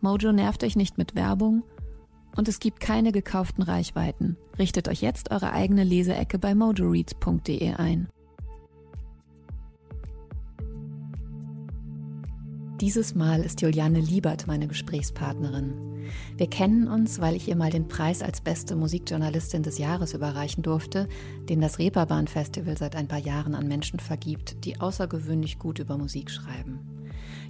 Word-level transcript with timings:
Mojo 0.00 0.32
nervt 0.32 0.62
euch 0.64 0.76
nicht 0.76 0.98
mit 0.98 1.14
Werbung 1.14 1.62
und 2.36 2.48
es 2.48 2.60
gibt 2.60 2.80
keine 2.80 3.12
gekauften 3.12 3.62
Reichweiten. 3.62 4.36
Richtet 4.58 4.88
euch 4.88 5.00
jetzt 5.00 5.30
eure 5.30 5.52
eigene 5.52 5.84
Leseecke 5.84 6.38
bei 6.38 6.54
mojoreads.de 6.54 7.74
ein. 7.74 8.08
Dieses 12.80 13.14
Mal 13.14 13.40
ist 13.40 13.62
Juliane 13.62 14.00
Liebert 14.00 14.46
meine 14.46 14.68
Gesprächspartnerin. 14.68 16.10
Wir 16.36 16.46
kennen 16.46 16.88
uns, 16.88 17.22
weil 17.22 17.34
ich 17.34 17.48
ihr 17.48 17.56
mal 17.56 17.70
den 17.70 17.88
Preis 17.88 18.20
als 18.20 18.42
beste 18.42 18.76
Musikjournalistin 18.76 19.62
des 19.62 19.78
Jahres 19.78 20.12
überreichen 20.12 20.62
durfte, 20.62 21.08
den 21.48 21.62
das 21.62 21.78
Reeperbahn 21.78 22.28
Festival 22.28 22.76
seit 22.76 22.94
ein 22.94 23.08
paar 23.08 23.18
Jahren 23.18 23.54
an 23.54 23.66
Menschen 23.66 23.98
vergibt, 23.98 24.62
die 24.66 24.78
außergewöhnlich 24.78 25.58
gut 25.58 25.78
über 25.78 25.96
Musik 25.96 26.30
schreiben. 26.30 26.95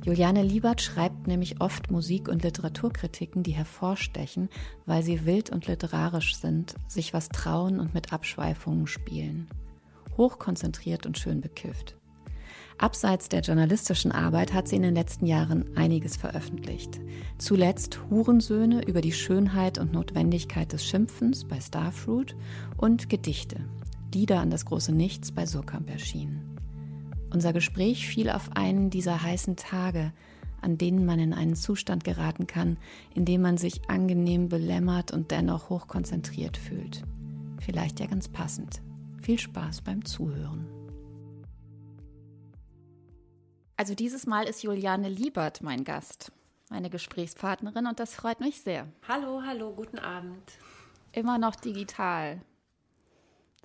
Juliane 0.07 0.45
Liebert 0.45 0.83
schreibt 0.83 1.27
nämlich 1.27 1.61
oft 1.61 1.91
Musik- 1.91 2.29
und 2.29 2.45
Literaturkritiken, 2.45 3.43
die 3.43 3.51
hervorstechen, 3.51 4.49
weil 4.85 5.03
sie 5.03 5.27
wild 5.27 5.51
und 5.51 5.67
literarisch 5.67 6.37
sind, 6.37 6.77
sich 6.87 7.13
was 7.13 7.29
trauen 7.29 7.81
und 7.81 7.93
mit 7.93 8.13
Abschweifungen 8.13 8.87
spielen. 8.87 9.49
Hochkonzentriert 10.17 11.07
und 11.07 11.19
schön 11.19 11.41
bekifft. 11.41 11.97
Abseits 12.79 13.29
der 13.29 13.41
journalistischen 13.41 14.13
Arbeit 14.13 14.55
hat 14.55 14.69
sie 14.69 14.77
in 14.77 14.83
den 14.83 14.95
letzten 14.95 15.27
Jahren 15.27 15.77
einiges 15.77 16.17
veröffentlicht. 16.17 17.01
Zuletzt 17.39 17.99
Hurensöhne 18.09 18.87
über 18.87 19.01
die 19.01 19.11
Schönheit 19.11 19.77
und 19.77 19.93
Notwendigkeit 19.93 20.73
des 20.73 20.87
Schimpfens 20.87 21.45
bei 21.49 21.61
Starfruit 21.61 22.37
und 22.77 23.09
Gedichte, 23.09 23.57
Lieder 24.15 24.41
an 24.41 24.51
das 24.51 24.65
große 24.67 24.93
Nichts 24.93 25.33
bei 25.33 25.45
Surkamp 25.47 25.91
erschienen. 25.91 26.56
Unser 27.37 27.53
Gespräch 27.53 28.09
fiel 28.09 28.31
auf 28.31 28.57
einen 28.57 28.89
dieser 28.89 29.23
heißen 29.23 29.57
Tage, 29.57 30.15
an 30.63 30.79
denen 30.79 31.05
man 31.05 31.19
in 31.19 31.35
einen 31.35 31.55
Zustand 31.55 32.03
geraten 32.03 32.47
kann, 32.47 32.79
in 33.15 33.27
dem 33.27 33.43
man 33.43 33.59
sich 33.59 33.91
angenehm 33.91 34.49
belämmert 34.49 35.13
und 35.13 35.31
dennoch 35.31 35.69
hochkonzentriert 35.69 36.57
fühlt. 36.57 37.03
Vielleicht 37.61 38.01
ja 38.01 38.07
ganz 38.07 38.27
passend. 38.27 38.81
Viel 39.21 39.39
Spaß 39.39 39.83
beim 39.83 40.03
Zuhören. 40.07 40.67
Also 43.77 43.95
dieses 43.95 44.27
Mal 44.27 44.45
ist 44.45 44.63
Juliane 44.63 45.11
Liebert 45.11 45.63
mein 45.63 45.85
Gast, 45.85 46.33
meine 46.71 46.89
Gesprächspartnerin 46.89 47.87
und 47.87 48.01
das 48.01 48.15
freut 48.15 48.41
mich 48.41 48.63
sehr. 48.63 48.89
Hallo, 49.07 49.43
hallo, 49.47 49.75
guten 49.75 49.99
Abend. 49.99 50.53
Immer 51.13 51.37
noch 51.37 51.57
digital. 51.57 52.41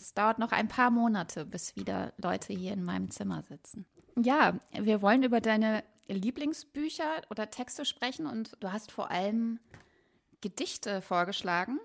Es 0.02 0.14
dauert 0.14 0.40
noch 0.40 0.52
ein 0.52 0.68
paar 0.68 0.90
Monate, 0.90 1.46
bis 1.46 1.76
wieder 1.76 2.14
Leute 2.18 2.54
hier 2.54 2.74
in 2.74 2.84
meinem 2.84 3.12
Zimmer 3.12 3.44
sitzen. 3.44 3.86
Ja, 4.18 4.60
wir 4.72 5.02
wollen 5.02 5.24
über 5.24 5.42
deine 5.42 5.84
Lieblingsbücher 6.08 7.22
oder 7.30 7.50
Texte 7.50 7.86
sprechen 7.86 8.26
und 8.26 8.58
du 8.60 8.72
hast 8.72 8.92
vor 8.92 9.12
allem 9.12 9.60
Gedichte 10.42 11.02
vorgeschlagen. 11.02 11.80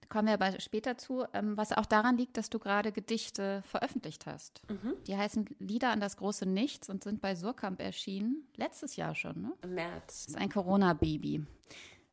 Da 0.00 0.06
kommen 0.08 0.28
wir 0.28 0.34
aber 0.34 0.58
später 0.60 0.96
zu, 0.96 1.24
ähm, 1.34 1.56
was 1.56 1.72
auch 1.72 1.84
daran 1.84 2.16
liegt, 2.16 2.36
dass 2.36 2.48
du 2.48 2.58
gerade 2.58 2.92
Gedichte 2.92 3.62
veröffentlicht 3.66 4.26
hast. 4.26 4.62
Mhm. 4.70 4.94
Die 5.06 5.16
heißen 5.16 5.46
Lieder 5.58 5.90
an 5.90 6.00
das 6.00 6.16
große 6.16 6.46
Nichts 6.46 6.88
und 6.88 7.02
sind 7.02 7.20
bei 7.20 7.34
Surkamp 7.34 7.80
erschienen. 7.80 8.46
Letztes 8.54 8.96
Jahr 8.96 9.14
schon, 9.14 9.42
ne? 9.42 9.52
Im 9.62 9.74
März. 9.74 10.26
Das 10.26 10.28
ist 10.28 10.36
ein 10.38 10.50
Corona-Baby. 10.50 11.44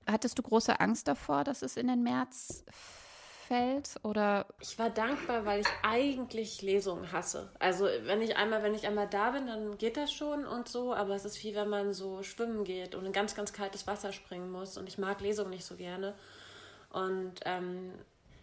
Hattest 0.07 0.37
du 0.37 0.41
große 0.41 0.79
Angst 0.79 1.07
davor, 1.07 1.43
dass 1.43 1.61
es 1.61 1.77
in 1.77 1.87
den 1.87 2.03
März 2.03 2.65
fällt 3.47 3.95
oder? 4.03 4.45
Ich 4.59 4.77
war 4.79 4.89
dankbar, 4.89 5.45
weil 5.45 5.61
ich 5.61 5.67
eigentlich 5.83 6.61
Lesungen 6.61 7.11
hasse. 7.11 7.49
Also 7.59 7.85
wenn 8.03 8.21
ich 8.21 8.35
einmal, 8.37 8.63
wenn 8.63 8.73
ich 8.73 8.87
einmal 8.87 9.07
da 9.07 9.31
bin, 9.31 9.47
dann 9.47 9.77
geht 9.77 9.97
das 9.97 10.11
schon 10.11 10.45
und 10.45 10.67
so, 10.67 10.93
aber 10.93 11.15
es 11.15 11.25
ist 11.25 11.43
wie 11.43 11.55
wenn 11.55 11.69
man 11.69 11.93
so 11.93 12.23
schwimmen 12.23 12.63
geht 12.63 12.95
und 12.95 13.05
in 13.05 13.11
ganz, 13.11 13.35
ganz 13.35 13.53
kaltes 13.53 13.87
Wasser 13.87 14.11
springen 14.11 14.51
muss 14.51 14.77
und 14.77 14.87
ich 14.87 14.97
mag 14.97 15.21
Lesungen 15.21 15.51
nicht 15.51 15.65
so 15.65 15.75
gerne. 15.75 16.15
Und 16.89 17.39
ähm, 17.45 17.91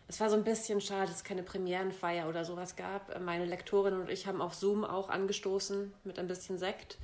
es 0.08 0.18
war 0.18 0.28
so 0.28 0.36
ein 0.36 0.44
bisschen 0.44 0.80
schade, 0.80 1.06
dass 1.06 1.16
es 1.16 1.24
keine 1.24 1.44
Premierenfeier 1.44 2.28
oder 2.28 2.44
sowas 2.44 2.74
gab. 2.74 3.20
Meine 3.20 3.44
Lektorin 3.44 3.94
und 3.94 4.10
ich 4.10 4.26
haben 4.26 4.42
auf 4.42 4.54
Zoom 4.54 4.84
auch 4.84 5.08
angestoßen 5.08 5.94
mit 6.02 6.18
ein 6.18 6.26
bisschen 6.26 6.58
Sekt. 6.58 6.98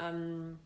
Ähm, 0.00 0.58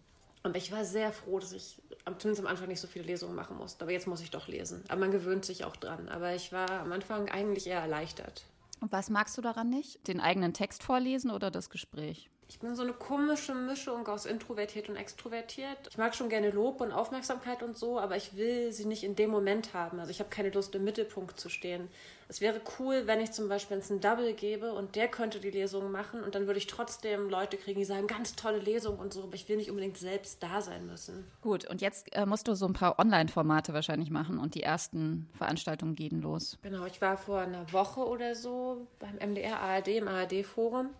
aber 0.48 0.58
ich 0.58 0.72
war 0.72 0.84
sehr 0.84 1.12
froh, 1.12 1.38
dass 1.38 1.52
ich 1.52 1.76
zumindest 2.18 2.40
am 2.40 2.46
Anfang 2.46 2.68
nicht 2.68 2.80
so 2.80 2.86
viele 2.86 3.04
Lesungen 3.04 3.34
machen 3.34 3.56
musste. 3.56 3.84
Aber 3.84 3.92
jetzt 3.92 4.06
muss 4.06 4.20
ich 4.20 4.30
doch 4.30 4.48
lesen. 4.48 4.82
Aber 4.88 5.00
man 5.00 5.10
gewöhnt 5.10 5.44
sich 5.44 5.64
auch 5.64 5.76
dran. 5.76 6.08
Aber 6.08 6.34
ich 6.34 6.52
war 6.52 6.70
am 6.70 6.92
Anfang 6.92 7.28
eigentlich 7.28 7.66
eher 7.66 7.80
erleichtert. 7.80 8.44
Und 8.80 8.92
was 8.92 9.10
magst 9.10 9.36
du 9.36 9.42
daran 9.42 9.70
nicht? 9.70 10.06
Den 10.08 10.20
eigenen 10.20 10.54
Text 10.54 10.82
vorlesen 10.82 11.30
oder 11.30 11.50
das 11.50 11.68
Gespräch? 11.68 12.30
Ich 12.48 12.60
bin 12.60 12.74
so 12.74 12.82
eine 12.82 12.94
komische 12.94 13.54
Mischung 13.54 14.06
aus 14.06 14.24
introvertiert 14.24 14.88
und 14.88 14.96
extrovertiert. 14.96 15.78
Ich 15.90 15.98
mag 15.98 16.14
schon 16.14 16.30
gerne 16.30 16.50
Lob 16.50 16.80
und 16.80 16.92
Aufmerksamkeit 16.92 17.62
und 17.62 17.76
so, 17.76 17.98
aber 18.00 18.16
ich 18.16 18.36
will 18.36 18.72
sie 18.72 18.86
nicht 18.86 19.04
in 19.04 19.16
dem 19.16 19.30
Moment 19.30 19.74
haben. 19.74 20.00
Also 20.00 20.10
ich 20.10 20.20
habe 20.20 20.30
keine 20.30 20.48
Lust, 20.48 20.74
im 20.74 20.84
Mittelpunkt 20.84 21.38
zu 21.38 21.50
stehen. 21.50 21.88
Es 22.30 22.42
wäre 22.42 22.60
cool, 22.78 23.06
wenn 23.06 23.20
ich 23.20 23.32
zum 23.32 23.48
Beispiel 23.48 23.80
einen 23.80 24.00
Double 24.00 24.34
gebe 24.34 24.74
und 24.74 24.96
der 24.96 25.08
könnte 25.08 25.40
die 25.40 25.50
Lesung 25.50 25.90
machen 25.90 26.22
und 26.22 26.34
dann 26.34 26.46
würde 26.46 26.58
ich 26.58 26.66
trotzdem 26.66 27.30
Leute 27.30 27.56
kriegen, 27.56 27.80
die 27.80 27.86
sagen, 27.86 28.06
ganz 28.06 28.36
tolle 28.36 28.58
Lesung 28.58 28.98
und 28.98 29.14
so, 29.14 29.22
aber 29.22 29.34
ich 29.34 29.48
will 29.48 29.56
nicht 29.56 29.70
unbedingt 29.70 29.96
selbst 29.96 30.42
da 30.42 30.60
sein 30.60 30.86
müssen. 30.86 31.24
Gut, 31.40 31.64
und 31.64 31.80
jetzt 31.80 32.14
äh, 32.14 32.26
musst 32.26 32.46
du 32.46 32.54
so 32.54 32.66
ein 32.66 32.74
paar 32.74 32.98
Online-Formate 32.98 33.72
wahrscheinlich 33.72 34.10
machen 34.10 34.38
und 34.38 34.54
die 34.54 34.62
ersten 34.62 35.30
Veranstaltungen 35.38 35.94
gehen 35.94 36.20
los. 36.20 36.58
Genau, 36.60 36.84
ich 36.84 37.00
war 37.00 37.16
vor 37.16 37.40
einer 37.40 37.72
Woche 37.72 38.00
oder 38.00 38.34
so 38.34 38.86
beim 38.98 39.16
MDR 39.16 39.60
ARD 39.60 39.88
im 39.88 40.08
ARD-Forum. 40.08 40.90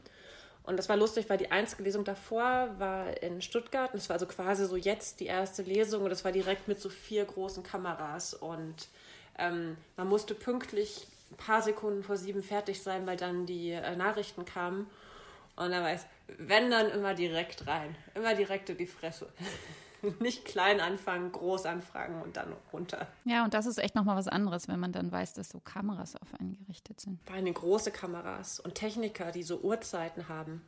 Und 0.69 0.77
das 0.77 0.89
war 0.91 0.99
lustig, 0.99 1.31
weil 1.31 1.39
die 1.39 1.51
einzige 1.51 1.83
Lesung 1.83 2.05
davor 2.05 2.75
war 2.79 3.23
in 3.23 3.41
Stuttgart. 3.41 3.93
Und 3.95 4.01
es 4.01 4.11
war 4.11 4.15
also 4.15 4.27
quasi 4.27 4.67
so 4.67 4.77
jetzt 4.77 5.19
die 5.21 5.25
erste 5.25 5.63
Lesung. 5.63 6.03
Und 6.03 6.11
das 6.11 6.27
war 6.27 6.33
direkt 6.33 6.69
mit 6.69 6.79
so 6.79 6.91
vier 6.91 7.25
großen 7.25 7.63
Kameras. 7.63 8.35
Und 8.35 8.89
ähm, 9.39 9.79
man 9.97 10.09
musste 10.09 10.35
pünktlich 10.35 11.07
ein 11.07 11.18
paar 11.37 11.63
Sekunden 11.63 12.03
vor 12.03 12.17
sieben 12.17 12.43
fertig 12.43 12.83
sein, 12.83 13.07
weil 13.07 13.17
dann 13.17 13.47
die 13.47 13.71
äh, 13.71 13.97
Nachrichten 13.97 14.45
kamen. 14.45 14.87
Und 15.57 15.71
dann 15.71 15.83
weiß, 15.83 16.07
wenn 16.39 16.71
dann 16.71 16.91
immer 16.91 17.15
direkt 17.15 17.67
rein. 17.67 17.97
Immer 18.15 18.35
direkt 18.35 18.71
in 18.71 18.79
die 18.79 18.87
Fresse. 18.87 19.29
nicht 20.21 20.45
klein 20.45 20.81
anfangen, 20.81 21.33
groß 21.33 21.67
anfragen 21.67 22.23
und 22.23 22.37
dann 22.37 22.55
runter. 22.73 23.09
Ja, 23.25 23.45
und 23.45 23.55
das 23.55 23.67
ist 23.67 23.79
echt 23.79 23.95
nochmal 23.95 24.17
was 24.17 24.29
anderes, 24.29 24.69
wenn 24.69 24.81
man 24.81 24.93
dann 24.93 25.11
weiß, 25.11 25.35
dass 25.35 25.49
so 25.49 25.61
Kameras 25.61 26.17
auf 26.17 26.35
einen 26.39 26.57
gerichtet 26.59 27.01
sind. 27.01 27.21
Vor 27.25 27.35
allem 27.35 27.53
große 27.53 27.91
Kameras 27.91 28.61
und 28.61 28.75
Techniker, 28.75 29.33
die 29.33 29.43
so 29.43 29.59
Uhrzeiten 29.61 30.29
haben. 30.29 30.63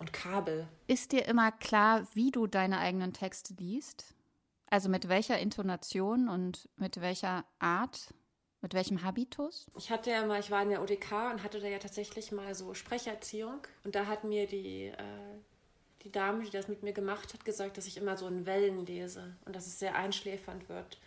Und 0.00 0.12
Kabel. 0.12 0.66
Ist 0.86 1.12
dir 1.12 1.26
immer 1.26 1.52
klar, 1.52 2.06
wie 2.14 2.30
du 2.30 2.46
deine 2.46 2.78
eigenen 2.78 3.12
Texte 3.12 3.54
liest? 3.54 4.14
Also 4.70 4.88
mit 4.88 5.08
welcher 5.08 5.38
Intonation 5.38 6.28
und 6.28 6.68
mit 6.76 7.00
welcher 7.02 7.44
Art? 7.58 8.14
Mit 8.62 8.74
welchem 8.74 9.02
Habitus? 9.02 9.66
Ich 9.76 9.90
hatte 9.90 10.10
ja 10.10 10.24
mal, 10.24 10.40
ich 10.40 10.50
war 10.50 10.62
in 10.62 10.70
der 10.70 10.82
ODK 10.82 11.32
und 11.32 11.42
hatte 11.42 11.60
da 11.60 11.66
ja 11.66 11.78
tatsächlich 11.78 12.32
mal 12.32 12.54
so 12.54 12.74
Sprecherziehung. 12.74 13.58
Und 13.84 13.94
da 13.94 14.06
hat 14.06 14.24
mir 14.24 14.46
die 14.46 14.86
äh, 14.86 15.32
die 16.04 16.12
Dame, 16.12 16.44
die 16.44 16.50
das 16.50 16.68
mit 16.68 16.82
mir 16.82 16.92
gemacht 16.92 17.32
hat, 17.32 17.44
gesagt, 17.44 17.78
dass 17.78 17.86
ich 17.86 17.96
immer 17.96 18.16
so 18.16 18.26
in 18.26 18.46
Wellen 18.46 18.84
lese 18.86 19.34
und 19.44 19.54
dass 19.54 19.66
es 19.66 19.78
sehr 19.78 19.94
einschläfernd 19.94 20.68
wird. 20.68 20.98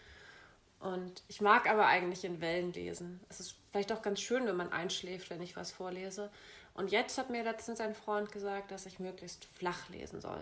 Und 0.80 1.24
ich 1.28 1.42
mag 1.42 1.70
aber 1.70 1.88
eigentlich 1.88 2.24
in 2.24 2.42
Wellen 2.42 2.72
lesen. 2.74 3.20
Es 3.30 3.40
ist 3.40 3.56
vielleicht 3.72 3.92
auch 3.92 4.02
ganz 4.02 4.20
schön, 4.20 4.46
wenn 4.46 4.56
man 4.56 4.72
einschläft, 4.72 5.30
wenn 5.30 5.42
ich 5.42 5.56
was 5.56 5.72
vorlese. 5.72 6.30
Und 6.74 6.92
jetzt 6.92 7.18
hat 7.18 7.30
mir 7.30 7.44
letztens 7.44 7.80
ein 7.80 7.96
Freund 7.96 8.32
gesagt, 8.32 8.72
dass 8.72 8.86
ich 8.86 9.00
möglichst 9.00 9.46
flach 9.46 9.90
lesen 9.90 10.22
soll. 10.22 10.42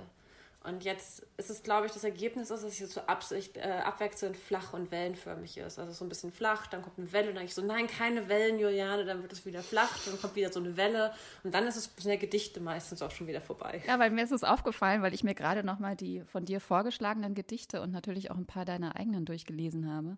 Und 0.64 0.86
jetzt 0.86 1.28
ist 1.36 1.50
es, 1.50 1.62
glaube 1.62 1.88
ich, 1.88 1.92
das 1.92 2.06
Ergebnis 2.06 2.48
dass 2.48 2.64
es 2.64 2.80
jetzt 2.80 2.94
so 2.94 3.02
Absicht, 3.02 3.58
äh, 3.58 3.82
abwechselnd 3.84 4.38
flach 4.38 4.72
und 4.72 4.92
wellenförmig 4.92 5.58
ist. 5.58 5.78
Also 5.78 5.92
so 5.92 6.06
ein 6.06 6.10
bisschen 6.10 6.32
flach, 6.32 6.68
dann 6.68 6.82
kommt 6.82 6.98
eine 6.98 7.12
Welle 7.12 7.30
und 7.30 7.36
dann 7.36 7.44
ich 7.44 7.54
so, 7.54 7.62
nein, 7.62 7.88
keine 7.88 8.30
Wellen, 8.30 8.60
Juliane, 8.60 9.04
dann 9.04 9.22
wird 9.22 9.34
es 9.34 9.46
wieder 9.46 9.62
flach, 9.62 9.92
dann 10.06 10.20
kommt 10.22 10.38
wieder 10.38 10.54
so 10.54 10.62
eine 10.62 10.78
Welle 10.78 11.14
und 11.44 11.54
dann 11.54 11.68
ist 11.68 11.76
es 11.76 11.92
in 11.98 12.08
der 12.08 12.18
Gedichte 12.18 12.62
meistens 12.62 13.02
auch 13.02 13.12
schon 13.12 13.28
wieder 13.28 13.42
vorbei. 13.42 13.84
Ja, 13.86 14.00
weil 14.00 14.12
mir 14.12 14.24
ist 14.24 14.32
es 14.32 14.46
aufgefallen, 14.46 15.02
weil 15.02 15.14
ich 15.14 15.26
mir 15.26 15.36
gerade 15.36 15.66
nochmal 15.66 15.98
die 15.98 16.22
von 16.22 16.46
dir 16.46 16.62
vorgeschlagenen 16.62 17.36
Gedichte 17.36 17.82
und 17.82 17.92
natürlich 17.92 18.32
auch 18.32 18.38
ein 18.38 18.46
paar 18.46 18.64
deiner 18.64 18.96
eigenen 18.96 19.26
durchgelesen 19.26 19.92
habe. 19.92 20.18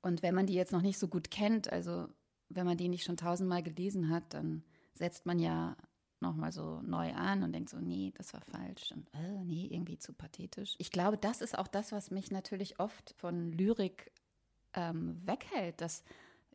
Und 0.00 0.22
wenn 0.22 0.34
man 0.34 0.46
die 0.46 0.54
jetzt 0.54 0.72
noch 0.72 0.82
nicht 0.82 0.98
so 0.98 1.08
gut 1.08 1.30
kennt, 1.30 1.70
also 1.70 2.08
wenn 2.48 2.64
man 2.64 2.78
die 2.78 2.88
nicht 2.88 3.04
schon 3.04 3.18
tausendmal 3.18 3.62
gelesen 3.62 4.08
hat, 4.08 4.32
dann 4.32 4.62
setzt 4.94 5.26
man 5.26 5.38
ja 5.38 5.76
nochmal 6.20 6.52
so 6.52 6.80
neu 6.82 7.12
an 7.12 7.42
und 7.42 7.52
denkt 7.52 7.70
so, 7.70 7.78
nee, 7.78 8.12
das 8.16 8.32
war 8.32 8.40
falsch 8.40 8.92
und 8.92 9.08
äh, 9.14 9.44
nee, 9.44 9.68
irgendwie 9.70 9.98
zu 9.98 10.12
pathetisch. 10.12 10.74
Ich 10.78 10.90
glaube, 10.90 11.18
das 11.18 11.40
ist 11.40 11.56
auch 11.58 11.68
das, 11.68 11.92
was 11.92 12.10
mich 12.10 12.30
natürlich 12.30 12.80
oft 12.80 13.14
von 13.18 13.52
Lyrik 13.52 14.10
ähm, 14.74 15.20
weghält, 15.24 15.80
dass 15.80 16.04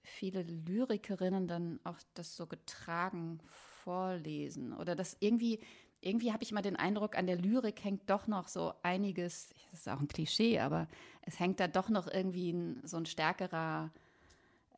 viele 0.03 0.43
Lyrikerinnen 0.43 1.47
dann 1.47 1.79
auch 1.83 1.97
das 2.13 2.35
so 2.35 2.47
getragen 2.47 3.39
vorlesen 3.83 4.73
oder 4.73 4.95
dass 4.95 5.17
irgendwie, 5.19 5.59
irgendwie 6.01 6.31
habe 6.31 6.43
ich 6.43 6.51
immer 6.51 6.61
den 6.61 6.75
Eindruck, 6.75 7.17
an 7.17 7.27
der 7.27 7.37
Lyrik 7.37 7.83
hängt 7.83 8.09
doch 8.09 8.27
noch 8.27 8.47
so 8.47 8.73
einiges, 8.83 9.49
das 9.71 9.81
ist 9.81 9.89
auch 9.89 9.99
ein 9.99 10.07
Klischee, 10.07 10.59
aber 10.59 10.87
es 11.21 11.39
hängt 11.39 11.59
da 11.59 11.67
doch 11.67 11.89
noch 11.89 12.07
irgendwie 12.07 12.75
so 12.83 12.97
ein 12.97 13.05
stärkerer 13.05 13.91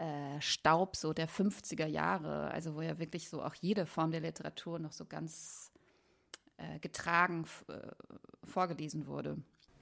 äh, 0.03 0.41
Staub 0.41 0.97
so 0.97 1.13
der 1.13 1.29
50er 1.29 1.85
Jahre, 1.85 2.51
also 2.51 2.75
wo 2.75 2.81
ja 2.81 2.99
wirklich 2.99 3.29
so 3.29 3.41
auch 3.41 3.55
jede 3.55 3.85
Form 3.85 4.11
der 4.11 4.19
Literatur 4.19 4.77
noch 4.77 4.91
so 4.91 5.05
ganz 5.05 5.71
äh, 6.57 6.79
getragen 6.79 7.45
äh, 7.69 7.73
vorgelesen 8.45 9.07
wurde. 9.07 9.37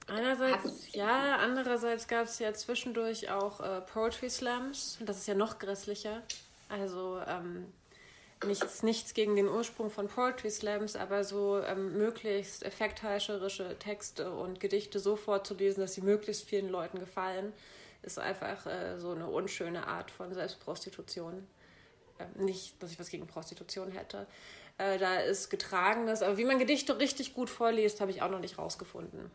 Einerseits 0.06 0.92
ja, 0.92 1.36
andererseits 1.38 2.06
gab 2.06 2.26
es 2.26 2.38
ja 2.38 2.54
zwischendurch 2.54 3.30
auch 3.30 3.60
äh, 3.60 3.80
Poetry 3.80 4.30
Slams. 4.30 4.98
Das 5.04 5.18
ist 5.18 5.26
ja 5.26 5.34
noch 5.34 5.58
grässlicher. 5.58 6.22
Also 6.68 7.20
ähm, 7.26 7.66
nichts, 8.46 8.84
nichts 8.84 9.14
gegen 9.14 9.34
den 9.34 9.48
Ursprung 9.48 9.90
von 9.90 10.06
Poetry 10.06 10.50
Slams, 10.50 10.94
aber 10.94 11.24
so 11.24 11.60
ähm, 11.62 11.98
möglichst 11.98 12.64
effektheischerische 12.64 13.76
Texte 13.78 14.32
und 14.32 14.60
Gedichte 14.60 15.00
so 15.00 15.16
vorzulesen, 15.16 15.80
dass 15.80 15.94
sie 15.94 16.02
möglichst 16.02 16.48
vielen 16.48 16.68
Leuten 16.68 17.00
gefallen 17.00 17.52
ist 18.02 18.18
einfach 18.18 18.66
äh, 18.66 18.98
so 18.98 19.12
eine 19.12 19.26
unschöne 19.26 19.86
Art 19.86 20.10
von 20.10 20.34
Selbstprostitution. 20.34 21.46
Äh, 22.18 22.42
nicht, 22.42 22.82
dass 22.82 22.92
ich 22.92 23.00
was 23.00 23.08
gegen 23.08 23.26
Prostitution 23.26 23.90
hätte. 23.90 24.26
Äh, 24.78 24.98
da 24.98 25.16
ist 25.16 25.50
Getragenes, 25.50 26.22
aber 26.22 26.36
wie 26.38 26.44
man 26.44 26.58
Gedichte 26.58 26.98
richtig 26.98 27.34
gut 27.34 27.50
vorliest, 27.50 28.00
habe 28.00 28.10
ich 28.10 28.22
auch 28.22 28.30
noch 28.30 28.40
nicht 28.40 28.58
rausgefunden. 28.58 29.30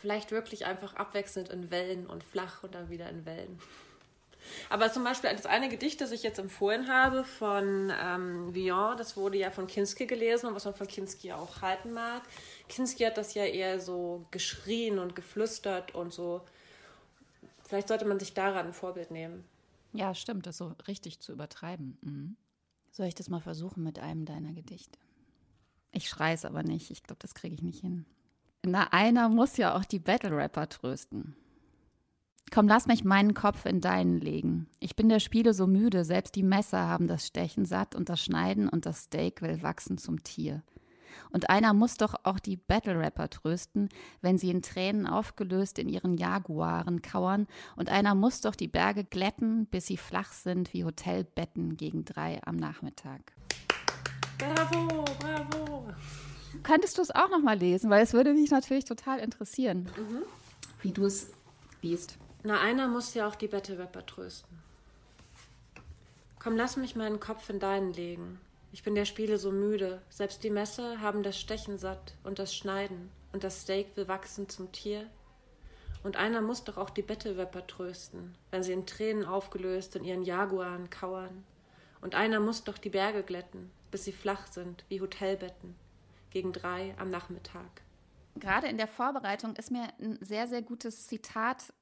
Vielleicht 0.00 0.30
wirklich 0.30 0.66
einfach 0.66 0.94
abwechselnd 0.94 1.48
in 1.48 1.70
Wellen 1.70 2.06
und 2.06 2.24
flach 2.24 2.62
und 2.62 2.74
dann 2.74 2.90
wieder 2.90 3.08
in 3.08 3.24
Wellen. 3.24 3.58
Aber 4.68 4.92
zum 4.92 5.04
Beispiel 5.04 5.30
das 5.30 5.46
eine 5.46 5.68
Gedicht, 5.68 6.00
das 6.00 6.12
ich 6.12 6.22
jetzt 6.22 6.38
empfohlen 6.38 6.88
habe 6.88 7.24
von 7.24 7.90
ähm, 7.98 8.54
Villon, 8.54 8.96
das 8.96 9.16
wurde 9.16 9.38
ja 9.38 9.50
von 9.50 9.66
Kinski 9.66 10.06
gelesen 10.06 10.46
und 10.48 10.54
was 10.54 10.66
man 10.66 10.74
von 10.74 10.86
Kinski 10.86 11.32
auch 11.32 11.62
halten 11.62 11.92
mag. 11.92 12.22
Kinski 12.68 13.04
hat 13.04 13.16
das 13.16 13.34
ja 13.34 13.44
eher 13.44 13.80
so 13.80 14.26
geschrien 14.30 14.98
und 14.98 15.16
geflüstert 15.16 15.94
und 15.94 16.12
so 16.12 16.42
Vielleicht 17.66 17.88
sollte 17.88 18.04
man 18.04 18.18
sich 18.18 18.34
daran 18.34 18.66
ein 18.66 18.72
Vorbild 18.72 19.10
nehmen. 19.10 19.44
Ja, 19.92 20.14
stimmt, 20.14 20.46
das 20.46 20.58
so 20.58 20.74
richtig 20.88 21.20
zu 21.20 21.32
übertreiben. 21.32 21.98
Mhm. 22.02 22.36
Soll 22.90 23.06
ich 23.06 23.14
das 23.14 23.28
mal 23.28 23.40
versuchen 23.40 23.82
mit 23.82 23.98
einem 23.98 24.24
deiner 24.24 24.52
Gedichte? 24.52 24.98
Ich 25.92 26.08
schreie 26.08 26.34
es 26.34 26.44
aber 26.44 26.62
nicht. 26.62 26.90
Ich 26.90 27.02
glaube, 27.02 27.20
das 27.20 27.34
kriege 27.34 27.54
ich 27.54 27.62
nicht 27.62 27.80
hin. 27.80 28.04
Na, 28.64 28.92
einer 28.92 29.28
muss 29.28 29.56
ja 29.56 29.76
auch 29.76 29.84
die 29.84 29.98
Battle-Rapper 29.98 30.68
trösten. 30.68 31.36
Komm, 32.52 32.68
lass 32.68 32.86
mich 32.86 33.04
meinen 33.04 33.34
Kopf 33.34 33.66
in 33.66 33.80
deinen 33.80 34.20
legen. 34.20 34.68
Ich 34.80 34.96
bin 34.96 35.08
der 35.08 35.20
Spiele 35.20 35.54
so 35.54 35.66
müde, 35.66 36.04
selbst 36.04 36.34
die 36.34 36.42
Messer 36.42 36.88
haben 36.88 37.08
das 37.08 37.26
Stechen 37.26 37.64
satt 37.64 37.94
und 37.94 38.08
das 38.08 38.22
Schneiden 38.22 38.68
und 38.68 38.86
das 38.86 39.04
Steak 39.04 39.42
will 39.42 39.62
wachsen 39.62 39.98
zum 39.98 40.22
Tier. 40.22 40.62
Und 41.30 41.50
einer 41.50 41.72
muss 41.74 41.96
doch 41.96 42.14
auch 42.24 42.38
die 42.38 42.56
Battle-Rapper 42.56 43.30
trösten, 43.30 43.88
wenn 44.20 44.38
sie 44.38 44.50
in 44.50 44.62
Tränen 44.62 45.06
aufgelöst 45.06 45.78
in 45.78 45.88
ihren 45.88 46.14
Jaguaren 46.14 47.02
kauern. 47.02 47.46
Und 47.76 47.88
einer 47.88 48.14
muss 48.14 48.40
doch 48.40 48.54
die 48.54 48.68
Berge 48.68 49.04
glätten, 49.04 49.66
bis 49.66 49.86
sie 49.86 49.96
flach 49.96 50.32
sind 50.32 50.72
wie 50.72 50.84
Hotelbetten 50.84 51.76
gegen 51.76 52.04
drei 52.04 52.40
am 52.44 52.56
Nachmittag. 52.56 53.32
Bravo, 54.38 55.04
bravo. 55.18 55.88
Könntest 56.62 56.98
du 56.98 57.02
es 57.02 57.10
auch 57.10 57.30
noch 57.30 57.42
mal 57.42 57.58
lesen, 57.58 57.90
weil 57.90 58.02
es 58.02 58.12
würde 58.12 58.32
mich 58.32 58.50
natürlich 58.50 58.84
total 58.84 59.18
interessieren, 59.18 59.90
mhm. 59.96 60.22
wie 60.82 60.92
du 60.92 61.04
es 61.06 61.30
liest. 61.82 62.16
Na, 62.42 62.60
einer 62.60 62.88
muss 62.88 63.14
ja 63.14 63.26
auch 63.26 63.34
die 63.34 63.48
Battle-Rapper 63.48 64.06
trösten. 64.06 64.58
Komm, 66.38 66.56
lass 66.56 66.76
mich 66.76 66.94
meinen 66.94 67.20
Kopf 67.20 67.48
in 67.48 67.58
deinen 67.58 67.92
legen. 67.94 68.38
Ich 68.74 68.82
bin 68.82 68.96
der 68.96 69.04
Spiele 69.04 69.38
so 69.38 69.52
müde. 69.52 70.02
Selbst 70.08 70.42
die 70.42 70.50
Messer 70.50 71.00
haben 71.00 71.22
das 71.22 71.38
Stechen 71.38 71.78
satt 71.78 72.16
und 72.24 72.40
das 72.40 72.56
Schneiden. 72.56 73.08
Und 73.32 73.44
das 73.44 73.60
Steak 73.60 73.96
will 73.96 74.08
wachsen 74.08 74.48
zum 74.48 74.72
Tier. 74.72 75.08
Und 76.02 76.16
einer 76.16 76.40
muss 76.40 76.64
doch 76.64 76.76
auch 76.76 76.90
die 76.90 77.02
Bettelwepper 77.02 77.68
trösten, 77.68 78.34
wenn 78.50 78.64
sie 78.64 78.72
in 78.72 78.84
Tränen 78.84 79.26
aufgelöst 79.26 79.94
in 79.94 80.02
ihren 80.02 80.24
Jaguaren 80.24 80.90
kauern. 80.90 81.44
Und 82.00 82.16
einer 82.16 82.40
muss 82.40 82.64
doch 82.64 82.76
die 82.76 82.90
Berge 82.90 83.22
glätten, 83.22 83.70
bis 83.92 84.06
sie 84.06 84.12
flach 84.12 84.48
sind 84.48 84.84
wie 84.88 85.00
Hotelbetten, 85.00 85.76
gegen 86.30 86.52
drei 86.52 86.96
am 86.98 87.10
Nachmittag. 87.10 87.82
Gerade 88.34 88.66
in 88.66 88.76
der 88.76 88.88
Vorbereitung 88.88 89.54
ist 89.54 89.70
mir 89.70 89.86
ein 90.00 90.18
sehr, 90.20 90.48
sehr 90.48 90.62
gutes 90.62 91.06
Zitat 91.06 91.72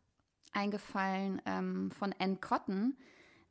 eingefallen 0.53 1.41
ähm, 1.47 1.91
von 1.91 2.15
Anne 2.19 2.37
Cotton, 2.37 2.99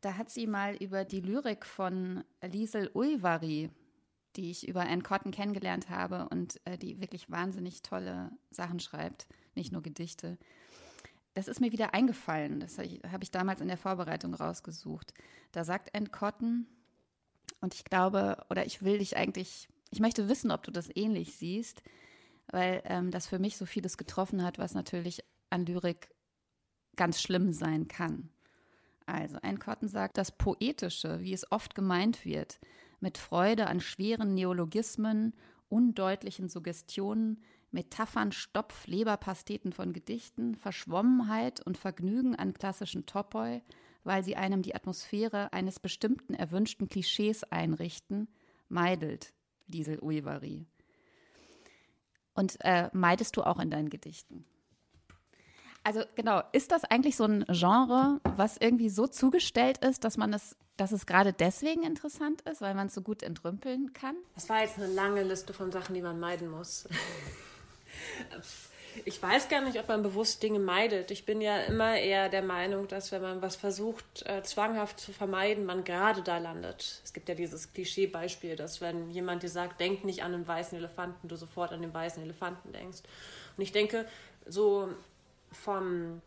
da 0.01 0.17
hat 0.17 0.29
sie 0.29 0.47
mal 0.47 0.75
über 0.75 1.05
die 1.05 1.21
Lyrik 1.21 1.65
von 1.65 2.23
Liesel 2.41 2.89
Ulvari, 2.93 3.69
die 4.35 4.51
ich 4.51 4.67
über 4.67 4.81
Anne 4.81 5.03
Cotton 5.03 5.31
kennengelernt 5.31 5.89
habe 5.89 6.27
und 6.29 6.59
äh, 6.65 6.77
die 6.77 6.99
wirklich 6.99 7.29
wahnsinnig 7.29 7.81
tolle 7.83 8.31
Sachen 8.49 8.79
schreibt, 8.79 9.27
nicht 9.55 9.71
nur 9.71 9.81
Gedichte. 9.81 10.37
Das 11.33 11.47
ist 11.47 11.61
mir 11.61 11.71
wieder 11.71 11.93
eingefallen. 11.93 12.59
Das 12.59 12.77
habe 12.77 12.87
ich, 12.87 13.01
hab 13.09 13.23
ich 13.23 13.31
damals 13.31 13.61
in 13.61 13.67
der 13.67 13.77
Vorbereitung 13.77 14.33
rausgesucht. 14.33 15.13
Da 15.51 15.63
sagt 15.63 15.95
Anne 15.95 16.09
Cotton, 16.09 16.67
und 17.61 17.75
ich 17.75 17.85
glaube, 17.85 18.43
oder 18.49 18.65
ich 18.65 18.81
will 18.81 18.97
dich 18.97 19.15
eigentlich, 19.15 19.69
ich 19.91 19.99
möchte 19.99 20.27
wissen, 20.27 20.51
ob 20.51 20.63
du 20.63 20.71
das 20.71 20.89
ähnlich 20.95 21.35
siehst, 21.35 21.83
weil 22.47 22.81
ähm, 22.85 23.11
das 23.11 23.27
für 23.27 23.37
mich 23.37 23.55
so 23.55 23.67
vieles 23.67 23.97
getroffen 23.97 24.43
hat, 24.43 24.57
was 24.57 24.73
natürlich 24.73 25.23
an 25.51 25.65
Lyrik 25.65 26.09
ganz 26.95 27.21
schlimm 27.21 27.53
sein 27.53 27.87
kann. 27.87 28.30
Also, 29.11 29.39
ein 29.41 29.59
Cotton 29.59 29.89
sagt, 29.89 30.17
das 30.17 30.31
Poetische, 30.31 31.19
wie 31.19 31.33
es 31.33 31.51
oft 31.51 31.75
gemeint 31.75 32.23
wird, 32.23 32.61
mit 33.01 33.17
Freude 33.17 33.67
an 33.67 33.81
schweren 33.81 34.33
Neologismen, 34.33 35.33
undeutlichen 35.67 36.47
Suggestionen, 36.47 37.43
Metaphern, 37.71 38.31
Stopf, 38.31 38.87
Leberpasteten 38.87 39.73
von 39.73 39.91
Gedichten, 39.91 40.55
Verschwommenheit 40.55 41.59
und 41.59 41.77
Vergnügen 41.77 42.37
an 42.37 42.53
klassischen 42.53 43.05
Topoi, 43.05 43.61
weil 44.05 44.23
sie 44.23 44.37
einem 44.37 44.61
die 44.61 44.75
Atmosphäre 44.75 45.51
eines 45.51 45.81
bestimmten 45.81 46.33
erwünschten 46.33 46.87
Klischees 46.87 47.43
einrichten, 47.43 48.29
meidelt 48.69 49.33
Liesel 49.67 49.99
Uivari. 50.01 50.65
Und 52.33 52.57
äh, 52.61 52.89
meidest 52.93 53.35
du 53.35 53.43
auch 53.43 53.59
in 53.59 53.71
deinen 53.71 53.89
Gedichten? 53.89 54.45
Also 55.83 56.03
genau, 56.15 56.43
ist 56.51 56.71
das 56.71 56.83
eigentlich 56.83 57.15
so 57.15 57.25
ein 57.25 57.45
Genre, 57.49 58.19
was 58.35 58.57
irgendwie 58.57 58.89
so 58.89 59.07
zugestellt 59.07 59.79
ist, 59.79 60.03
dass 60.03 60.15
man 60.17 60.31
es, 60.33 60.55
dass 60.77 60.91
es 60.91 61.05
gerade 61.05 61.33
deswegen 61.33 61.83
interessant 61.83 62.41
ist, 62.41 62.61
weil 62.61 62.75
man 62.75 62.87
es 62.87 62.93
so 62.93 63.01
gut 63.01 63.23
entrümpeln 63.23 63.91
kann? 63.93 64.15
Das 64.35 64.47
war 64.47 64.61
jetzt 64.61 64.77
eine 64.77 64.87
lange 64.87 65.23
Liste 65.23 65.53
von 65.53 65.71
Sachen, 65.71 65.95
die 65.95 66.01
man 66.01 66.19
meiden 66.19 66.49
muss. 66.49 66.87
Ich 69.05 69.21
weiß 69.21 69.47
gar 69.47 69.61
nicht, 69.61 69.79
ob 69.79 69.87
man 69.87 70.03
bewusst 70.03 70.43
Dinge 70.43 70.59
meidet. 70.59 71.11
Ich 71.11 71.25
bin 71.25 71.39
ja 71.39 71.57
immer 71.61 71.95
eher 71.95 72.27
der 72.29 72.41
Meinung, 72.41 72.87
dass 72.87 73.11
wenn 73.11 73.21
man 73.21 73.41
was 73.41 73.55
versucht, 73.55 74.25
äh, 74.25 74.43
zwanghaft 74.43 74.99
zu 74.99 75.13
vermeiden, 75.13 75.65
man 75.65 75.85
gerade 75.85 76.21
da 76.21 76.37
landet. 76.37 76.99
Es 77.03 77.13
gibt 77.13 77.29
ja 77.29 77.35
dieses 77.35 77.71
Klischeebeispiel, 77.71 78.57
dass 78.57 78.81
wenn 78.81 79.09
jemand 79.09 79.43
dir 79.43 79.49
sagt, 79.49 79.79
denk 79.79 80.03
nicht 80.03 80.23
an 80.23 80.33
einen 80.33 80.47
weißen 80.47 80.77
Elefanten, 80.77 81.29
du 81.29 81.37
sofort 81.37 81.71
an 81.71 81.81
den 81.81 81.93
weißen 81.93 82.21
Elefanten 82.21 82.73
denkst. 82.73 82.99
Und 83.55 83.63
ich 83.63 83.71
denke, 83.71 84.05
so 84.45 84.89
vom, 85.51 86.21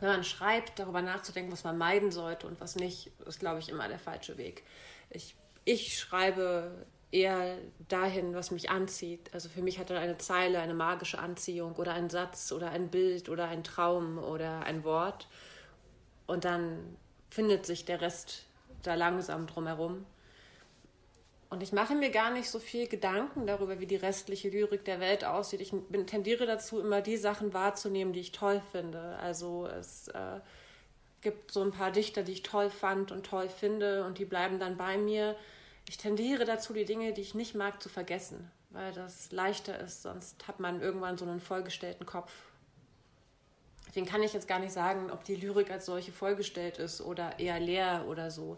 wenn 0.00 0.08
man 0.08 0.24
schreibt, 0.24 0.78
darüber 0.78 1.02
nachzudenken, 1.02 1.52
was 1.52 1.64
man 1.64 1.78
meiden 1.78 2.10
sollte 2.12 2.46
und 2.46 2.60
was 2.60 2.76
nicht, 2.76 3.10
ist, 3.26 3.40
glaube 3.40 3.58
ich, 3.60 3.68
immer 3.68 3.88
der 3.88 3.98
falsche 3.98 4.38
Weg. 4.38 4.64
Ich, 5.10 5.36
ich 5.64 5.98
schreibe 5.98 6.86
eher 7.12 7.58
dahin, 7.88 8.34
was 8.34 8.50
mich 8.50 8.70
anzieht. 8.70 9.32
Also 9.32 9.48
für 9.48 9.62
mich 9.62 9.78
hat 9.78 9.90
dann 9.90 9.96
eine 9.96 10.18
Zeile 10.18 10.60
eine 10.60 10.74
magische 10.74 11.18
Anziehung 11.18 11.74
oder 11.76 11.94
ein 11.94 12.10
Satz 12.10 12.52
oder 12.52 12.70
ein 12.70 12.88
Bild 12.90 13.28
oder 13.28 13.48
ein 13.48 13.64
Traum 13.64 14.18
oder 14.18 14.60
ein 14.64 14.84
Wort. 14.84 15.28
Und 16.26 16.44
dann 16.44 16.96
findet 17.30 17.66
sich 17.66 17.84
der 17.84 18.00
Rest 18.00 18.44
da 18.82 18.94
langsam 18.94 19.46
drumherum. 19.46 20.04
Und 21.48 21.62
ich 21.62 21.72
mache 21.72 21.94
mir 21.94 22.10
gar 22.10 22.32
nicht 22.32 22.50
so 22.50 22.58
viel 22.58 22.88
Gedanken 22.88 23.46
darüber, 23.46 23.78
wie 23.78 23.86
die 23.86 23.96
restliche 23.96 24.48
Lyrik 24.48 24.84
der 24.84 24.98
Welt 24.98 25.24
aussieht. 25.24 25.60
Ich 25.60 25.70
bin, 25.70 26.06
tendiere 26.06 26.44
dazu, 26.44 26.80
immer 26.80 27.02
die 27.02 27.16
Sachen 27.16 27.54
wahrzunehmen, 27.54 28.12
die 28.12 28.20
ich 28.20 28.32
toll 28.32 28.60
finde. 28.72 29.16
Also 29.20 29.66
es 29.66 30.08
äh, 30.08 30.40
gibt 31.20 31.52
so 31.52 31.62
ein 31.62 31.70
paar 31.70 31.92
Dichter, 31.92 32.24
die 32.24 32.32
ich 32.32 32.42
toll 32.42 32.68
fand 32.68 33.12
und 33.12 33.24
toll 33.24 33.48
finde 33.48 34.04
und 34.04 34.18
die 34.18 34.24
bleiben 34.24 34.58
dann 34.58 34.76
bei 34.76 34.98
mir. 34.98 35.36
Ich 35.88 35.98
tendiere 35.98 36.44
dazu, 36.44 36.72
die 36.72 36.84
Dinge, 36.84 37.12
die 37.12 37.20
ich 37.20 37.36
nicht 37.36 37.54
mag, 37.54 37.80
zu 37.80 37.88
vergessen, 37.88 38.50
weil 38.70 38.92
das 38.92 39.30
leichter 39.30 39.78
ist. 39.78 40.02
Sonst 40.02 40.48
hat 40.48 40.58
man 40.58 40.80
irgendwann 40.80 41.16
so 41.16 41.24
einen 41.24 41.40
vollgestellten 41.40 42.06
Kopf. 42.06 42.32
Deswegen 43.86 44.06
kann 44.06 44.24
ich 44.24 44.32
jetzt 44.32 44.48
gar 44.48 44.58
nicht 44.58 44.72
sagen, 44.72 45.12
ob 45.12 45.22
die 45.22 45.36
Lyrik 45.36 45.70
als 45.70 45.86
solche 45.86 46.10
vollgestellt 46.10 46.78
ist 46.78 47.00
oder 47.00 47.38
eher 47.38 47.60
leer 47.60 48.04
oder 48.08 48.32
so 48.32 48.56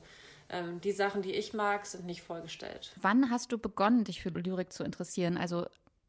ähm, 0.50 0.80
die 0.80 0.92
Sachen, 0.92 1.22
die 1.22 1.32
ich 1.32 1.52
mag, 1.52 1.86
sind 1.86 2.06
nicht 2.06 2.22
vollgestellt. 2.22 2.92
Wann 3.00 3.30
hast 3.30 3.52
du 3.52 3.58
begonnen, 3.58 4.04
dich 4.04 4.22
für 4.22 4.30
Lyrik 4.30 4.72
zu 4.72 4.84
interessieren? 4.84 5.36
Also 5.36 5.66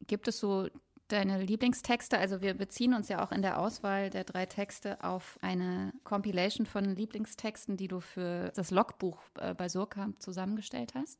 gibt 0.07 0.27
es 0.27 0.39
so 0.39 0.69
deine 1.09 1.41
Lieblingstexte? 1.41 2.17
Also 2.17 2.41
wir 2.41 2.53
beziehen 2.53 2.93
uns 2.93 3.09
ja 3.09 3.23
auch 3.23 3.31
in 3.31 3.41
der 3.41 3.59
Auswahl 3.59 4.09
der 4.09 4.23
drei 4.23 4.45
Texte 4.45 5.03
auf 5.03 5.37
eine 5.41 5.93
Compilation 6.03 6.65
von 6.65 6.95
Lieblingstexten, 6.95 7.75
die 7.75 7.87
du 7.87 7.99
für 7.99 8.51
das 8.55 8.71
Logbuch 8.71 9.19
äh, 9.39 9.53
bei 9.53 9.67
Surkamp 9.67 10.21
zusammengestellt 10.21 10.93
hast. 10.95 11.19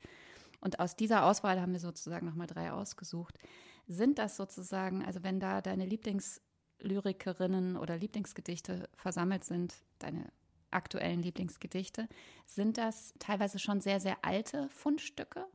Und 0.62 0.80
aus 0.80 0.96
dieser 0.96 1.26
Auswahl 1.26 1.60
haben 1.62 1.74
wir 1.74 1.80
sozusagen 1.80 2.26
nochmal 2.26 2.48
drei 2.48 2.72
ausgesucht. 2.72 3.38
Sind 3.88 4.20
das 4.20 4.38
sozusagen, 4.38 5.04
also 5.04 5.24
wenn 5.24 5.40
da 5.40 5.62
deine 5.62 5.86
Lieblingslyrikerinnen 5.86 7.76
oder 7.76 7.98
Lieblingsgedichte 7.98 8.90
versammelt 8.96 9.44
sind, 9.44 9.74
deine 10.00 10.32
aktuellen 10.72 11.22
Lieblingsgedichte. 11.22 12.08
Sind 12.46 12.78
das 12.78 13.14
teilweise 13.20 13.60
schon 13.60 13.82
sehr, 13.82 14.00
sehr 14.00 14.18
alte 14.24 14.70
Fundstücke? 14.70 15.46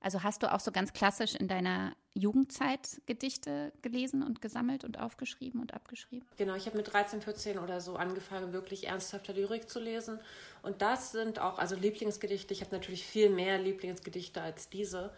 Also 0.00 0.24
hast 0.24 0.42
du 0.42 0.52
auch 0.52 0.60
so 0.60 0.72
ganz 0.72 0.92
klassisch 0.92 1.36
in 1.36 1.46
deiner 1.46 1.94
Jugendzeit 2.14 3.00
Gedichte 3.06 3.72
gelesen 3.82 4.22
und 4.22 4.42
gesammelt 4.42 4.84
und 4.84 4.98
aufgeschrieben 4.98 5.60
und 5.60 5.74
abgeschrieben? 5.74 6.26
Genau, 6.36 6.56
ich 6.56 6.66
habe 6.66 6.76
mit 6.76 6.92
13, 6.92 7.22
14 7.22 7.58
oder 7.58 7.80
so 7.80 7.96
angefangen, 7.96 8.52
wirklich 8.52 8.88
ernsthafter 8.88 9.32
Lyrik 9.32 9.70
zu 9.70 9.78
lesen. 9.78 10.18
Und 10.62 10.82
das 10.82 11.12
sind 11.12 11.38
auch, 11.38 11.58
also 11.58 11.76
Lieblingsgedichte, 11.76 12.52
ich 12.52 12.60
habe 12.62 12.74
natürlich 12.74 13.06
viel 13.06 13.30
mehr 13.30 13.58
Lieblingsgedichte 13.58 14.42
als 14.42 14.68
diese. 14.68 15.12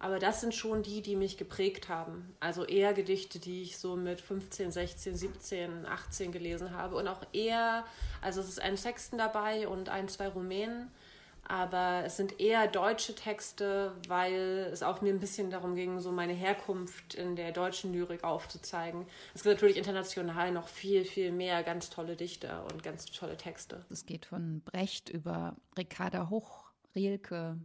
Aber 0.00 0.18
das 0.18 0.40
sind 0.40 0.54
schon 0.54 0.82
die, 0.82 1.02
die 1.02 1.16
mich 1.16 1.36
geprägt 1.36 1.88
haben. 1.88 2.34
Also 2.38 2.64
eher 2.64 2.94
Gedichte, 2.94 3.38
die 3.38 3.62
ich 3.62 3.78
so 3.78 3.96
mit 3.96 4.20
15, 4.20 4.70
16, 4.70 5.16
17, 5.16 5.86
18 5.86 6.30
gelesen 6.30 6.72
habe. 6.72 6.96
Und 6.96 7.08
auch 7.08 7.22
eher, 7.32 7.84
also 8.20 8.40
es 8.40 8.48
ist 8.48 8.62
ein 8.62 8.76
Sexten 8.76 9.18
dabei 9.18 9.66
und 9.66 9.88
ein, 9.88 10.08
zwei 10.08 10.28
Rumänen. 10.28 10.90
Aber 11.48 12.02
es 12.04 12.18
sind 12.18 12.40
eher 12.40 12.66
deutsche 12.68 13.14
Texte, 13.14 13.92
weil 14.06 14.68
es 14.70 14.82
auch 14.82 15.00
mir 15.00 15.12
ein 15.12 15.18
bisschen 15.18 15.50
darum 15.50 15.74
ging, 15.74 15.98
so 15.98 16.12
meine 16.12 16.34
Herkunft 16.34 17.14
in 17.14 17.36
der 17.36 17.52
deutschen 17.52 17.92
Lyrik 17.94 18.22
aufzuzeigen. 18.22 19.06
Es 19.34 19.42
gibt 19.42 19.54
natürlich 19.54 19.78
international 19.78 20.52
noch 20.52 20.68
viel, 20.68 21.06
viel 21.06 21.32
mehr 21.32 21.62
ganz 21.62 21.88
tolle 21.88 22.16
Dichter 22.16 22.66
und 22.70 22.82
ganz 22.82 23.06
tolle 23.06 23.38
Texte. 23.38 23.84
Es 23.88 24.04
geht 24.04 24.26
von 24.26 24.60
Brecht 24.60 25.08
über 25.08 25.56
Ricarda 25.76 26.28
Hoch, 26.28 26.66
Rielke, 26.94 27.56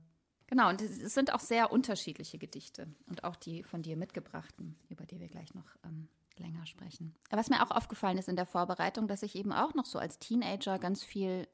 Genau, 0.54 0.70
und 0.70 0.84
es 0.84 1.16
sind 1.16 1.34
auch 1.34 1.40
sehr 1.40 1.72
unterschiedliche 1.72 2.38
Gedichte 2.38 2.86
und 3.08 3.24
auch 3.24 3.36
die 3.36 3.64
von 3.64 3.82
dir 3.82 3.98
mitgebrachten, 3.98 4.78
über 4.88 5.04
die 5.04 5.20
wir 5.20 5.28
gleich 5.28 5.56
noch 5.56 5.66
ähm, 5.84 6.10
länger 6.38 6.64
sprechen. 6.68 7.16
Was 7.32 7.50
mir 7.50 7.64
auch 7.64 7.72
aufgefallen 7.72 8.20
ist 8.20 8.30
in 8.30 8.36
der 8.36 8.46
Vorbereitung, 8.46 9.08
dass 9.08 9.24
ich 9.24 9.34
eben 9.34 9.52
auch 9.52 9.74
noch 9.74 9.88
so 9.88 9.98
als 9.98 10.20
Teenager 10.20 10.78
ganz 10.78 11.04
viel 11.04 11.48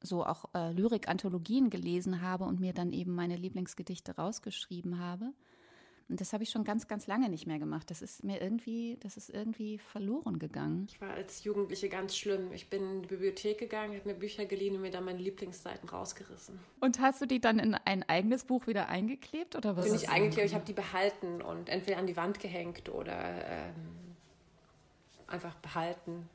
so 0.00 0.24
auch 0.24 0.46
äh, 0.54 0.72
Lyrik-Anthologien 0.72 1.68
gelesen 1.68 2.22
habe 2.22 2.46
und 2.46 2.60
mir 2.60 2.72
dann 2.72 2.94
eben 2.94 3.14
meine 3.14 3.36
Lieblingsgedichte 3.36 4.16
rausgeschrieben 4.16 4.98
habe. 4.98 5.34
Und 6.08 6.20
das 6.20 6.32
habe 6.32 6.42
ich 6.42 6.50
schon 6.50 6.64
ganz, 6.64 6.88
ganz 6.88 7.06
lange 7.06 7.28
nicht 7.28 7.46
mehr 7.46 7.58
gemacht. 7.58 7.90
Das 7.90 8.00
ist 8.00 8.24
mir 8.24 8.40
irgendwie, 8.40 8.96
das 9.00 9.16
ist 9.16 9.28
irgendwie 9.28 9.78
verloren 9.78 10.38
gegangen. 10.38 10.86
Ich 10.90 11.00
war 11.00 11.10
als 11.10 11.44
Jugendliche 11.44 11.88
ganz 11.88 12.16
schlimm. 12.16 12.52
Ich 12.52 12.70
bin 12.70 12.82
in 12.82 13.02
die 13.02 13.08
Bibliothek 13.08 13.58
gegangen, 13.58 13.94
habe 13.94 14.08
mir 14.08 14.14
Bücher 14.14 14.46
geliehen 14.46 14.74
und 14.76 14.82
mir 14.82 14.90
dann 14.90 15.04
meine 15.04 15.18
Lieblingsseiten 15.18 15.88
rausgerissen. 15.88 16.58
Und 16.80 17.00
hast 17.00 17.20
du 17.20 17.26
die 17.26 17.40
dann 17.40 17.58
in 17.58 17.74
ein 17.74 18.08
eigenes 18.08 18.44
Buch 18.44 18.66
wieder 18.66 18.88
eingeklebt 18.88 19.54
oder 19.54 19.76
was? 19.76 19.84
Bin 19.84 19.94
ich 19.94 20.08
eigentlich, 20.08 20.44
ich 20.46 20.54
habe 20.54 20.64
die 20.64 20.72
behalten 20.72 21.42
und 21.42 21.68
entweder 21.68 21.98
an 21.98 22.06
die 22.06 22.16
Wand 22.16 22.40
gehängt 22.40 22.88
oder 22.88 23.14
ähm, 23.46 23.74
einfach 25.26 25.54
behalten 25.56 26.28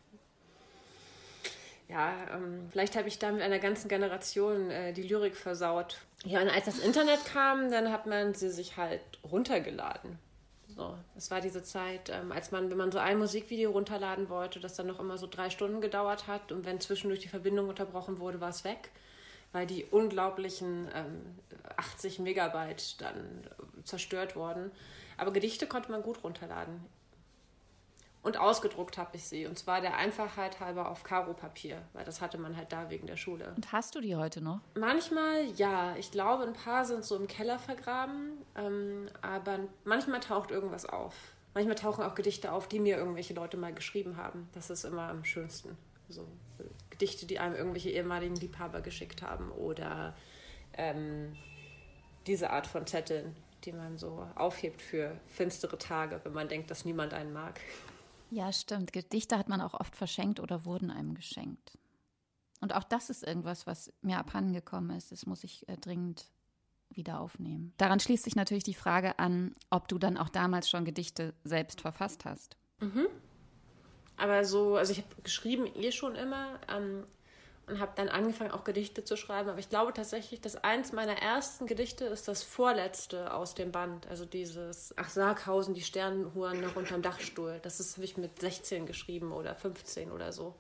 ja, 1.90 2.16
ähm, 2.34 2.68
vielleicht 2.72 2.96
habe 2.96 3.08
ich 3.08 3.20
da 3.20 3.32
mit 3.32 3.42
einer 3.42 3.60
ganzen 3.60 3.88
Generation 3.88 4.72
äh, 4.72 4.94
die 4.94 5.04
Lyrik 5.04 5.36
versaut. 5.36 5.98
Ja, 6.26 6.42
und 6.42 6.50
als 6.50 6.66
das 6.66 6.80
Internet 6.80 7.26
kam, 7.26 7.70
dann 7.70 7.92
hat 7.92 8.06
man 8.06 8.34
sie 8.34 8.50
sich 8.50 8.78
halt 8.78 9.02
runtergeladen. 9.30 10.18
So, 10.76 10.98
es 11.16 11.30
war 11.30 11.42
diese 11.42 11.64
Zeit, 11.64 12.10
ähm, 12.10 12.32
als 12.32 12.52
man, 12.52 12.70
wenn 12.72 12.78
man 12.78 12.92
so 12.92 12.98
ein 12.98 13.20
Musikvideo 13.20 13.72
runterladen 13.72 14.30
wollte, 14.30 14.60
das 14.60 14.76
dann 14.76 14.88
noch 14.88 15.00
immer 15.00 15.18
so 15.18 15.28
drei 15.28 15.50
Stunden 15.50 15.82
gedauert 15.82 16.28
hat 16.28 16.52
und 16.52 16.66
wenn 16.66 16.80
zwischendurch 16.80 17.20
die 17.20 17.28
Verbindung 17.28 17.70
unterbrochen 17.70 18.20
wurde, 18.20 18.42
war 18.42 18.50
es 18.50 18.64
weg, 18.64 18.90
weil 19.52 19.68
die 19.68 19.86
unglaublichen 19.86 20.88
ähm, 20.96 21.22
80 21.78 22.20
Megabyte 22.20 23.00
dann 23.02 23.44
äh, 23.44 23.84
zerstört 23.84 24.36
wurden. 24.36 24.72
Aber 25.18 25.32
Gedichte 25.32 25.68
konnte 25.68 25.92
man 25.92 26.02
gut 26.02 26.24
runterladen. 26.24 26.84
Und 28.24 28.38
ausgedruckt 28.38 28.98
habe 28.98 29.18
ich 29.18 29.26
sie. 29.26 29.46
Und 29.46 29.60
zwar 29.60 29.82
der 29.82 29.98
Einfachheit 29.98 30.62
halber 30.62 30.90
auf 30.90 31.04
Karo-Papier, 31.04 31.82
weil 31.92 32.06
das 32.06 32.22
hatte 32.22 32.38
man 32.38 32.56
halt 32.56 32.72
da 32.72 32.90
wegen 32.90 33.06
der 33.06 33.18
Schule. 33.18 33.54
Und 33.56 33.72
hast 33.74 33.96
du 33.96 34.02
die 34.02 34.16
heute 34.16 34.40
noch? 34.42 34.62
Manchmal 34.76 35.44
ja. 35.58 35.94
Ich 35.98 36.10
glaube, 36.10 36.44
ein 36.44 36.54
paar 36.54 36.86
sind 36.86 37.04
so 37.04 37.18
im 37.18 37.28
Keller 37.28 37.60
vergraben. 37.60 38.38
Ähm, 38.56 39.10
aber 39.22 39.60
manchmal 39.84 40.22
taucht 40.22 40.52
irgendwas 40.52 40.86
auf. 40.86 41.14
Manchmal 41.54 41.76
tauchen 41.76 42.04
auch 42.04 42.16
Gedichte 42.16 42.54
auf, 42.54 42.70
die 42.70 42.80
mir 42.80 42.96
irgendwelche 42.96 43.34
Leute 43.34 43.58
mal 43.58 43.74
geschrieben 43.74 44.16
haben. 44.16 44.48
Das 44.54 44.70
ist 44.70 44.86
immer 44.86 45.10
am 45.10 45.26
schönsten. 45.26 45.78
So 46.08 46.22
äh, 46.60 46.64
Gedichte, 46.92 47.26
die 47.26 47.40
einem 47.40 47.56
irgendwelche 47.56 47.90
ehemaligen 47.90 48.38
Liebhaber 48.38 48.80
geschickt 48.80 49.22
haben. 49.22 49.52
Oder 49.52 50.16
ähm, 50.78 51.36
diese 52.26 52.52
Art 52.52 52.68
von 52.68 52.88
Zetteln, 52.88 53.36
die 53.66 53.74
man 53.74 53.98
so 53.98 54.26
aufhebt 54.36 54.82
für 54.82 55.20
finstere 55.26 55.78
Tage, 55.78 56.22
wenn 56.24 56.34
man 56.34 56.48
denkt, 56.48 56.72
dass 56.72 56.86
niemand 56.86 57.14
einen 57.14 57.34
mag. 57.34 57.60
Ja, 58.34 58.52
stimmt. 58.52 58.94
Gedichte 58.94 59.38
hat 59.38 59.48
man 59.48 59.62
auch 59.62 59.76
oft 59.76 59.96
verschenkt 59.96 60.40
oder 60.40 60.66
wurden 60.66 60.90
einem 60.90 61.14
geschenkt. 61.14 61.78
Und 62.62 62.74
auch 62.74 62.84
das 62.84 63.12
ist 63.12 63.22
irgendwas, 63.22 63.68
was 63.68 63.94
mir 64.02 64.18
abhandengekommen 64.18 64.98
ist. 64.98 65.12
Das 65.12 65.28
muss 65.28 65.44
ich 65.44 65.70
äh, 65.70 65.78
dringend 65.78 66.26
wieder 66.90 67.20
aufnehmen. 67.20 67.74
Daran 67.78 68.00
schließt 68.00 68.24
sich 68.24 68.36
natürlich 68.36 68.64
die 68.64 68.74
Frage 68.74 69.20
an, 69.20 69.56
ob 69.70 69.88
du 69.88 70.00
dann 70.00 70.18
auch 70.18 70.30
damals 70.30 70.68
schon 70.68 70.84
Gedichte 70.84 71.36
selbst 71.44 71.82
verfasst 71.82 72.26
hast. 72.26 72.58
Mhm. 72.80 73.06
Aber 74.18 74.44
so, 74.46 74.78
also 74.78 74.94
ich 74.94 74.98
habe 74.98 75.22
geschrieben 75.22 75.68
eh 75.76 75.92
schon 75.92 76.16
immer. 76.16 76.60
Ähm, 76.70 77.06
und 77.68 77.80
habe 77.80 77.94
dann 77.96 78.10
angefangen, 78.10 78.52
auch 78.52 78.64
Gedichte 78.64 79.04
zu 79.04 79.16
schreiben. 79.16 79.50
Aber 79.50 79.60
ich 79.60 79.70
glaube 79.70 79.94
tatsächlich, 79.94 80.42
dass 80.42 80.56
eins 80.56 80.92
meiner 80.92 81.18
ersten 81.18 81.66
Gedichte 81.66 82.06
ist 82.06 82.28
das 82.28 82.44
vorletzte 82.44 83.34
aus 83.34 83.56
dem 83.56 83.72
Band. 83.72 84.08
Also 84.08 84.26
dieses 84.26 84.94
Ach 84.98 85.10
Sarghausen, 85.10 85.74
die 85.74 85.82
Sternenhuren 85.82 86.62
noch 86.62 86.76
unterm 86.76 87.02
Dachstuhl. 87.02 87.60
Das 87.64 87.80
habe 87.96 88.06
ich 88.06 88.18
mit 88.18 88.40
16 88.40 88.86
geschrieben 88.86 89.32
oder 89.32 89.56
15 89.56 90.12
oder 90.12 90.34
so. 90.34 90.56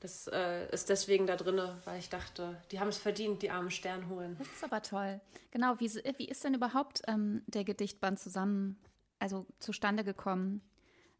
Das 0.00 0.26
äh, 0.26 0.68
ist 0.70 0.90
deswegen 0.90 1.26
da 1.26 1.36
drin, 1.36 1.60
weil 1.86 1.98
ich 1.98 2.10
dachte, 2.10 2.60
die 2.70 2.78
haben 2.78 2.88
es 2.88 2.98
verdient, 2.98 3.40
die 3.40 3.50
armen 3.50 3.70
Sternhuren. 3.70 4.36
Das 4.38 4.48
ist 4.48 4.64
aber 4.64 4.82
toll. 4.82 5.20
Genau, 5.50 5.76
wie, 5.78 5.88
wie 6.18 6.28
ist 6.28 6.44
denn 6.44 6.52
überhaupt 6.52 7.00
ähm, 7.06 7.42
der 7.46 7.64
Gedichtband 7.64 8.18
zusammen, 8.20 8.78
also 9.18 9.46
zustande 9.60 10.04
gekommen? 10.04 10.60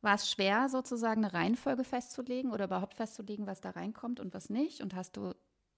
War 0.05 0.17
es 0.17 0.31
schwer, 0.31 0.69
sozusagen 0.69 1.25
eine 1.25 1.33
Reihenfolge 1.33 1.83
festzulegen 1.83 2.53
oder 2.53 2.67
überhaupt 2.67 2.93
festzulegen, 2.93 3.47
was 3.47 3.63
da 3.63 3.71
reinkommt 3.71 4.21
und 4.21 4.35
was 4.35 4.51
nicht? 4.51 4.83
Und 4.83 4.95
hast 4.95 5.17
du 5.17 5.33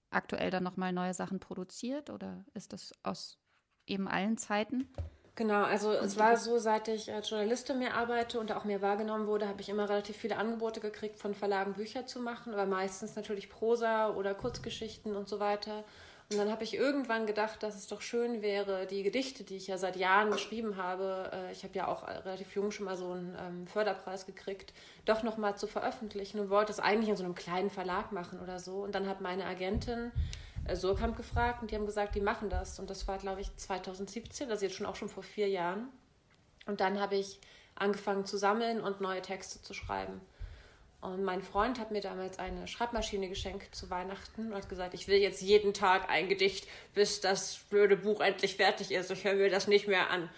aktuell 0.09 0.51
dann 0.51 0.63
nochmal 0.63 0.91
neue 0.91 1.13
Sachen 1.13 1.39
produziert 1.39 2.09
oder 2.09 2.43
ist 2.53 2.73
das 2.73 2.91
aus 3.03 3.39
eben 3.85 4.05
allen 4.09 4.37
Zeiten? 4.37 4.89
Genau, 5.35 5.63
also 5.63 5.91
es 5.93 6.17
war 6.17 6.35
so, 6.35 6.57
seit 6.57 6.89
ich 6.89 7.13
als 7.13 7.29
Journalistin 7.29 7.79
mehr 7.79 7.95
arbeite 7.95 8.39
und 8.41 8.51
auch 8.51 8.65
mehr 8.65 8.81
wahrgenommen 8.81 9.27
wurde, 9.27 9.47
habe 9.47 9.61
ich 9.61 9.69
immer 9.69 9.87
relativ 9.87 10.17
viele 10.17 10.35
Angebote 10.35 10.81
gekriegt, 10.81 11.19
von 11.19 11.33
Verlagen 11.33 11.75
Bücher 11.75 12.05
zu 12.05 12.19
machen, 12.19 12.53
aber 12.53 12.65
meistens 12.65 13.15
natürlich 13.15 13.49
Prosa 13.49 14.13
oder 14.13 14.35
Kurzgeschichten 14.35 15.15
und 15.15 15.29
so 15.29 15.39
weiter. 15.39 15.85
Und 16.29 16.37
dann 16.37 16.51
habe 16.51 16.65
ich 16.65 16.75
irgendwann 16.75 17.25
gedacht, 17.25 17.63
dass 17.63 17.75
es 17.75 17.87
doch 17.87 18.01
schön 18.01 18.41
wäre, 18.41 18.85
die 18.85 19.01
Gedichte, 19.01 19.45
die 19.45 19.55
ich 19.55 19.67
ja 19.67 19.77
seit 19.77 19.95
Jahren 19.95 20.29
geschrieben 20.29 20.75
habe, 20.75 21.31
äh, 21.33 21.51
ich 21.53 21.63
habe 21.63 21.73
ja 21.73 21.87
auch 21.87 22.05
relativ 22.05 22.53
jung 22.53 22.71
schon 22.71 22.85
mal 22.85 22.97
so 22.97 23.11
einen 23.11 23.37
ähm, 23.39 23.67
Förderpreis 23.67 24.25
gekriegt, 24.25 24.73
doch 25.05 25.23
nochmal 25.23 25.55
zu 25.55 25.67
veröffentlichen 25.67 26.39
und 26.39 26.49
wollte 26.49 26.73
es 26.73 26.81
eigentlich 26.81 27.09
in 27.09 27.15
so 27.15 27.23
einem 27.23 27.35
kleinen 27.35 27.69
Verlag 27.69 28.11
machen 28.11 28.41
oder 28.41 28.59
so. 28.59 28.83
Und 28.83 28.93
dann 28.93 29.07
hat 29.07 29.21
meine 29.21 29.45
Agentin 29.45 30.11
äh, 30.65 30.75
Surkamp 30.75 31.15
gefragt 31.15 31.61
und 31.61 31.71
die 31.71 31.75
haben 31.75 31.85
gesagt, 31.85 32.13
die 32.15 32.21
machen 32.21 32.49
das. 32.49 32.77
Und 32.77 32.89
das 32.89 33.07
war, 33.07 33.19
glaube 33.19 33.39
ich, 33.39 33.55
2017, 33.55 34.51
also 34.51 34.65
jetzt 34.65 34.75
schon 34.75 34.85
auch 34.85 34.97
schon 34.97 35.09
vor 35.09 35.23
vier 35.23 35.47
Jahren. 35.47 35.87
Und 36.65 36.81
dann 36.81 36.99
habe 36.99 37.15
ich 37.15 37.39
angefangen 37.75 38.25
zu 38.25 38.37
sammeln 38.37 38.81
und 38.81 38.99
neue 38.99 39.21
Texte 39.21 39.61
zu 39.61 39.73
schreiben. 39.73 40.19
Und 40.99 41.23
mein 41.23 41.41
Freund 41.41 41.79
hat 41.79 41.91
mir 41.91 42.01
damals 42.01 42.39
eine 42.39 42.67
Schreibmaschine 42.67 43.29
geschenkt 43.29 43.75
zu 43.75 43.89
Weihnachten 43.89 44.47
und 44.47 44.55
hat 44.55 44.67
gesagt, 44.67 44.93
ich 44.95 45.07
will 45.07 45.17
jetzt 45.17 45.41
jeden 45.41 45.73
Tag 45.73 46.09
ein 46.09 46.27
Gedicht, 46.27 46.67
bis 46.95 47.21
das 47.21 47.59
blöde 47.69 47.95
Buch 47.95 48.19
endlich 48.19 48.55
fertig 48.55 48.91
ist. 48.91 49.11
Ich 49.11 49.23
höre 49.23 49.35
mir 49.35 49.49
das 49.49 49.67
nicht 49.67 49.87
mehr 49.87 50.09
an. 50.09 50.29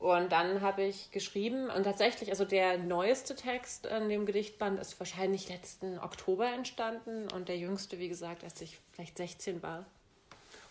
Und 0.00 0.32
dann 0.32 0.62
habe 0.62 0.84
ich 0.84 1.10
geschrieben 1.10 1.68
und 1.68 1.84
tatsächlich, 1.84 2.30
also 2.30 2.46
der 2.46 2.78
neueste 2.78 3.36
Text 3.36 3.84
in 3.84 4.08
dem 4.08 4.24
Gedichtband 4.24 4.80
ist 4.80 4.98
wahrscheinlich 4.98 5.50
letzten 5.50 5.98
Oktober 5.98 6.46
entstanden 6.46 7.30
und 7.34 7.50
der 7.50 7.58
jüngste, 7.58 7.98
wie 7.98 8.08
gesagt, 8.08 8.42
als 8.42 8.62
ich 8.62 8.78
vielleicht 8.92 9.18
16 9.18 9.62
war. 9.62 9.84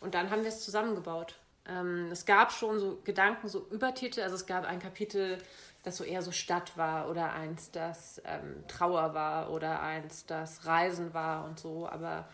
Und 0.01 0.15
dann 0.15 0.31
haben 0.31 0.41
wir 0.41 0.49
es 0.49 0.65
zusammengebaut. 0.65 1.35
Ähm, 1.67 2.09
es 2.11 2.25
gab 2.25 2.51
schon 2.51 2.79
so 2.79 2.99
Gedanken, 3.03 3.47
so 3.47 3.67
Übertitel. 3.69 4.21
Also 4.21 4.35
es 4.35 4.47
gab 4.47 4.65
ein 4.65 4.79
Kapitel, 4.79 5.37
das 5.83 5.97
so 5.97 6.03
eher 6.03 6.21
so 6.21 6.31
Stadt 6.31 6.77
war 6.77 7.09
oder 7.09 7.33
eins, 7.33 7.71
das 7.71 8.21
ähm, 8.25 8.63
Trauer 8.67 9.13
war 9.13 9.51
oder 9.51 9.81
eins, 9.81 10.25
das 10.25 10.65
Reisen 10.65 11.13
war 11.13 11.45
und 11.45 11.59
so. 11.59 11.87
Aber 11.87 12.27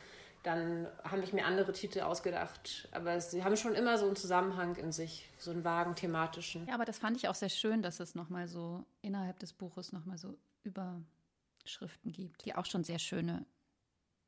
dann 0.43 0.87
habe 1.03 1.23
ich 1.23 1.33
mir 1.33 1.45
andere 1.45 1.73
Titel 1.73 2.01
ausgedacht. 2.01 2.87
Aber 2.91 3.19
sie 3.19 3.43
haben 3.43 3.57
schon 3.57 3.73
immer 3.73 3.97
so 3.97 4.05
einen 4.05 4.15
Zusammenhang 4.15 4.75
in 4.75 4.91
sich, 4.91 5.29
so 5.37 5.51
einen 5.51 5.63
vagen 5.63 5.95
thematischen. 5.95 6.67
Ja, 6.67 6.75
aber 6.75 6.85
das 6.85 6.99
fand 6.99 7.17
ich 7.17 7.27
auch 7.27 7.35
sehr 7.35 7.49
schön, 7.49 7.81
dass 7.81 7.99
es 7.99 8.15
nochmal 8.15 8.47
so 8.47 8.83
innerhalb 9.01 9.39
des 9.39 9.53
Buches 9.53 9.91
nochmal 9.91 10.17
so 10.17 10.37
Überschriften 10.63 12.11
gibt, 12.11 12.45
die 12.45 12.55
auch 12.55 12.65
schon 12.65 12.83
sehr 12.83 12.99
schöne 12.99 13.45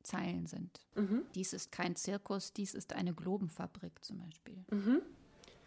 Zeilen 0.02 0.46
sind. 0.46 0.80
Mhm. 0.94 1.26
Dies 1.34 1.52
ist 1.52 1.70
kein 1.70 1.94
Zirkus, 1.94 2.52
dies 2.52 2.74
ist 2.74 2.94
eine 2.94 3.14
Globenfabrik 3.14 4.04
zum 4.04 4.18
Beispiel. 4.18 4.64
Mhm. 4.70 5.02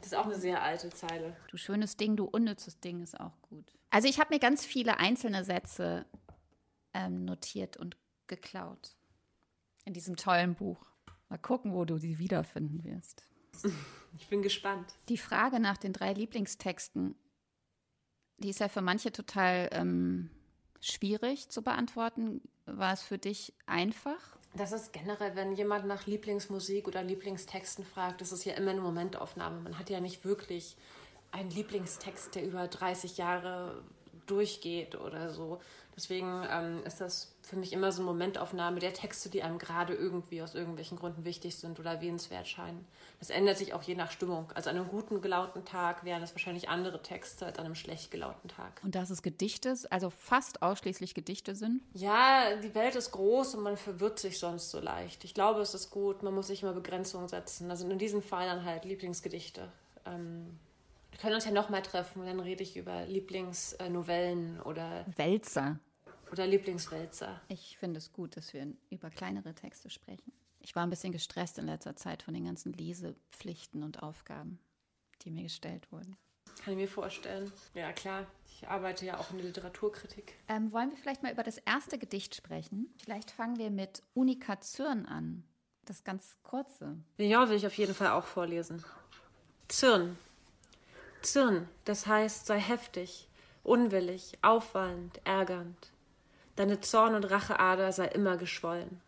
Das 0.01 0.08
ist 0.08 0.17
auch 0.17 0.25
eine 0.25 0.39
sehr 0.39 0.62
alte 0.63 0.89
Zeile. 0.89 1.36
Du 1.50 1.58
schönes 1.58 1.96
Ding, 1.96 2.15
du 2.15 2.25
unnützes 2.25 2.79
Ding 2.79 3.01
ist 3.01 3.20
auch 3.20 3.39
gut. 3.43 3.72
Also 3.91 4.08
ich 4.08 4.20
habe 4.20 4.34
mir 4.34 4.39
ganz 4.39 4.65
viele 4.65 4.98
einzelne 4.98 5.43
Sätze 5.43 6.05
ähm, 6.93 7.24
notiert 7.25 7.77
und 7.77 7.98
geklaut 8.27 8.96
in 9.86 9.93
diesem 9.93 10.15
tollen 10.15 10.55
Buch. 10.55 10.86
Mal 11.29 11.38
gucken, 11.38 11.74
wo 11.74 11.86
du 11.86 11.98
sie 11.98 12.20
wiederfinden 12.20 12.84
wirst. 12.84 13.24
Ich 14.17 14.27
bin 14.27 14.41
gespannt. 14.41 14.93
Die 15.08 15.17
Frage 15.17 15.62
nach 15.62 15.77
den 15.77 15.93
drei 15.93 16.12
Lieblingstexten, 16.12 17.15
die 18.39 18.50
ist 18.50 18.60
ja 18.60 18.67
für 18.67 18.81
manche 18.81 19.13
total 19.13 19.70
ähm, 19.72 20.29
schwierig 20.81 21.48
zu 21.48 21.62
beantworten. 21.62 22.41
War 22.65 22.91
es 22.91 23.03
für 23.03 23.17
dich 23.17 23.53
einfach? 23.67 24.38
Das 24.53 24.74
ist 24.74 24.91
generell, 24.91 25.36
wenn 25.36 25.53
jemand 25.53 25.86
nach 25.86 26.05
Lieblingsmusik 26.08 26.88
oder 26.88 27.03
Lieblingstexten 27.03 27.86
fragt, 27.86 28.20
das 28.20 28.31
ist 28.31 28.43
ja 28.43 28.53
immer 28.53 28.72
eine 28.72 28.81
Momentaufnahme. 28.81 29.62
Man 29.62 29.79
hat 29.79 29.89
ja 29.89 30.01
nicht 30.01 30.25
wirklich 30.25 30.75
einen 31.31 31.50
Lieblingstext, 31.51 32.36
der 32.36 32.43
über 32.43 32.67
30 32.67 33.17
Jahre 33.17 33.81
durchgeht 34.25 34.96
oder 34.96 35.29
so. 35.29 35.62
Deswegen 35.96 36.46
ähm, 36.50 36.84
ist 36.86 37.00
das 37.00 37.31
für 37.42 37.56
mich 37.56 37.74
immer 37.74 37.92
so 37.92 38.02
eine 38.02 38.12
Momentaufnahme 38.12 38.80
der 38.80 38.94
Texte, 38.94 39.30
die 39.30 39.44
einem 39.44 39.58
gerade 39.58 39.94
irgendwie 39.94 40.42
aus 40.42 40.56
irgendwelchen 40.56 40.98
Gründen 40.98 41.26
wichtig 41.26 41.56
sind 41.56 41.80
oder 41.80 41.92
erwähnenswert 41.92 42.48
scheinen. 42.48 42.86
Das 43.20 43.30
ändert 43.30 43.58
sich 43.58 43.74
auch 43.74 43.84
je 43.84 43.96
nach 43.96 44.12
Stimmung. 44.12 44.52
Also 44.54 44.70
an 44.70 44.78
einem 44.78 44.88
guten 44.88 45.22
gelaunten 45.22 45.66
Tag 45.66 46.06
wären 46.06 46.22
es 46.22 46.34
wahrscheinlich 46.34 46.70
andere 46.70 47.02
Texte 47.02 47.46
als 47.46 47.58
an 47.60 47.66
einem 47.66 47.76
schlecht 47.76 48.12
gelaunten 48.12 48.48
Tag. 48.48 48.82
Und 48.84 48.96
dass 48.96 49.10
es 49.10 49.22
Gedichte, 49.22 49.76
also 49.90 50.10
fast 50.10 50.62
ausschließlich 50.62 51.14
Gedichte 51.14 51.56
sind? 51.56 51.82
Ja, 51.94 52.56
die 52.56 52.74
Welt 52.76 52.96
ist 52.96 53.12
groß 53.12 53.56
und 53.56 53.64
man 53.64 53.78
verwirrt 53.78 54.20
sich 54.20 54.40
sonst 54.40 54.70
so 54.70 54.80
leicht. 54.80 55.24
Ich 55.24 55.34
glaube, 55.34 55.62
es 55.62 55.74
ist 55.74 55.90
gut, 55.90 56.24
man 56.24 56.34
muss 56.34 56.48
sich 56.48 56.64
immer 56.64 56.74
Begrenzungen 56.74 57.28
setzen. 57.28 57.70
Also 57.70 57.90
in 57.90 58.00
diesem 58.00 58.22
Fall 58.22 58.48
dann 58.48 58.64
halt 58.66 58.86
Lieblingsgedichte. 58.86 59.72
Ähm, 60.06 60.60
wir 61.12 61.20
können 61.20 61.36
uns 61.36 61.46
ja 61.46 61.52
nochmal 61.52 61.82
treffen 61.82 62.22
und 62.22 62.28
dann 62.28 62.40
rede 62.40 62.64
ich 62.64 62.78
über 62.78 63.06
Lieblingsnovellen 63.06 64.62
oder. 64.62 65.06
Wälzer. 65.18 65.80
Oder 66.32 66.48
Lieblingswälzer. 66.48 67.42
Ich 67.50 67.78
finde 67.78 67.98
es 67.98 68.14
gut, 68.14 68.38
dass 68.38 68.54
wir 68.54 68.74
über 68.90 69.10
kleinere 69.10 69.54
Texte 69.54 69.90
sprechen. 69.90 70.32
Ich 70.62 70.76
war 70.76 70.84
ein 70.84 70.90
bisschen 70.90 71.12
gestresst 71.12 71.58
in 71.58 71.66
letzter 71.66 71.96
Zeit 71.96 72.24
von 72.24 72.34
den 72.34 72.46
ganzen 72.46 72.72
Lesepflichten 72.74 73.84
und 73.84 74.02
Aufgaben, 74.02 74.60
die 75.24 75.32
mir 75.32 75.44
gestellt 75.44 75.92
wurden. 75.92 76.16
Kann 76.64 76.74
ich 76.74 76.80
mir 76.80 76.88
vorstellen. 76.88 77.52
Ja, 77.74 77.92
klar. 77.92 78.28
Ich 78.46 78.68
arbeite 78.68 79.06
ja 79.06 79.20
auch 79.20 79.32
in 79.32 79.38
der 79.38 79.48
Literaturkritik. 79.48 80.36
Ähm, 80.48 80.72
wollen 80.72 80.92
wir 80.92 80.98
vielleicht 80.98 81.24
mal 81.24 81.32
über 81.32 81.44
das 81.44 81.58
erste 81.58 81.98
Gedicht 81.98 82.36
sprechen? 82.36 82.94
Vielleicht 83.03 83.32
fangen 83.32 83.58
wir 83.58 83.72
mit 83.72 84.03
Unika 84.14 84.62
Zürn 84.62 85.05
an. 85.05 85.44
Das 85.86 86.03
ganz 86.03 86.38
kurze. 86.44 86.96
Ja, 87.18 87.50
will 87.50 87.58
ich 87.58 87.66
auf 87.66 87.77
jeden 87.77 87.96
Fall 87.96 88.12
auch 88.12 88.25
vorlesen. 88.25 88.84
Zürn. 89.68 90.18
Zürn, 91.24 91.68
das 91.86 92.05
heißt, 92.05 92.46
sei 92.46 92.60
heftig, 92.60 93.27
unwillig, 93.64 94.38
aufwallend, 94.42 95.20
ärgernd. 95.24 95.91
Deine 96.55 96.81
Zorn- 96.81 97.16
und 97.16 97.25
Racheader 97.25 97.92
sei 97.92 98.07
immer 98.07 98.37
geschwollen. 98.37 99.01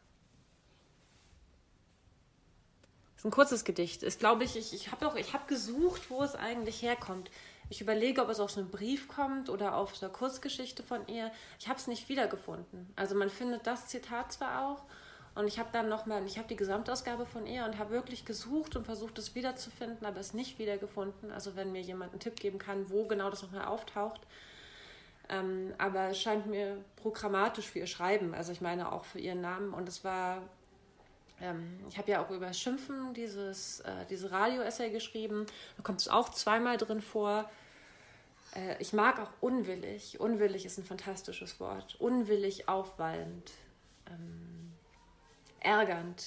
Das 3.16 3.22
ist 3.22 3.26
ein 3.26 3.32
kurzes 3.32 3.64
Gedicht. 3.64 4.04
Ist, 4.04 4.20
glaube 4.20 4.44
ich, 4.44 4.56
ich, 4.56 4.74
ich 4.74 4.92
habe 4.92 5.06
habe 5.06 5.48
gesucht, 5.48 6.10
wo 6.10 6.24
es 6.24 6.36
eigentlich 6.36 6.82
herkommt. 6.82 7.30
Ich 7.70 7.82
überlege, 7.82 8.22
ob 8.22 8.30
es 8.30 8.40
aus 8.40 8.58
einem 8.58 8.70
Brief 8.70 9.08
kommt 9.08 9.50
oder 9.50 9.76
auf 9.76 10.02
einer 10.02 10.12
Kurzgeschichte 10.12 10.84
von 10.84 11.08
ihr. 11.08 11.32
Ich 11.60 11.68
habe 11.68 11.80
es 11.80 11.88
nicht 11.88 12.10
wiedergefunden. 12.10 12.92
Also 12.96 13.16
man 13.16 13.30
findet 13.30 13.66
das 13.66 13.88
Zitat 13.88 14.34
zwar 14.34 14.66
auch, 14.66 14.84
und 15.36 15.48
ich 15.48 15.58
habe 15.58 15.70
dann 15.72 15.90
nochmal, 15.90 16.24
ich 16.26 16.38
habe 16.38 16.48
die 16.48 16.56
Gesamtausgabe 16.56 17.26
von 17.26 17.48
ihr 17.48 17.66
und 17.66 17.80
habe 17.80 17.90
wirklich 17.90 18.24
gesucht 18.24 18.76
und 18.76 18.86
versucht, 18.86 19.18
es 19.18 19.34
wiederzufinden, 19.34 20.06
aber 20.06 20.20
es 20.20 20.34
nicht 20.34 20.60
wiedergefunden. 20.60 21.32
Also 21.32 21.56
wenn 21.56 21.72
mir 21.72 21.82
jemand 21.82 22.12
einen 22.12 22.20
Tipp 22.20 22.40
geben 22.40 22.60
kann, 22.60 22.90
wo 22.90 23.08
genau 23.08 23.30
das 23.32 23.42
nochmal 23.42 23.66
auftaucht, 23.66 24.22
ähm, 25.30 25.74
aber 25.78 26.10
es 26.10 26.20
scheint 26.20 26.48
mir 26.48 26.84
programmatisch 26.98 27.68
für 27.70 27.80
ihr 27.80 27.88
Schreiben, 27.88 28.34
also 28.34 28.52
ich 28.52 28.62
meine 28.62 28.92
auch 28.92 29.06
für 29.06 29.20
ihren 29.20 29.42
Namen. 29.42 29.74
Und 29.74 29.88
es 29.88 30.04
war, 30.04 30.42
ähm, 31.42 31.80
ich 31.90 31.98
habe 31.98 32.12
ja 32.12 32.24
auch 32.24 32.30
über 32.30 32.52
Schimpfen 32.54 33.14
dieses, 33.14 33.80
äh, 33.82 34.06
diese 34.10 34.32
Radio-Essay 34.32 34.90
geschrieben. 34.90 35.46
Da 35.78 35.84
kommt 35.84 36.02
es 36.02 36.10
auch 36.10 36.30
zweimal 36.30 36.78
drin 36.78 37.02
vor. 37.02 37.50
Äh, 38.56 38.76
ich 38.80 38.94
mag 38.94 39.20
auch 39.20 39.32
unwillig. 39.40 40.20
Unwillig 40.20 40.66
ist 40.66 40.78
ein 40.78 40.84
fantastisches 40.84 41.60
Wort. 41.60 41.96
Unwillig 42.00 42.68
aufwallend. 42.68 43.52
Ähm, 44.08 44.74
ärgernd. 45.62 46.24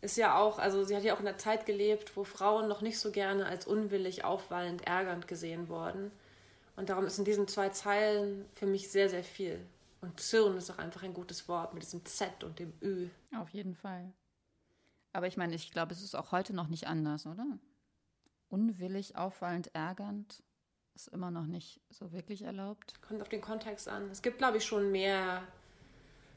Ist 0.00 0.16
ja 0.16 0.38
auch, 0.38 0.58
also 0.58 0.84
sie 0.84 0.96
hat 0.96 1.04
ja 1.04 1.14
auch 1.14 1.20
in 1.20 1.28
einer 1.28 1.38
Zeit 1.38 1.66
gelebt, 1.66 2.16
wo 2.16 2.24
Frauen 2.24 2.68
noch 2.68 2.80
nicht 2.80 2.98
so 2.98 3.10
gerne 3.10 3.46
als 3.46 3.66
unwillig, 3.66 4.24
aufwallend, 4.24 4.86
ärgernd 4.86 5.28
gesehen 5.28 5.68
wurden. 5.68 6.10
Und 6.76 6.88
darum 6.88 7.06
ist 7.06 7.18
in 7.18 7.24
diesen 7.24 7.46
zwei 7.48 7.68
Zeilen 7.68 8.46
für 8.54 8.66
mich 8.66 8.90
sehr, 8.90 9.08
sehr 9.08 9.24
viel. 9.24 9.64
Und 10.00 10.20
Zürn 10.20 10.56
ist 10.56 10.70
auch 10.70 10.78
einfach 10.78 11.02
ein 11.02 11.14
gutes 11.14 11.48
Wort 11.48 11.72
mit 11.72 11.82
diesem 11.82 12.04
Z 12.04 12.44
und 12.44 12.58
dem 12.58 12.72
Ü. 12.82 13.08
Auf 13.36 13.50
jeden 13.50 13.74
Fall. 13.74 14.12
Aber 15.12 15.26
ich 15.26 15.36
meine, 15.36 15.54
ich 15.54 15.70
glaube, 15.70 15.92
es 15.92 16.02
ist 16.02 16.14
auch 16.14 16.32
heute 16.32 16.52
noch 16.52 16.68
nicht 16.68 16.86
anders, 16.86 17.26
oder? 17.26 17.46
Unwillig, 18.48 19.16
auffallend, 19.16 19.74
ärgernd 19.74 20.42
ist 20.94 21.08
immer 21.08 21.30
noch 21.30 21.46
nicht 21.46 21.80
so 21.90 22.12
wirklich 22.12 22.42
erlaubt. 22.42 23.00
Kommt 23.02 23.20
auf 23.20 23.28
den 23.28 23.40
Kontext 23.40 23.88
an. 23.88 24.10
Es 24.10 24.22
gibt, 24.22 24.38
glaube 24.38 24.58
ich, 24.58 24.64
schon 24.64 24.92
mehr 24.92 25.42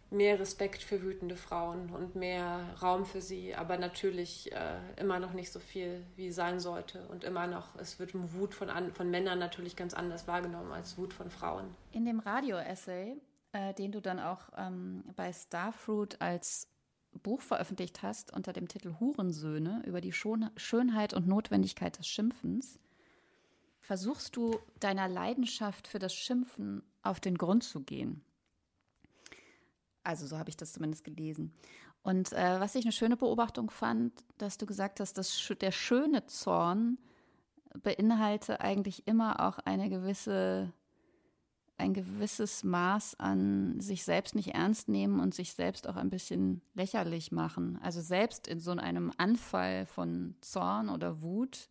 mehr 0.10 0.40
Respekt 0.40 0.82
für 0.82 1.02
wütende 1.04 1.36
Frauen 1.36 1.90
und 1.90 2.16
mehr 2.16 2.76
Raum 2.82 3.06
für 3.06 3.22
sie, 3.22 3.56
aber 3.56 3.78
natürlich 3.78 4.52
äh, 4.54 4.80
immer 4.96 5.20
noch 5.20 5.34
nicht 5.34 5.52
so 5.52 5.60
viel, 5.60 6.06
wie 6.16 6.32
sein 6.32 6.60
sollte. 6.60 7.06
Und 7.08 7.24
immer 7.24 7.48
noch, 7.48 7.76
es 7.76 8.00
wird 8.00 8.12
Wut 8.34 8.54
von, 8.54 8.70
an, 8.70 8.94
von 8.94 9.10
Männern 9.10 9.40
natürlich 9.40 9.76
ganz 9.76 9.94
anders 9.94 10.28
wahrgenommen 10.28 10.72
als 10.72 10.98
Wut 10.98 11.14
von 11.14 11.30
Frauen. 11.30 11.76
In 11.92 12.06
dem 12.06 12.20
Radio-Essay, 12.20 13.18
äh, 13.52 13.74
den 13.74 13.92
du 13.92 14.02
dann 14.02 14.20
auch 14.20 14.50
ähm, 14.58 15.04
bei 15.16 15.34
Starfruit 15.34 16.22
als 16.22 16.70
Buch 17.24 17.42
veröffentlicht 17.42 18.02
hast, 18.02 18.34
unter 18.34 18.54
dem 18.54 18.68
Titel 18.68 18.96
Hurensöhne 19.00 19.82
über 19.86 20.02
die 20.02 20.14
Schon 20.14 20.50
Schönheit 20.56 21.14
und 21.14 21.28
Notwendigkeit 21.28 21.98
des 21.98 22.08
Schimpfens, 22.08 22.80
versuchst 23.82 24.36
du 24.36 24.60
deiner 24.80 25.08
Leidenschaft 25.08 25.88
für 25.88 26.00
das 26.00 26.14
Schimpfen 26.14 26.84
auf 27.04 27.20
den 27.20 27.38
Grund 27.38 27.64
zu 27.64 27.82
gehen. 27.82 28.22
Also 30.08 30.26
so 30.26 30.38
habe 30.38 30.50
ich 30.50 30.56
das 30.56 30.72
zumindest 30.72 31.04
gelesen. 31.04 31.54
Und 32.02 32.32
äh, 32.32 32.62
was 32.62 32.76
ich 32.76 32.86
eine 32.86 32.94
schöne 32.94 33.18
Beobachtung 33.18 33.70
fand, 33.70 34.14
dass 34.38 34.58
du 34.58 34.66
gesagt 34.66 35.02
hast, 35.02 35.18
dass 35.18 35.52
der 35.60 35.72
schöne 35.72 36.26
Zorn 36.28 36.98
beinhalte 37.84 38.62
eigentlich 38.62 39.06
immer 39.06 39.46
auch 39.46 39.60
eine 39.60 39.90
gewisse 39.90 40.72
ein 41.80 41.94
gewisses 41.94 42.64
Maß 42.64 43.20
an 43.20 43.80
sich 43.82 44.04
selbst 44.04 44.34
nicht 44.34 44.56
ernst 44.56 44.88
nehmen 44.88 45.20
und 45.20 45.36
sich 45.36 45.54
selbst 45.54 45.88
auch 45.88 45.98
ein 45.98 46.10
bisschen 46.10 46.62
lächerlich 46.74 47.32
machen. 47.32 47.78
Also 47.84 48.02
selbst 48.02 48.48
in 48.48 48.60
so 48.60 48.72
einem 48.72 49.12
Anfall 49.18 49.86
von 49.86 50.36
Zorn 50.42 50.90
oder 50.90 51.22
Wut, 51.22 51.70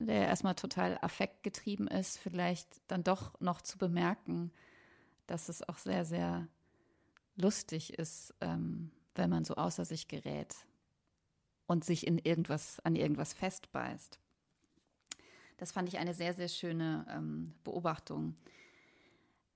der 0.00 0.26
erstmal 0.26 0.56
total 0.56 0.98
affektgetrieben 1.00 1.86
ist, 1.86 2.18
vielleicht 2.18 2.80
dann 2.88 3.04
doch 3.04 3.38
noch 3.38 3.60
zu 3.60 3.78
bemerken, 3.78 4.50
dass 5.26 5.48
es 5.48 5.68
auch 5.68 5.78
sehr, 5.78 6.04
sehr 6.04 6.48
lustig 7.36 7.94
ist, 7.98 8.34
ähm, 8.40 8.90
wenn 9.14 9.30
man 9.30 9.44
so 9.44 9.54
außer 9.54 9.84
sich 9.84 10.08
gerät 10.08 10.54
und 11.66 11.84
sich 11.84 12.06
in 12.06 12.18
irgendwas, 12.18 12.80
an 12.80 12.96
irgendwas 12.96 13.32
festbeißt. 13.32 14.18
Das 15.56 15.72
fand 15.72 15.88
ich 15.88 15.98
eine 15.98 16.14
sehr, 16.14 16.34
sehr 16.34 16.48
schöne 16.48 17.06
ähm, 17.08 17.54
Beobachtung. 17.62 18.36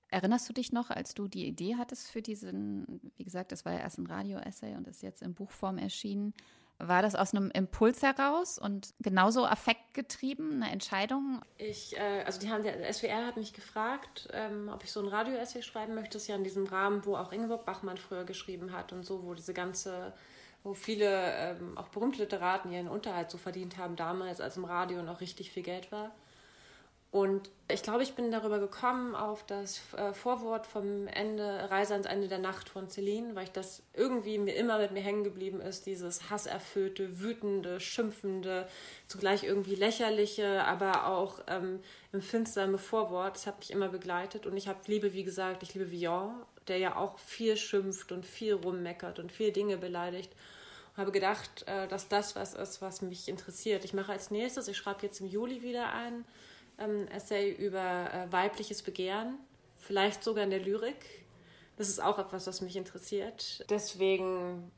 Erinnerst 0.07 0.49
du 0.49 0.53
dich 0.53 0.71
noch, 0.71 0.89
als 0.89 1.13
du 1.13 1.27
die 1.27 1.45
Idee 1.45 1.75
hattest 1.75 2.09
für 2.09 2.21
diesen, 2.21 2.99
wie 3.17 3.25
gesagt, 3.25 3.51
das 3.51 3.63
war 3.63 3.73
ja 3.73 3.79
erst 3.79 3.99
ein 3.99 4.07
Radio-Essay 4.07 4.75
und 4.75 4.87
ist 4.87 5.03
jetzt 5.03 5.21
in 5.21 5.35
Buchform 5.35 5.77
erschienen. 5.77 6.33
War 6.81 7.01
das 7.01 7.13
aus 7.13 7.33
einem 7.33 7.51
Impuls 7.51 8.01
heraus 8.01 8.57
und 8.57 8.93
genauso 9.01 9.45
affektgetrieben, 9.45 10.63
eine 10.63 10.71
Entscheidung? 10.71 11.41
Ich, 11.57 11.97
äh, 11.97 12.23
also 12.25 12.39
die 12.39 12.49
haben, 12.49 12.63
der 12.63 12.91
SWR 12.93 13.25
hat 13.25 13.35
mich 13.35 13.51
gefragt, 13.51 14.29
ähm, 14.31 14.71
ob 14.73 14.85
ich 14.85 14.91
so 14.91 15.01
ein 15.01 15.09
Radio-Essay 15.09 15.61
schreiben 15.61 15.93
möchte. 15.93 16.13
Das 16.13 16.21
ist 16.21 16.27
ja 16.29 16.35
in 16.35 16.45
diesem 16.45 16.65
Rahmen, 16.67 17.05
wo 17.05 17.17
auch 17.17 17.33
Ingeborg 17.33 17.65
Bachmann 17.65 17.97
früher 17.97 18.23
geschrieben 18.23 18.71
hat 18.71 18.93
und 18.93 19.05
so, 19.05 19.25
wo 19.25 19.33
diese 19.33 19.53
ganze, 19.53 20.13
wo 20.63 20.73
viele 20.73 21.33
ähm, 21.35 21.77
auch 21.77 21.89
berühmte 21.89 22.19
Literaten 22.19 22.71
ihren 22.71 22.87
Unterhalt 22.87 23.29
so 23.29 23.37
verdient 23.37 23.77
haben 23.77 23.97
damals, 23.97 24.39
als 24.39 24.55
im 24.55 24.63
Radio 24.63 25.03
noch 25.03 25.19
richtig 25.19 25.51
viel 25.51 25.63
Geld 25.63 25.91
war. 25.91 26.11
Und 27.11 27.49
ich 27.67 27.81
glaube, 27.81 28.03
ich 28.03 28.13
bin 28.13 28.29
darüber 28.29 28.59
gekommen 28.59 29.15
auf 29.15 29.43
das 29.43 29.81
äh, 29.97 30.13
Vorwort 30.13 30.67
vom 30.67 31.07
Ende, 31.07 31.67
Reise 31.71 31.93
ans 31.93 32.05
Ende 32.05 32.27
der 32.27 32.37
Nacht 32.37 32.69
von 32.69 32.87
Celine, 32.87 33.33
weil 33.33 33.45
ich 33.45 33.51
das 33.51 33.81
irgendwie 33.95 34.37
mir 34.37 34.55
immer 34.55 34.77
mit 34.77 34.91
mir 34.91 35.01
hängen 35.01 35.23
geblieben 35.23 35.59
ist, 35.59 35.87
dieses 35.87 36.29
hasserfüllte, 36.29 37.19
wütende, 37.19 37.79
schimpfende, 37.79 38.67
zugleich 39.07 39.43
irgendwie 39.43 39.73
lächerliche, 39.73 40.63
aber 40.65 41.07
auch 41.07 41.39
ähm, 41.47 41.79
empfindsame 42.11 42.77
Vorwort. 42.77 43.37
Das 43.37 43.47
hat 43.47 43.57
mich 43.57 43.71
immer 43.71 43.89
begleitet 43.89 44.45
und 44.45 44.55
ich 44.55 44.67
habe 44.67 44.79
liebe, 44.85 45.13
wie 45.13 45.23
gesagt, 45.23 45.63
ich 45.63 45.73
liebe 45.73 45.89
Villon, 45.89 46.33
der 46.67 46.77
ja 46.77 46.95
auch 46.95 47.17
viel 47.17 47.57
schimpft 47.57 48.11
und 48.11 48.23
viel 48.23 48.53
rummeckert 48.53 49.17
und 49.17 49.31
viel 49.31 49.51
Dinge 49.51 49.77
beleidigt 49.77 50.31
habe 50.97 51.11
gedacht, 51.11 51.63
äh, 51.65 51.87
dass 51.87 52.09
das 52.09 52.35
was 52.35 52.53
ist, 52.53 52.81
was 52.81 53.01
mich 53.01 53.29
interessiert. 53.29 53.85
Ich 53.85 53.93
mache 53.93 54.11
als 54.11 54.31
nächstes, 54.31 54.67
ich 54.67 54.77
schreibe 54.77 55.03
jetzt 55.03 55.21
im 55.21 55.27
Juli 55.27 55.63
wieder 55.63 55.93
ein 55.93 56.25
ähm, 56.79 57.07
Essay 57.07 57.51
über 57.51 58.13
äh, 58.13 58.31
weibliches 58.31 58.81
Begehren, 58.81 59.37
vielleicht 59.77 60.23
sogar 60.23 60.43
in 60.43 60.49
der 60.49 60.59
Lyrik. 60.59 61.25
Das 61.77 61.89
ist 61.89 62.01
auch 62.01 62.19
etwas, 62.19 62.45
was 62.47 62.61
mich 62.61 62.75
interessiert. 62.75 63.65
Deswegen 63.69 64.71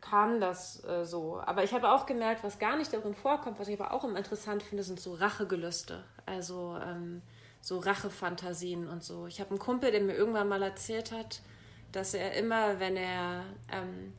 kam 0.00 0.40
das 0.40 0.84
äh, 0.84 1.04
so. 1.04 1.40
Aber 1.44 1.64
ich 1.64 1.72
habe 1.72 1.90
auch 1.90 2.06
gemerkt, 2.06 2.44
was 2.44 2.58
gar 2.58 2.76
nicht 2.76 2.92
darin 2.92 3.14
vorkommt, 3.14 3.58
was 3.58 3.68
ich 3.68 3.80
aber 3.80 3.92
auch 3.92 4.04
immer 4.04 4.18
interessant 4.18 4.62
finde, 4.62 4.82
sind 4.82 5.00
so 5.00 5.14
Rachegelüste. 5.14 6.04
Also 6.24 6.78
ähm, 6.82 7.22
so 7.60 7.78
Rachefantasien 7.78 8.88
und 8.88 9.02
so. 9.02 9.26
Ich 9.26 9.40
habe 9.40 9.50
einen 9.50 9.58
Kumpel, 9.58 9.90
der 9.90 10.00
mir 10.00 10.14
irgendwann 10.14 10.48
mal 10.48 10.62
erzählt 10.62 11.12
hat, 11.12 11.40
dass 11.92 12.14
er 12.14 12.34
immer, 12.34 12.78
wenn 12.78 12.96
er 12.96 13.44
ähm, 13.72 14.12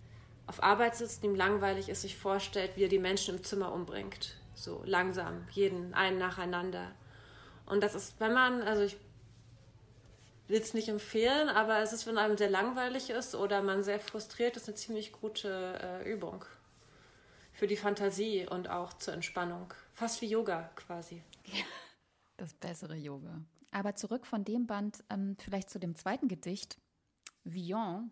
auf 0.48 0.62
Arbeit 0.62 0.96
sitzt, 0.96 1.24
ihm 1.24 1.36
langweilig 1.36 1.90
ist, 1.90 2.02
sich 2.02 2.18
vorstellt, 2.18 2.72
wie 2.76 2.84
er 2.84 2.90
die 2.90 3.00
Menschen 3.00 3.38
im 3.38 3.44
Zimmer 3.44 3.72
umbringt. 3.72 4.36
So 4.54 4.82
langsam, 4.86 5.48
jeden, 5.52 5.94
einen 5.94 6.18
nacheinander. 6.18 6.92
Und 7.68 7.82
das 7.82 7.96
ist, 7.96 8.20
wenn 8.20 8.34
man, 8.34 8.62
also 8.62 8.84
ich 8.84 8.98
will 10.48 10.62
es 10.62 10.74
nicht 10.74 10.88
empfehlen, 10.88 11.50
aber 11.50 11.80
es 11.80 11.94
ist, 11.94 12.08
wenn 12.08 12.18
einem 12.18 12.38
sehr 12.38 12.50
langweilig 12.50 13.10
ist 13.10 13.36
oder 13.36 13.62
man 13.62 13.84
sehr 13.84 14.00
frustriert 14.00 14.56
ist, 14.58 14.68
eine 14.68 14.76
ziemlich 14.76 15.12
gute 15.12 15.80
äh, 15.82 16.12
Übung 16.12 16.46
für 17.52 17.68
die 17.68 17.76
Fantasie 17.76 18.48
und 18.48 18.70
auch 18.70 18.94
zur 18.94 19.14
Entspannung. 19.14 19.74
Fast 19.94 20.22
wie 20.22 20.28
Yoga 20.28 20.70
quasi. 20.76 21.24
Das 22.40 22.54
bessere 22.54 22.96
Yoga. 22.96 23.42
Aber 23.72 23.96
zurück 23.96 24.28
von 24.28 24.46
dem 24.46 24.68
Band 24.68 25.04
ähm, 25.10 25.36
vielleicht 25.40 25.72
zu 25.72 25.80
dem 25.80 25.96
zweiten 25.96 26.28
Gedicht, 26.28 26.78
Villon. 27.44 28.12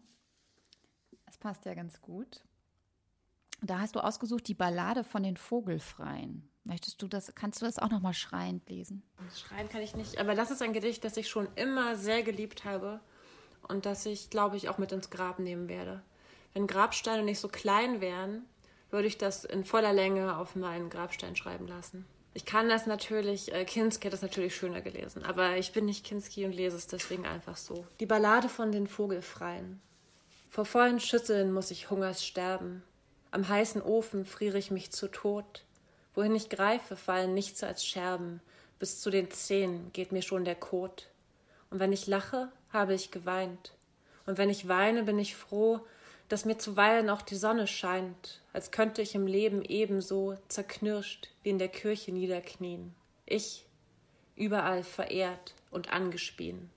Das 1.27 1.37
passt 1.37 1.65
ja 1.65 1.75
ganz 1.75 2.01
gut. 2.01 2.41
Da 3.61 3.77
hast 3.79 3.95
du 3.95 3.99
ausgesucht 3.99 4.47
die 4.47 4.55
Ballade 4.55 5.03
von 5.03 5.21
den 5.21 5.37
Vogelfreien. 5.37 6.49
Möchtest 6.65 6.99
du 7.01 7.07
das, 7.07 7.33
kannst 7.35 7.61
du 7.61 7.65
das 7.65 7.77
auch 7.77 7.91
nochmal 7.91 8.15
schreiend 8.15 8.67
lesen? 8.69 9.03
Schreien 9.35 9.69
kann 9.69 9.81
ich 9.81 9.95
nicht, 9.95 10.19
aber 10.19 10.33
das 10.33 10.49
ist 10.49 10.63
ein 10.63 10.73
Gedicht, 10.73 11.03
das 11.03 11.15
ich 11.15 11.29
schon 11.29 11.47
immer 11.55 11.95
sehr 11.95 12.23
geliebt 12.23 12.65
habe 12.65 12.99
und 13.67 13.85
das 13.85 14.05
ich, 14.07 14.31
glaube 14.31 14.57
ich, 14.57 14.67
auch 14.67 14.79
mit 14.79 14.91
ins 14.91 15.11
Grab 15.11 15.37
nehmen 15.37 15.69
werde. 15.69 16.01
Wenn 16.55 16.65
Grabsteine 16.65 17.21
nicht 17.21 17.39
so 17.39 17.49
klein 17.49 18.01
wären, 18.01 18.45
würde 18.89 19.07
ich 19.07 19.19
das 19.19 19.45
in 19.45 19.63
voller 19.63 19.93
Länge 19.93 20.37
auf 20.37 20.55
meinen 20.55 20.89
Grabstein 20.89 21.35
schreiben 21.35 21.67
lassen. 21.67 22.05
Ich 22.33 22.45
kann 22.45 22.67
das 22.67 22.87
natürlich, 22.87 23.53
äh, 23.53 23.63
Kinski 23.63 24.07
hat 24.07 24.13
das 24.13 24.23
natürlich 24.23 24.55
schöner 24.55 24.81
gelesen, 24.81 25.23
aber 25.23 25.57
ich 25.57 25.71
bin 25.71 25.85
nicht 25.85 26.03
Kinski 26.03 26.45
und 26.45 26.51
lese 26.51 26.77
es 26.77 26.87
deswegen 26.87 27.27
einfach 27.27 27.57
so. 27.57 27.85
Die 27.99 28.05
Ballade 28.07 28.49
von 28.49 28.71
den 28.71 28.87
Vogelfreien. 28.87 29.81
Vor 30.49 30.65
vollen 30.65 30.99
Schüsseln 30.99 31.53
muss 31.53 31.69
ich 31.69 31.91
Hungers 31.91 32.25
sterben. 32.25 32.81
Am 33.29 33.47
heißen 33.47 33.81
Ofen 33.81 34.25
friere 34.25 34.57
ich 34.57 34.71
mich 34.71 34.91
zu 34.91 35.09
Tod. 35.09 35.64
Wohin 36.15 36.35
ich 36.35 36.49
greife, 36.49 36.95
fallen 36.95 37.33
nichts 37.33 37.63
als 37.63 37.85
Scherben. 37.85 38.41
Bis 38.79 39.01
zu 39.01 39.09
den 39.09 39.29
Zehen 39.31 39.91
geht 39.93 40.11
mir 40.11 40.21
schon 40.21 40.45
der 40.45 40.55
Kot. 40.55 41.09
Und 41.69 41.79
wenn 41.79 41.93
ich 41.93 42.07
lache, 42.07 42.51
habe 42.71 42.93
ich 42.93 43.11
geweint. 43.11 43.73
Und 44.25 44.37
wenn 44.37 44.49
ich 44.49 44.67
weine, 44.67 45.03
bin 45.03 45.19
ich 45.19 45.35
froh, 45.35 45.81
dass 46.29 46.45
mir 46.45 46.57
zuweilen 46.57 47.09
auch 47.09 47.21
die 47.21 47.35
Sonne 47.35 47.67
scheint, 47.67 48.41
als 48.53 48.71
könnte 48.71 49.01
ich 49.01 49.13
im 49.13 49.27
Leben 49.27 49.63
ebenso 49.63 50.35
zerknirscht 50.47 51.29
wie 51.43 51.49
in 51.49 51.59
der 51.59 51.67
Kirche 51.67 52.11
niederknien. 52.11 52.95
Ich, 53.25 53.65
überall 54.35 54.83
verehrt 54.83 55.53
und 55.69 55.91
angespien. 55.91 56.69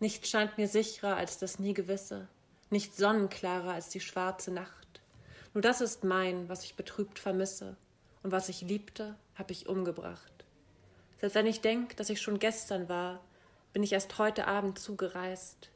Nichts 0.00 0.30
scheint 0.30 0.58
mir 0.58 0.68
sicherer 0.68 1.16
als 1.16 1.38
das 1.38 1.58
nie 1.58 1.74
Gewisse, 1.74 2.28
nicht 2.70 2.96
sonnenklarer 2.96 3.72
als 3.72 3.88
die 3.88 4.00
schwarze 4.00 4.52
Nacht. 4.52 5.00
Nur 5.54 5.62
das 5.62 5.80
ist 5.80 6.04
mein, 6.04 6.48
was 6.48 6.64
ich 6.64 6.74
betrübt 6.74 7.18
vermisse, 7.18 7.76
und 8.22 8.32
was 8.32 8.48
ich 8.48 8.62
liebte, 8.62 9.14
habe 9.34 9.52
ich 9.52 9.68
umgebracht. 9.68 10.32
Selbst 11.20 11.34
wenn 11.34 11.46
ich 11.46 11.60
denke, 11.60 11.96
dass 11.96 12.10
ich 12.10 12.20
schon 12.20 12.38
gestern 12.38 12.88
war, 12.88 13.20
bin 13.72 13.82
ich 13.82 13.92
erst 13.92 14.18
heute 14.18 14.46
Abend 14.46 14.78
zugereist. 14.78 15.70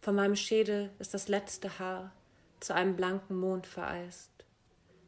Von 0.00 0.14
meinem 0.14 0.36
Schädel 0.36 0.90
ist 0.98 1.14
das 1.14 1.28
letzte 1.28 1.78
Haar 1.78 2.12
zu 2.60 2.74
einem 2.74 2.96
blanken 2.96 3.36
Mond 3.36 3.66
vereist. 3.66 4.30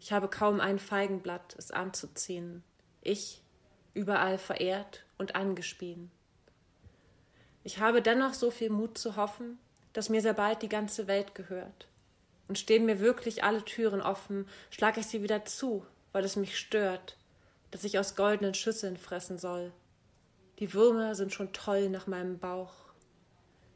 Ich 0.01 0.13
habe 0.13 0.29
kaum 0.29 0.61
ein 0.61 0.79
Feigenblatt, 0.79 1.55
es 1.59 1.71
anzuziehen. 1.71 2.63
Ich, 3.03 3.43
überall 3.95 4.39
verehrt 4.39 5.05
und 5.19 5.35
angespien. 5.35 6.11
Ich 7.65 7.79
habe 7.79 8.01
dennoch 8.01 8.35
so 8.35 8.51
viel 8.51 8.71
Mut 8.71 8.97
zu 8.97 9.17
hoffen, 9.17 9.59
dass 9.93 10.09
mir 10.09 10.23
sehr 10.23 10.35
bald 10.35 10.63
die 10.63 10.69
ganze 10.69 11.07
Welt 11.07 11.35
gehört. 11.35 11.89
Und 12.49 12.59
stehen 12.59 12.87
mir 12.87 13.01
wirklich 13.01 13.45
alle 13.45 13.65
Türen 13.65 14.01
offen, 14.01 14.49
schlag 14.71 14.97
ich 14.97 15.07
sie 15.07 15.23
wieder 15.23 15.45
zu, 15.45 15.87
weil 16.13 16.25
es 16.25 16.37
mich 16.37 16.59
stört, 16.59 17.17
dass 17.71 17.85
ich 17.85 17.99
aus 17.99 18.17
goldenen 18.17 18.55
Schüsseln 18.55 18.97
fressen 18.97 19.39
soll. 19.39 19.73
Die 20.59 20.75
Würmer 20.75 21.15
sind 21.15 21.33
schon 21.33 21.53
toll 21.53 21.89
nach 21.89 22.07
meinem 22.07 22.39
Bauch. 22.39 22.73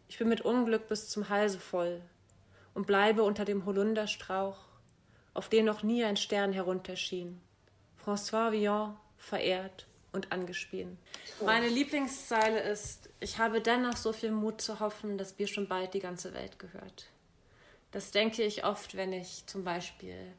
Ich 0.08 0.18
bin 0.18 0.28
mit 0.28 0.42
Unglück 0.42 0.88
bis 0.88 1.08
zum 1.08 1.28
Halse 1.28 1.58
voll 1.58 2.02
und 2.74 2.86
bleibe 2.86 3.22
unter 3.22 3.44
dem 3.44 3.64
Holunderstrauch, 3.64 4.58
auf 5.32 5.48
den 5.48 5.64
noch 5.64 5.82
nie 5.82 6.04
ein 6.04 6.16
Stern 6.16 6.52
herunterschien. 6.52 7.40
François 8.04 8.52
Villon 8.52 8.96
verehrt 9.16 9.86
und 10.12 10.30
angespielt. 10.30 10.96
Meine 11.44 11.68
Lieblingszeile 11.68 12.60
ist, 12.60 13.08
ich 13.20 13.38
habe 13.38 13.60
dennoch 13.60 13.96
so 13.96 14.12
viel 14.12 14.30
Mut 14.30 14.60
zu 14.60 14.80
hoffen, 14.80 15.18
dass 15.18 15.38
mir 15.38 15.48
schon 15.48 15.68
bald 15.68 15.94
die 15.94 16.00
ganze 16.00 16.34
Welt 16.34 16.58
gehört. 16.58 17.06
Das 17.90 18.10
denke 18.10 18.42
ich 18.42 18.64
oft, 18.64 18.96
wenn 18.96 19.12
ich 19.12 19.46
zum 19.46 19.64
Beispiel 19.64 20.34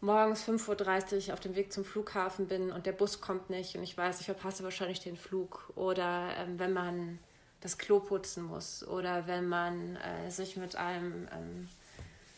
morgens 0.00 0.46
5.30 0.46 1.28
Uhr 1.28 1.34
auf 1.34 1.40
dem 1.40 1.56
Weg 1.56 1.72
zum 1.72 1.84
Flughafen 1.84 2.46
bin 2.46 2.70
und 2.70 2.86
der 2.86 2.92
Bus 2.92 3.20
kommt 3.20 3.50
nicht 3.50 3.76
und 3.76 3.82
ich 3.82 3.96
weiß, 3.96 4.20
ich 4.20 4.26
verpasse 4.26 4.62
wahrscheinlich 4.64 5.00
den 5.00 5.16
Flug. 5.16 5.72
Oder 5.74 6.30
ähm, 6.38 6.58
wenn 6.58 6.72
man 6.72 7.18
das 7.60 7.78
Klo 7.78 8.00
putzen 8.00 8.44
muss 8.44 8.86
oder 8.86 9.26
wenn 9.26 9.48
man 9.48 9.96
äh, 9.96 10.30
sich 10.30 10.56
mit 10.56 10.76
einem, 10.76 11.28
ähm, 11.32 11.68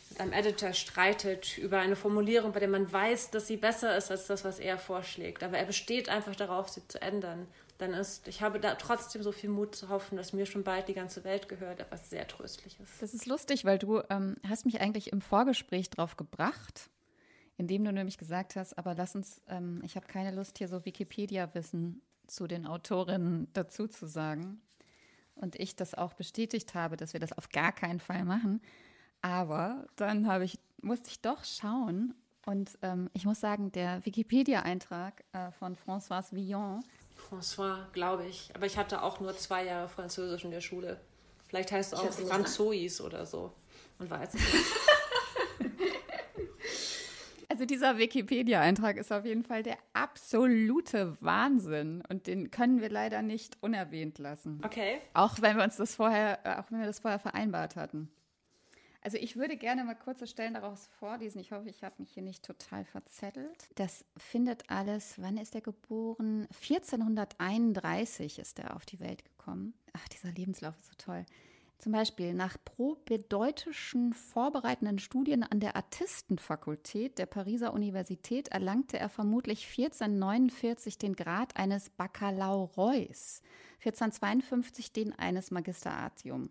mit 0.09 0.19
einem 0.21 0.33
Editor 0.33 0.73
streitet 0.73 1.57
über 1.57 1.79
eine 1.79 1.95
Formulierung, 1.95 2.51
bei 2.51 2.59
der 2.59 2.69
man 2.69 2.91
weiß, 2.91 3.31
dass 3.31 3.47
sie 3.47 3.57
besser 3.57 3.95
ist 3.97 4.09
als 4.09 4.27
das, 4.27 4.43
was 4.45 4.59
er 4.59 4.77
vorschlägt. 4.77 5.43
Aber 5.43 5.57
er 5.57 5.65
besteht 5.65 6.09
einfach 6.09 6.35
darauf, 6.35 6.69
sie 6.69 6.87
zu 6.87 7.01
ändern. 7.01 7.47
Dann 7.77 7.93
ist, 7.93 8.27
ich 8.27 8.41
habe 8.41 8.59
da 8.59 8.75
trotzdem 8.75 9.23
so 9.23 9.31
viel 9.31 9.49
Mut 9.49 9.75
zu 9.75 9.87
hoffen, 9.87 10.17
dass 10.17 10.33
mir 10.33 10.45
schon 10.45 10.63
bald 10.63 10.87
die 10.89 10.93
ganze 10.93 11.23
Welt 11.23 11.47
gehört, 11.47 11.79
etwas 11.79 12.09
sehr 12.09 12.27
Tröstliches. 12.27 12.89
Das 12.99 13.13
ist 13.13 13.25
lustig, 13.25 13.63
weil 13.63 13.77
du 13.77 14.01
ähm, 14.09 14.35
hast 14.47 14.65
mich 14.65 14.81
eigentlich 14.81 15.13
im 15.13 15.21
Vorgespräch 15.21 15.89
drauf 15.89 16.17
gebracht 16.17 16.89
indem 17.59 17.83
du 17.83 17.91
nämlich 17.91 18.17
gesagt 18.17 18.55
hast, 18.55 18.77
aber 18.77 18.95
lass 18.95 19.15
uns, 19.15 19.41
ähm, 19.49 19.81
ich 19.83 19.97
habe 19.97 20.07
keine 20.07 20.31
Lust, 20.31 20.57
hier 20.57 20.69
so 20.69 20.85
Wikipedia-Wissen 20.85 22.01
zu 22.25 22.47
den 22.47 22.65
Autorinnen 22.65 23.49
dazu 23.51 23.87
zu 23.87 24.07
sagen. 24.07 24.61
Und 25.35 25.57
ich 25.57 25.75
das 25.75 25.93
auch 25.93 26.13
bestätigt 26.13 26.73
habe, 26.73 26.95
dass 26.95 27.11
wir 27.11 27.19
das 27.19 27.33
auf 27.33 27.49
gar 27.49 27.73
keinen 27.73 27.99
Fall 27.99 28.23
machen. 28.23 28.61
Aber 29.21 29.85
dann 29.97 30.25
habe 30.27 30.45
ich, 30.45 30.57
musste 30.81 31.09
ich 31.09 31.21
doch 31.21 31.43
schauen. 31.43 32.15
Und 32.45 32.77
ähm, 32.81 33.09
ich 33.13 33.25
muss 33.25 33.41
sagen, 33.41 33.73
der 33.73 34.05
Wikipedia-Eintrag 34.05 35.25
äh, 35.33 35.51
von 35.51 35.75
François 35.75 36.23
Villon. 36.31 36.81
François, 37.29 37.91
glaube 37.91 38.25
ich. 38.25 38.51
Aber 38.55 38.67
ich 38.67 38.77
hatte 38.77 39.03
auch 39.03 39.19
nur 39.19 39.35
zwei 39.37 39.65
Jahre 39.65 39.89
Französisch 39.89 40.45
in 40.45 40.51
der 40.51 40.61
Schule. 40.61 41.01
Vielleicht 41.47 41.73
heißt 41.73 41.91
es 41.91 41.99
auch 41.99 42.11
Franzois 42.11 43.01
oder 43.01 43.25
so. 43.25 43.51
Man 43.97 44.09
weiß 44.09 44.33
es 44.33 44.39
nicht. 44.39 44.65
Also 47.59 47.67
dieser 47.67 47.97
Wikipedia-Eintrag 47.97 48.95
ist 48.95 49.11
auf 49.11 49.25
jeden 49.25 49.43
Fall 49.43 49.63
der 49.63 49.77
absolute 49.91 51.17
Wahnsinn 51.19 52.01
und 52.07 52.25
den 52.25 52.51
können 52.51 52.79
wir 52.79 52.89
leider 52.89 53.21
nicht 53.21 53.57
unerwähnt 53.59 54.17
lassen. 54.17 54.61
Okay. 54.63 55.01
Auch 55.13 55.41
wenn 55.41 55.57
wir 55.57 55.65
uns 55.65 55.75
das 55.75 55.93
vorher, 55.93 56.39
äh, 56.45 56.55
auch 56.55 56.71
wenn 56.71 56.79
wir 56.79 56.85
das 56.85 56.99
vorher 56.99 57.19
vereinbart 57.19 57.75
hatten. 57.75 58.09
Also 59.01 59.17
ich 59.17 59.35
würde 59.35 59.57
gerne 59.57 59.83
mal 59.83 59.95
kurze 59.95 60.25
Stellen 60.25 60.53
daraus 60.53 60.87
vorlesen. 60.99 61.39
Ich 61.39 61.51
hoffe, 61.51 61.67
ich 61.67 61.83
habe 61.83 61.95
mich 61.97 62.11
hier 62.11 62.23
nicht 62.23 62.45
total 62.45 62.85
verzettelt. 62.85 63.67
Das 63.75 64.05
findet 64.15 64.69
alles, 64.69 65.15
wann 65.17 65.35
ist 65.35 65.53
er 65.53 65.59
geboren? 65.59 66.47
1431 66.61 68.39
ist 68.39 68.59
er 68.59 68.73
auf 68.73 68.85
die 68.85 69.01
Welt 69.01 69.25
gekommen. 69.25 69.73
Ach, 69.91 70.07
dieser 70.07 70.31
Lebenslauf 70.31 70.79
ist 70.79 70.91
so 70.91 70.95
toll. 70.97 71.25
Zum 71.79 71.93
Beispiel 71.93 72.33
nach 72.33 72.57
probedeutischen 72.65 74.13
vorbereitenden 74.13 74.99
Studien 74.99 75.43
an 75.43 75.61
der 75.61 75.77
Artistenfakultät 75.77 77.17
der 77.17 77.25
Pariser 77.25 77.73
Universität 77.73 78.49
erlangte 78.49 78.99
er 78.99 79.07
vermutlich 79.07 79.65
1449 79.65 80.97
den 80.97 81.15
Grad 81.15 81.55
eines 81.55 81.89
Baccalaureus, 81.89 83.41
1452 83.77 84.91
den 84.91 85.17
eines 85.17 85.51
Magister 85.51 85.93
Artium. 85.93 86.49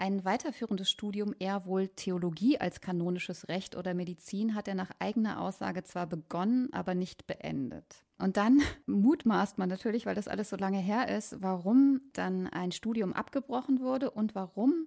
Ein 0.00 0.24
weiterführendes 0.24 0.90
Studium 0.90 1.34
eher 1.38 1.66
wohl 1.66 1.88
Theologie 1.88 2.58
als 2.58 2.80
kanonisches 2.80 3.48
Recht 3.48 3.76
oder 3.76 3.92
Medizin 3.92 4.54
hat 4.54 4.66
er 4.66 4.74
nach 4.74 4.90
eigener 4.98 5.42
Aussage 5.42 5.84
zwar 5.84 6.06
begonnen, 6.06 6.72
aber 6.72 6.94
nicht 6.94 7.26
beendet. 7.26 8.02
Und 8.16 8.38
dann 8.38 8.62
mutmaßt 8.86 9.58
man 9.58 9.68
natürlich, 9.68 10.06
weil 10.06 10.14
das 10.14 10.26
alles 10.26 10.48
so 10.48 10.56
lange 10.56 10.78
her 10.78 11.14
ist, 11.14 11.42
warum 11.42 12.00
dann 12.14 12.46
ein 12.46 12.72
Studium 12.72 13.12
abgebrochen 13.12 13.80
wurde 13.80 14.10
und 14.10 14.34
warum 14.34 14.86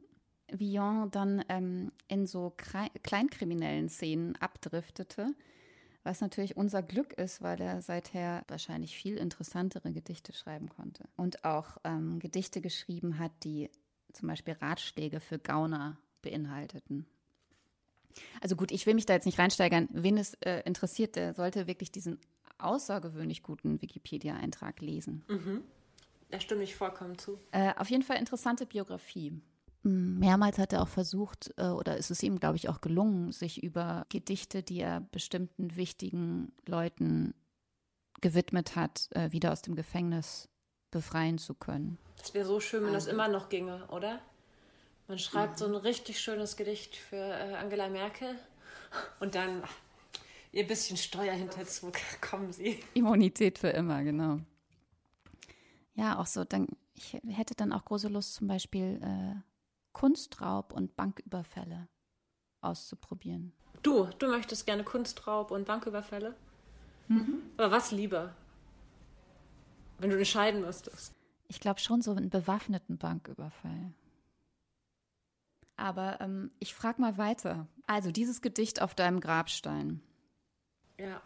Villon 0.52 1.12
dann 1.12 1.46
ähm, 1.48 1.92
in 2.08 2.26
so 2.26 2.52
kleinkriminellen 3.04 3.90
Szenen 3.90 4.36
abdriftete. 4.38 5.28
Was 6.02 6.22
natürlich 6.22 6.58
unser 6.58 6.82
Glück 6.82 7.14
ist, 7.14 7.44
weil 7.44 7.62
er 7.62 7.84
seither 7.84 8.44
wahrscheinlich 8.48 8.96
viel 8.96 9.18
interessantere 9.18 9.92
Gedichte 9.92 10.34
schreiben 10.34 10.70
konnte. 10.70 11.08
Und 11.16 11.46
auch 11.46 11.78
ähm, 11.84 12.18
Gedichte 12.18 12.62
geschrieben 12.62 13.20
hat, 13.20 13.32
die 13.44 13.70
zum 14.14 14.28
Beispiel 14.28 14.56
Ratschläge 14.56 15.20
für 15.20 15.40
Gauner 15.40 15.98
beinhalteten. 16.22 17.06
Also 18.42 18.56
gut, 18.56 18.72
ich 18.72 18.86
will 18.86 18.94
mich 18.94 19.06
da 19.06 19.14
jetzt 19.14 19.26
nicht 19.26 19.40
reinsteigern. 19.40 19.90
Wen 19.92 20.18
es 20.18 20.36
äh, 20.36 20.62
interessiert, 20.66 21.16
der 21.16 21.34
sollte 21.34 21.68
wirklich 21.68 21.92
diesen 21.92 22.20
außergewöhnlich 22.60 23.44
guten 23.44 23.82
Wikipedia-Eintrag 23.82 24.82
lesen. 24.82 25.26
Mhm. 25.28 25.64
Da 26.30 26.40
stimme 26.40 26.64
ich 26.64 26.76
vollkommen 26.76 27.18
zu. 27.18 27.40
Äh, 27.52 27.74
auf 27.76 27.90
jeden 27.90 28.04
Fall 28.04 28.18
interessante 28.18 28.66
Biografie. 28.66 29.40
Hm, 29.84 30.18
mehrmals 30.20 30.58
hat 30.58 30.74
er 30.74 30.82
auch 30.82 30.88
versucht, 30.88 31.54
äh, 31.58 31.68
oder 31.68 31.98
ist 31.98 32.10
es 32.10 32.24
ihm, 32.24 32.40
glaube 32.40 32.56
ich, 32.56 32.70
auch 32.70 32.82
gelungen, 32.82 33.32
sich 33.32 33.62
über 33.62 34.06
Gedichte, 34.10 34.64
die 34.64 34.80
er 34.80 35.02
bestimmten 35.02 35.76
wichtigen 35.76 36.54
Leuten 36.66 37.34
gewidmet 38.22 38.76
hat, 38.76 39.10
äh, 39.12 39.32
wieder 39.32 39.52
aus 39.52 39.62
dem 39.62 39.76
Gefängnis 39.76 40.50
befreien 40.94 41.38
zu 41.38 41.54
können. 41.54 41.98
Das 42.18 42.34
wäre 42.34 42.46
so 42.46 42.60
schön, 42.62 42.86
wenn 42.86 42.94
das 42.94 43.08
immer 43.08 43.28
noch 43.28 43.50
ginge, 43.50 43.86
oder? 43.90 44.22
Man 45.10 45.20
schreibt 45.20 45.58
so 45.58 45.66
ein 45.66 45.76
richtig 45.76 46.22
schönes 46.22 46.56
Gedicht 46.56 46.96
für 46.96 47.18
äh, 47.18 47.56
Angela 47.56 47.90
Merkel 47.90 48.40
und 49.20 49.36
dann 49.36 49.62
ach, 49.64 49.74
ihr 50.54 50.66
bisschen 50.66 50.96
Steuerhinterzug 50.96 51.96
kommen 52.22 52.54
Sie. 52.54 52.82
Immunität 52.94 53.60
für 53.60 53.70
immer, 53.70 54.04
genau. 54.04 54.40
Ja, 55.96 56.20
auch 56.20 56.28
so, 56.28 56.46
dann, 56.46 56.68
ich 56.94 57.20
hätte 57.28 57.56
dann 57.56 57.74
auch 57.74 57.84
große 57.84 58.08
Lust, 58.08 58.36
zum 58.36 58.48
Beispiel 58.48 59.00
äh, 59.04 59.36
Kunstraub 59.92 60.74
und 60.74 60.96
Banküberfälle 60.96 61.90
auszuprobieren. 62.62 63.52
Du, 63.82 64.08
du 64.20 64.28
möchtest 64.28 64.66
gerne 64.66 64.84
Kunstraub 64.84 65.52
und 65.52 65.66
Banküberfälle? 65.66 66.36
Mhm. 67.10 67.42
Aber 67.58 67.72
was 67.72 67.92
lieber? 67.92 68.34
Wenn 70.04 70.10
du 70.10 70.18
entscheiden 70.18 70.60
müsstest. 70.60 71.14
Ich 71.48 71.62
glaube 71.62 71.80
schon 71.80 72.02
so 72.02 72.12
einen 72.12 72.30
bewaffneten 72.30 72.98
Banküberfall. 72.98 73.94
Aber 75.78 76.20
ähm, 76.20 76.52
ich 76.60 76.74
frage 76.74 77.00
mal 77.00 77.18
weiter. 77.18 77.68
Also 77.88 78.12
dieses 78.12 78.42
Gedicht 78.42 78.82
auf 78.82 78.96
deinem 78.96 79.22
Grabstein. 79.22 80.02
Ja. 81.00 81.22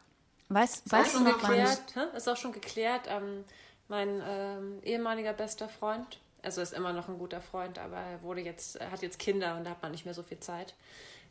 Weiß, 0.50 0.82
ist 0.82 0.92
weißt 0.92 1.16
auch 1.16 1.20
schon 1.20 1.26
geklärt, 1.26 1.96
Ist 2.16 2.30
auch 2.30 2.38
schon 2.38 2.52
geklärt. 2.52 3.08
Ähm, 3.08 3.46
mein 3.88 4.22
ähm, 4.24 4.80
ehemaliger 4.84 5.34
bester 5.34 5.70
Freund, 5.70 6.20
also 6.44 6.62
ist 6.62 6.74
immer 6.74 6.94
noch 6.94 7.10
ein 7.10 7.18
guter 7.18 7.42
Freund, 7.42 7.80
aber 7.80 7.98
er 7.98 8.22
wurde 8.22 8.42
jetzt, 8.42 8.80
hat 8.80 9.02
jetzt 9.02 9.18
Kinder 9.18 9.58
und 9.58 9.63
da 9.63 9.72
hat 9.72 9.82
man 9.82 9.92
nicht 9.92 10.06
mehr 10.06 10.13
so 10.13 10.22
viel 10.22 10.40
Zeit. 10.40 10.76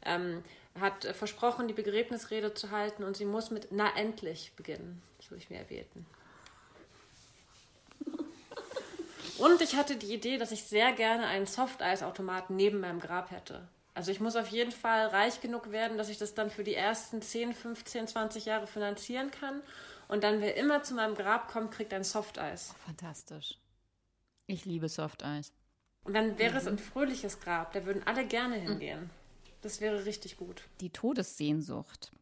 Ähm, 0.05 0.43
hat 0.81 1.05
versprochen, 1.05 1.69
die 1.69 1.75
Begräbnisrede 1.75 2.55
zu 2.55 2.73
halten 2.73 3.05
und 3.05 3.17
sie 3.17 3.25
muss 3.25 3.53
mit 3.53 3.69
Na 3.71 3.97
endlich 3.97 4.53
beginnen. 4.57 5.01
Das 5.19 5.31
will 5.31 5.39
ich 5.39 5.49
mir 5.49 5.59
erbeten. 5.59 6.07
Und 9.39 9.61
ich 9.61 9.77
hatte 9.77 9.97
die 9.97 10.15
Idee, 10.15 10.39
dass 10.39 10.53
ich 10.53 10.63
sehr 10.63 10.93
gerne 10.93 11.27
einen 11.27 11.47
Softeisautomaten 11.47 12.57
neben 12.57 12.81
meinem 12.81 13.01
Grab 13.01 13.31
hätte. 13.31 13.69
Also 13.95 14.11
ich 14.11 14.21
muss 14.21 14.37
auf 14.37 14.49
jeden 14.49 14.73
Fall 14.73 15.07
reich 15.07 15.41
genug 15.41 15.71
werden, 15.71 15.97
dass 15.97 16.09
ich 16.09 16.19
das 16.19 16.35
dann 16.35 16.51
für 16.51 16.65
die 16.65 16.75
ersten 16.75 17.23
10, 17.23 17.55
15, 17.55 18.09
20 18.09 18.45
Jahre 18.45 18.67
finanzieren 18.67 19.31
kann. 19.31 19.63
Und 20.09 20.23
dann, 20.23 20.41
wer 20.41 20.57
immer 20.57 20.83
zu 20.83 20.95
meinem 20.95 21.15
Grab 21.15 21.49
kommt, 21.49 21.73
kriegt 21.73 21.93
ein 21.93 22.05
Softeis. 22.05 22.75
Fantastisch. 22.85 23.59
Ich 24.47 24.65
liebe 24.65 24.89
Softeis. 24.89 25.53
Und 26.05 26.15
dann 26.15 26.39
wäre 26.39 26.53
mhm. 26.53 26.59
es 26.59 26.67
ein 26.67 26.79
fröhliches 26.79 27.41
Grab. 27.41 27.73
Da 27.73 27.85
würden 27.85 28.03
alle 28.07 28.27
gerne 28.27 28.57
hingehen. 28.57 29.11
Das 29.63 29.81
wäre 29.81 30.05
richtig 30.05 30.37
gut. 30.37 30.63
Die 30.81 30.91
Todessehnsucht 30.91 32.13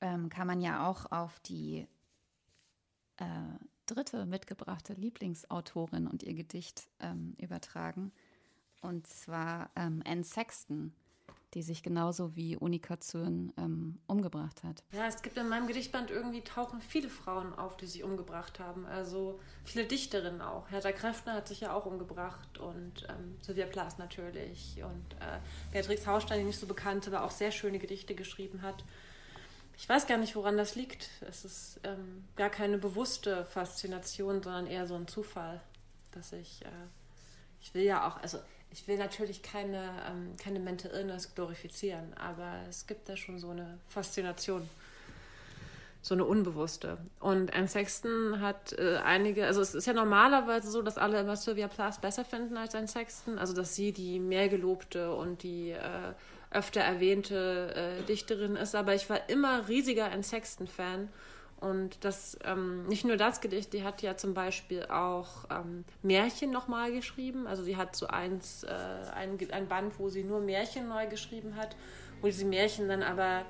ähm, 0.00 0.28
kann 0.28 0.46
man 0.46 0.60
ja 0.60 0.88
auch 0.88 1.10
auf 1.10 1.40
die 1.40 1.88
äh, 3.16 3.24
dritte 3.86 4.26
mitgebrachte 4.26 4.94
Lieblingsautorin 4.94 6.06
und 6.06 6.22
ihr 6.22 6.34
Gedicht 6.34 6.88
ähm, 7.00 7.34
übertragen. 7.38 8.12
Und 8.80 9.06
zwar 9.06 9.70
ähm, 9.76 10.02
Anne 10.06 10.24
Sexton, 10.24 10.92
die 11.54 11.62
sich 11.62 11.82
genauso 11.82 12.34
wie 12.34 12.56
Unika 12.56 13.00
Zürn 13.00 13.52
ähm, 13.56 13.98
umgebracht 14.06 14.62
hat. 14.64 14.82
Ja, 14.92 15.06
es 15.06 15.22
gibt 15.22 15.36
in 15.38 15.48
meinem 15.48 15.66
Gedichtband 15.66 16.10
irgendwie 16.10 16.42
tauchen 16.42 16.80
viele 16.80 17.08
Frauen 17.08 17.54
auf, 17.54 17.76
die 17.76 17.86
sich 17.86 18.02
umgebracht 18.02 18.58
haben. 18.58 18.84
Also 18.86 19.40
viele 19.64 19.86
Dichterinnen 19.86 20.42
auch. 20.42 20.70
Hertha 20.70 20.92
Kräftner 20.92 21.34
hat 21.34 21.48
sich 21.48 21.60
ja 21.60 21.72
auch 21.72 21.86
umgebracht 21.86 22.58
und 22.58 23.06
ähm, 23.08 23.36
Sylvia 23.40 23.66
Plath 23.66 23.98
natürlich. 23.98 24.82
Und 24.82 25.14
äh, 25.20 25.38
Beatrix 25.72 26.06
Hausstein, 26.06 26.40
die 26.40 26.44
nicht 26.44 26.58
so 26.58 26.66
bekannte, 26.66 27.14
aber 27.14 27.24
auch 27.24 27.30
sehr 27.30 27.52
schöne 27.52 27.78
Gedichte 27.78 28.14
geschrieben 28.14 28.62
hat. 28.62 28.84
Ich 29.76 29.88
weiß 29.88 30.06
gar 30.06 30.18
nicht, 30.18 30.36
woran 30.36 30.56
das 30.56 30.74
liegt. 30.74 31.08
Es 31.28 31.44
ist 31.44 31.80
ähm, 31.84 32.24
gar 32.36 32.50
keine 32.50 32.78
bewusste 32.78 33.44
Faszination, 33.46 34.42
sondern 34.42 34.66
eher 34.66 34.86
so 34.86 34.94
ein 34.94 35.08
Zufall, 35.08 35.60
dass 36.12 36.32
ich, 36.32 36.64
äh, 36.64 36.68
ich 37.60 37.74
will 37.74 37.82
ja 37.82 38.08
auch, 38.08 38.22
also 38.22 38.38
ich 38.70 38.88
will 38.88 38.98
natürlich 38.98 39.42
keine, 39.42 39.90
ähm, 40.08 40.36
keine 40.36 40.58
Mental 40.58 40.90
Illness 40.92 41.34
glorifizieren, 41.34 42.12
aber 42.14 42.60
es 42.68 42.86
gibt 42.86 43.08
da 43.08 43.16
schon 43.16 43.38
so 43.38 43.50
eine 43.50 43.78
Faszination, 43.88 44.68
so 46.02 46.14
eine 46.14 46.24
unbewusste. 46.24 46.98
Und 47.20 47.54
Anne 47.54 47.68
Sexton 47.68 48.40
hat 48.40 48.72
äh, 48.74 48.96
einige, 49.04 49.46
also 49.46 49.60
es 49.60 49.74
ist 49.74 49.86
ja 49.86 49.92
normalerweise 49.92 50.70
so, 50.70 50.82
dass 50.82 50.98
alle 50.98 51.20
immer 51.20 51.36
Sylvia 51.36 51.68
Plath 51.68 52.00
besser 52.00 52.24
finden 52.24 52.56
als 52.56 52.74
Anne 52.74 52.88
Sexton, 52.88 53.38
also 53.38 53.54
dass 53.54 53.74
sie 53.74 53.92
die 53.92 54.18
mehr 54.18 54.48
gelobte 54.48 55.14
und 55.14 55.42
die 55.42 55.70
äh, 55.70 56.12
öfter 56.54 56.80
erwähnte 56.80 57.74
äh, 57.74 58.02
Dichterin 58.04 58.56
ist, 58.56 58.74
aber 58.74 58.94
ich 58.94 59.08
war 59.10 59.28
immer 59.28 59.68
riesiger 59.68 60.06
ein 60.06 60.22
Sexton-Fan. 60.22 61.08
Und 61.60 62.04
das, 62.04 62.38
ähm, 62.44 62.86
nicht 62.88 63.04
nur 63.04 63.16
das 63.16 63.40
Gedicht, 63.40 63.72
die 63.72 63.84
hat 63.84 64.02
ja 64.02 64.16
zum 64.16 64.34
Beispiel 64.34 64.84
auch 64.86 65.46
ähm, 65.50 65.84
Märchen 66.02 66.50
nochmal 66.50 66.92
geschrieben. 66.92 67.46
Also 67.46 67.62
sie 67.62 67.76
hat 67.76 67.96
so 67.96 68.06
eins, 68.06 68.64
äh, 68.64 68.68
ein, 69.14 69.38
ein 69.50 69.66
Band, 69.66 69.98
wo 69.98 70.10
sie 70.10 70.24
nur 70.24 70.40
Märchen 70.40 70.88
neu 70.88 71.06
geschrieben 71.06 71.56
hat, 71.56 71.74
wo 72.20 72.26
diese 72.26 72.44
Märchen 72.44 72.88
dann 72.88 73.02
aber 73.02 73.46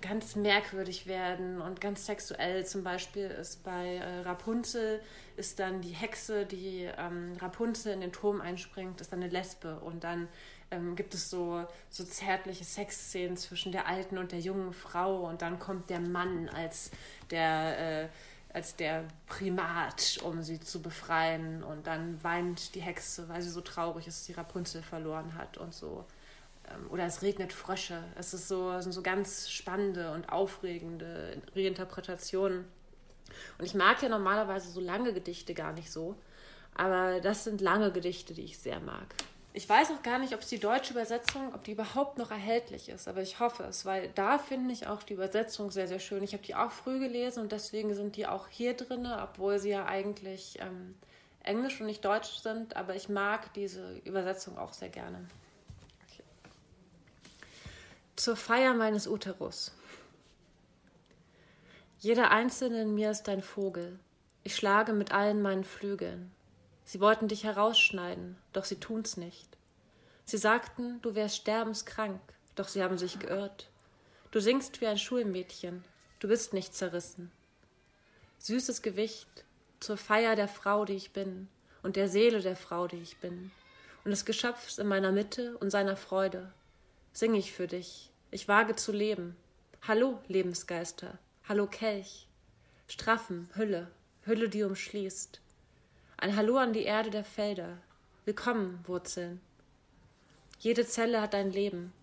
ganz 0.00 0.36
merkwürdig 0.36 1.06
werden 1.06 1.60
und 1.60 1.80
ganz 1.80 2.06
sexuell. 2.06 2.64
Zum 2.64 2.84
Beispiel 2.84 3.26
ist 3.26 3.64
bei 3.64 3.96
äh, 3.96 4.20
Rapunzel 4.20 5.00
ist 5.36 5.58
dann 5.58 5.80
die 5.80 5.90
Hexe, 5.90 6.46
die 6.46 6.88
ähm, 6.96 7.36
Rapunzel 7.40 7.92
in 7.92 8.00
den 8.00 8.12
Turm 8.12 8.40
einspringt, 8.40 9.00
ist 9.00 9.12
dann 9.12 9.22
eine 9.22 9.30
Lesbe 9.30 9.80
und 9.80 10.04
dann 10.04 10.28
ähm, 10.70 10.96
gibt 10.96 11.14
es 11.14 11.30
so, 11.30 11.66
so 11.88 12.04
zärtliche 12.04 12.64
Sexszenen 12.64 13.36
zwischen 13.36 13.72
der 13.72 13.86
alten 13.86 14.18
und 14.18 14.32
der 14.32 14.40
jungen 14.40 14.72
Frau 14.72 15.28
und 15.28 15.42
dann 15.42 15.58
kommt 15.58 15.90
der 15.90 16.00
Mann 16.00 16.48
als 16.48 16.90
der, 17.30 18.04
äh, 18.04 18.08
als 18.52 18.76
der 18.76 19.04
Primat, 19.26 20.18
um 20.24 20.42
sie 20.42 20.60
zu 20.60 20.82
befreien 20.82 21.62
und 21.62 21.86
dann 21.86 22.22
weint 22.22 22.74
die 22.74 22.80
Hexe, 22.80 23.28
weil 23.28 23.42
sie 23.42 23.50
so 23.50 23.60
traurig 23.60 24.06
ist, 24.06 24.24
sie 24.24 24.32
Rapunzel 24.32 24.82
verloren 24.82 25.34
hat 25.34 25.58
und 25.58 25.74
so. 25.74 26.04
Ähm, 26.68 26.90
oder 26.90 27.04
es 27.04 27.22
regnet 27.22 27.52
Frösche. 27.52 28.02
Es 28.16 28.34
ist 28.34 28.48
so, 28.48 28.80
sind 28.80 28.92
so 28.92 29.02
ganz 29.02 29.50
spannende 29.50 30.12
und 30.12 30.30
aufregende 30.30 31.40
Reinterpretationen. 31.54 32.64
Und 33.58 33.64
ich 33.64 33.74
mag 33.74 34.02
ja 34.02 34.08
normalerweise 34.08 34.70
so 34.70 34.80
lange 34.80 35.12
Gedichte 35.12 35.54
gar 35.54 35.72
nicht 35.72 35.90
so. 35.90 36.16
Aber 36.74 37.20
das 37.20 37.44
sind 37.44 37.60
lange 37.60 37.92
Gedichte, 37.92 38.34
die 38.34 38.42
ich 38.42 38.58
sehr 38.58 38.80
mag. 38.80 39.06
Ich 39.52 39.68
weiß 39.68 39.90
auch 39.90 40.02
gar 40.02 40.18
nicht, 40.18 40.32
ob 40.32 40.40
es 40.40 40.48
die 40.48 40.60
deutsche 40.60 40.92
Übersetzung, 40.92 41.52
ob 41.54 41.64
die 41.64 41.72
überhaupt 41.72 42.18
noch 42.18 42.30
erhältlich 42.30 42.88
ist, 42.88 43.08
aber 43.08 43.20
ich 43.20 43.40
hoffe 43.40 43.64
es, 43.64 43.84
weil 43.84 44.08
da 44.14 44.38
finde 44.38 44.72
ich 44.72 44.86
auch 44.86 45.02
die 45.02 45.14
Übersetzung 45.14 45.72
sehr, 45.72 45.88
sehr 45.88 45.98
schön. 45.98 46.22
Ich 46.22 46.34
habe 46.34 46.44
die 46.44 46.54
auch 46.54 46.70
früh 46.70 47.00
gelesen 47.00 47.40
und 47.40 47.50
deswegen 47.50 47.94
sind 47.94 48.16
die 48.16 48.28
auch 48.28 48.46
hier 48.48 48.74
drin, 48.74 49.06
obwohl 49.06 49.58
sie 49.58 49.70
ja 49.70 49.86
eigentlich 49.86 50.58
ähm, 50.60 50.94
Englisch 51.42 51.80
und 51.80 51.86
nicht 51.86 52.04
Deutsch 52.04 52.38
sind, 52.38 52.76
aber 52.76 52.94
ich 52.94 53.08
mag 53.08 53.52
diese 53.54 53.96
Übersetzung 54.04 54.56
auch 54.56 54.72
sehr 54.72 54.88
gerne. 54.88 55.26
Zur 58.14 58.36
Feier 58.36 58.74
meines 58.74 59.08
Uterus. 59.08 59.72
Jeder 61.98 62.30
einzelne 62.30 62.82
in 62.82 62.94
mir 62.94 63.10
ist 63.10 63.28
ein 63.28 63.42
Vogel. 63.42 63.98
Ich 64.44 64.54
schlage 64.54 64.92
mit 64.92 65.12
allen 65.12 65.42
meinen 65.42 65.64
Flügeln. 65.64 66.30
Sie 66.90 66.98
wollten 66.98 67.28
dich 67.28 67.44
herausschneiden, 67.44 68.36
doch 68.52 68.64
sie 68.64 68.80
tun's 68.80 69.16
nicht. 69.16 69.46
Sie 70.24 70.38
sagten, 70.38 71.00
du 71.02 71.14
wärst 71.14 71.36
sterbenskrank, 71.36 72.20
doch 72.56 72.66
sie 72.66 72.82
haben 72.82 72.98
sich 72.98 73.20
geirrt. 73.20 73.70
Du 74.32 74.40
singst 74.40 74.80
wie 74.80 74.88
ein 74.88 74.98
Schulmädchen, 74.98 75.84
du 76.18 76.26
bist 76.26 76.52
nicht 76.52 76.74
zerrissen. 76.74 77.30
Süßes 78.40 78.82
Gewicht 78.82 79.44
zur 79.78 79.96
Feier 79.96 80.34
der 80.34 80.48
Frau, 80.48 80.84
die 80.84 80.94
ich 80.94 81.12
bin, 81.12 81.46
und 81.84 81.94
der 81.94 82.08
Seele 82.08 82.40
der 82.40 82.56
Frau, 82.56 82.88
die 82.88 83.00
ich 83.00 83.18
bin, 83.18 83.52
und 84.04 84.10
des 84.10 84.24
Geschöpfs 84.24 84.78
in 84.78 84.88
meiner 84.88 85.12
Mitte 85.12 85.56
und 85.58 85.70
seiner 85.70 85.96
Freude, 85.96 86.52
sing 87.12 87.36
ich 87.36 87.52
für 87.52 87.68
dich, 87.68 88.10
ich 88.32 88.48
wage 88.48 88.74
zu 88.74 88.90
leben. 88.90 89.36
Hallo, 89.86 90.18
Lebensgeister, 90.26 91.20
hallo 91.48 91.68
Kelch, 91.68 92.26
straffen, 92.88 93.48
Hülle, 93.54 93.92
Hülle, 94.24 94.48
die 94.48 94.64
umschließt, 94.64 95.40
ein 96.20 96.36
Hallo 96.36 96.58
an 96.58 96.74
die 96.74 96.82
Erde 96.82 97.08
der 97.08 97.24
Felder. 97.24 97.78
Willkommen, 98.26 98.84
Wurzeln. 98.86 99.40
Jede 100.58 100.86
Zelle 100.86 101.22
hat 101.22 101.34
ein 101.34 101.50
Leben. 101.50 101.94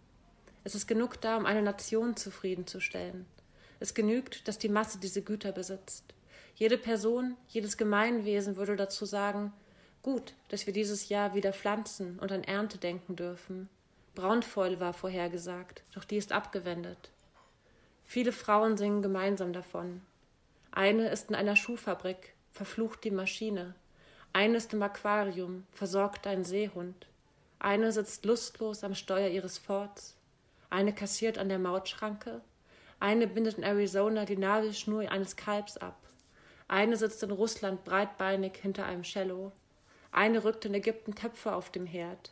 Es 0.64 0.74
ist 0.74 0.88
genug 0.88 1.22
da, 1.22 1.38
um 1.38 1.46
eine 1.46 1.62
Nation 1.62 2.18
zufriedenzustellen. 2.18 3.28
Es 3.80 3.94
genügt, 3.94 4.48
dass 4.48 4.58
die 4.58 4.70
Masse 4.70 4.98
diese 4.98 5.22
Güter 5.22 5.52
besitzt. 5.52 6.04
Jede 6.56 6.80
Person, 6.80 7.38
jedes 7.48 7.78
Gemeinwesen 7.78 8.58
würde 8.58 8.76
dazu 8.76 9.06
sagen, 9.06 9.54
gut, 10.02 10.34
dass 10.50 10.66
wir 10.66 10.74
dieses 10.74 11.10
Jahr 11.10 11.36
wieder 11.36 11.54
pflanzen 11.54 12.18
und 12.18 12.32
an 12.32 12.44
Ernte 12.44 12.80
denken 12.80 13.16
dürfen. 13.16 13.70
Braunfäule 14.16 14.80
war 14.80 14.94
vorhergesagt, 14.94 15.84
doch 15.94 16.06
die 16.06 16.18
ist 16.18 16.32
abgewendet. 16.32 17.12
Viele 18.04 18.32
Frauen 18.32 18.78
singen 18.78 19.04
gemeinsam 19.04 19.54
davon. 19.54 20.02
Eine 20.72 21.08
ist 21.10 21.30
in 21.30 21.36
einer 21.36 21.56
Schuhfabrik, 21.56 22.34
verflucht 22.52 23.04
die 23.04 23.12
Maschine. 23.12 23.76
Eine 24.38 24.58
ist 24.58 24.72
im 24.72 24.84
Aquarium, 24.84 25.66
versorgt 25.72 26.28
ein 26.28 26.44
Seehund. 26.44 27.08
Eine 27.58 27.92
sitzt 27.92 28.24
lustlos 28.24 28.84
am 28.84 28.94
Steuer 28.94 29.30
ihres 29.30 29.58
Forts. 29.58 30.16
Eine 30.70 30.94
kassiert 30.94 31.40
an 31.40 31.50
der 31.50 31.58
Mautschranke. 31.58 32.42
Eine 33.00 33.26
bindet 33.26 33.58
in 33.58 33.64
Arizona 33.64 34.26
die 34.26 34.38
Nabelschnur 34.38 35.12
eines 35.12 35.38
Kalbs 35.38 35.78
ab. 35.78 35.98
Eine 36.68 36.98
sitzt 36.98 37.24
in 37.24 37.32
Russland 37.32 37.84
breitbeinig 37.84 38.58
hinter 38.62 38.86
einem 38.86 39.02
Cello. 39.02 39.54
Eine 40.12 40.44
rückt 40.44 40.66
in 40.66 40.76
Ägypten 40.76 41.16
Töpfe 41.16 41.56
auf 41.56 41.72
dem 41.72 41.88
Herd. 41.88 42.32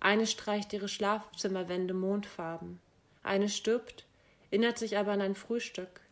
Eine 0.00 0.26
streicht 0.26 0.74
ihre 0.74 0.88
Schlafzimmerwände 0.88 1.94
mondfarben. 1.94 2.78
Eine 3.22 3.48
stirbt, 3.48 4.04
erinnert 4.50 4.76
sich 4.76 4.98
aber 4.98 5.12
an 5.12 5.22
ein 5.22 5.34
Frühstück. 5.34 6.02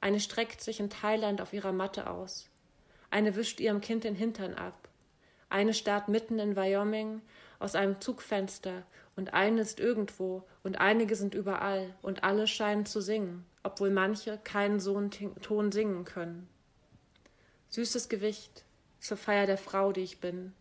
Eine 0.00 0.20
streckt 0.20 0.60
sich 0.60 0.78
in 0.78 0.90
Thailand 0.90 1.40
auf 1.40 1.52
ihrer 1.52 1.72
Matte 1.72 2.08
aus. 2.08 2.49
Eine 3.10 3.36
wischt 3.36 3.60
ihrem 3.60 3.80
Kind 3.80 4.04
den 4.04 4.14
Hintern 4.14 4.54
ab. 4.54 4.88
Eine 5.48 5.74
starrt 5.74 6.08
mitten 6.08 6.38
in 6.38 6.56
Wyoming 6.56 7.22
aus 7.58 7.74
einem 7.74 8.00
Zugfenster 8.00 8.84
und 9.16 9.34
eine 9.34 9.60
ist 9.60 9.80
irgendwo 9.80 10.44
und 10.62 10.80
einige 10.80 11.16
sind 11.16 11.34
überall 11.34 11.92
und 12.02 12.22
alle 12.24 12.46
scheinen 12.46 12.86
zu 12.86 13.00
singen, 13.00 13.44
obwohl 13.62 13.90
manche 13.90 14.38
keinen 14.38 14.80
so 14.80 15.00
Ton 15.42 15.72
singen 15.72 16.04
können. 16.04 16.48
Süßes 17.68 18.08
Gewicht 18.08 18.64
zur 19.00 19.16
Feier 19.16 19.46
der 19.46 19.58
Frau, 19.58 19.92
die 19.92 20.02
ich 20.02 20.20
bin. 20.20 20.52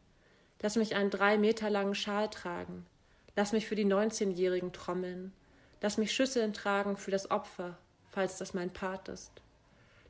Lass 0.62 0.76
mich 0.76 0.96
einen 0.96 1.10
drei 1.10 1.38
Meter 1.38 1.70
langen 1.70 1.96
Schal 1.96 2.30
tragen. 2.30 2.86
Lass 3.36 3.54
mich 3.54 3.68
für 3.68 3.76
die 3.76 3.86
Neunzehnjährigen 3.86 4.74
trommeln. 4.74 5.34
Lass 5.82 5.98
mich 5.98 6.12
Schüsseln 6.12 6.52
tragen 6.54 6.98
für 6.98 7.12
das 7.12 7.32
Opfer, 7.32 7.78
falls 8.10 8.38
das 8.38 8.54
mein 8.54 8.72
Part 8.72 9.08
ist. 9.08 9.32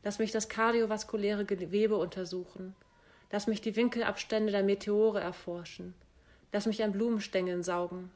Lass 0.03 0.19
mich 0.19 0.31
das 0.31 0.49
kardiovaskuläre 0.49 1.45
Gewebe 1.45 1.97
untersuchen. 1.97 2.75
Lass 3.31 3.47
mich 3.47 3.61
die 3.61 3.75
Winkelabstände 3.75 4.51
der 4.51 4.63
Meteore 4.63 5.19
erforschen. 5.19 5.93
Lass 6.51 6.65
mich 6.65 6.83
an 6.83 6.93
Blumenstängeln 6.93 7.63
saugen, 7.63 8.11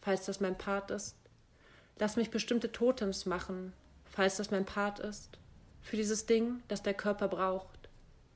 falls 0.00 0.26
das 0.26 0.40
mein 0.40 0.56
Part 0.56 0.90
ist. 0.90 1.16
Lass 1.98 2.16
mich 2.16 2.30
bestimmte 2.30 2.70
Totems 2.70 3.26
machen, 3.26 3.72
falls 4.04 4.36
das 4.36 4.50
mein 4.50 4.64
Part 4.64 5.00
ist. 5.00 5.38
Für 5.80 5.96
dieses 5.96 6.26
Ding, 6.26 6.62
das 6.68 6.82
der 6.82 6.94
Körper 6.94 7.28
braucht. 7.28 7.88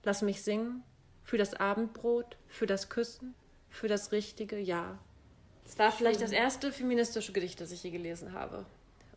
Lass 0.03 0.23
mich 0.23 0.43
singen, 0.43 0.83
für 1.23 1.39
das 1.39 1.55
Abendbrot, 1.55 2.37
für 2.49 2.67
das 2.67 2.89
Küssen, 2.89 3.35
für 3.69 3.89
das 3.89 4.13
richtige 4.13 4.59
Ja. 4.59 4.99
Es 5.65 5.79
war 5.79 5.91
vielleicht 5.91 6.23
das 6.23 6.31
erste 6.31 6.73
feministische 6.73 7.33
Gedicht, 7.33 7.61
das 7.61 7.73
ich 7.73 7.83
je 7.83 7.91
gelesen 7.91 8.33
habe. 8.33 8.65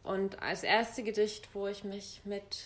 Und 0.04 0.42
als 0.42 0.64
erste 0.64 1.04
Gedicht, 1.04 1.50
wo 1.54 1.68
ich 1.68 1.84
mich 1.84 2.22
mit 2.26 2.64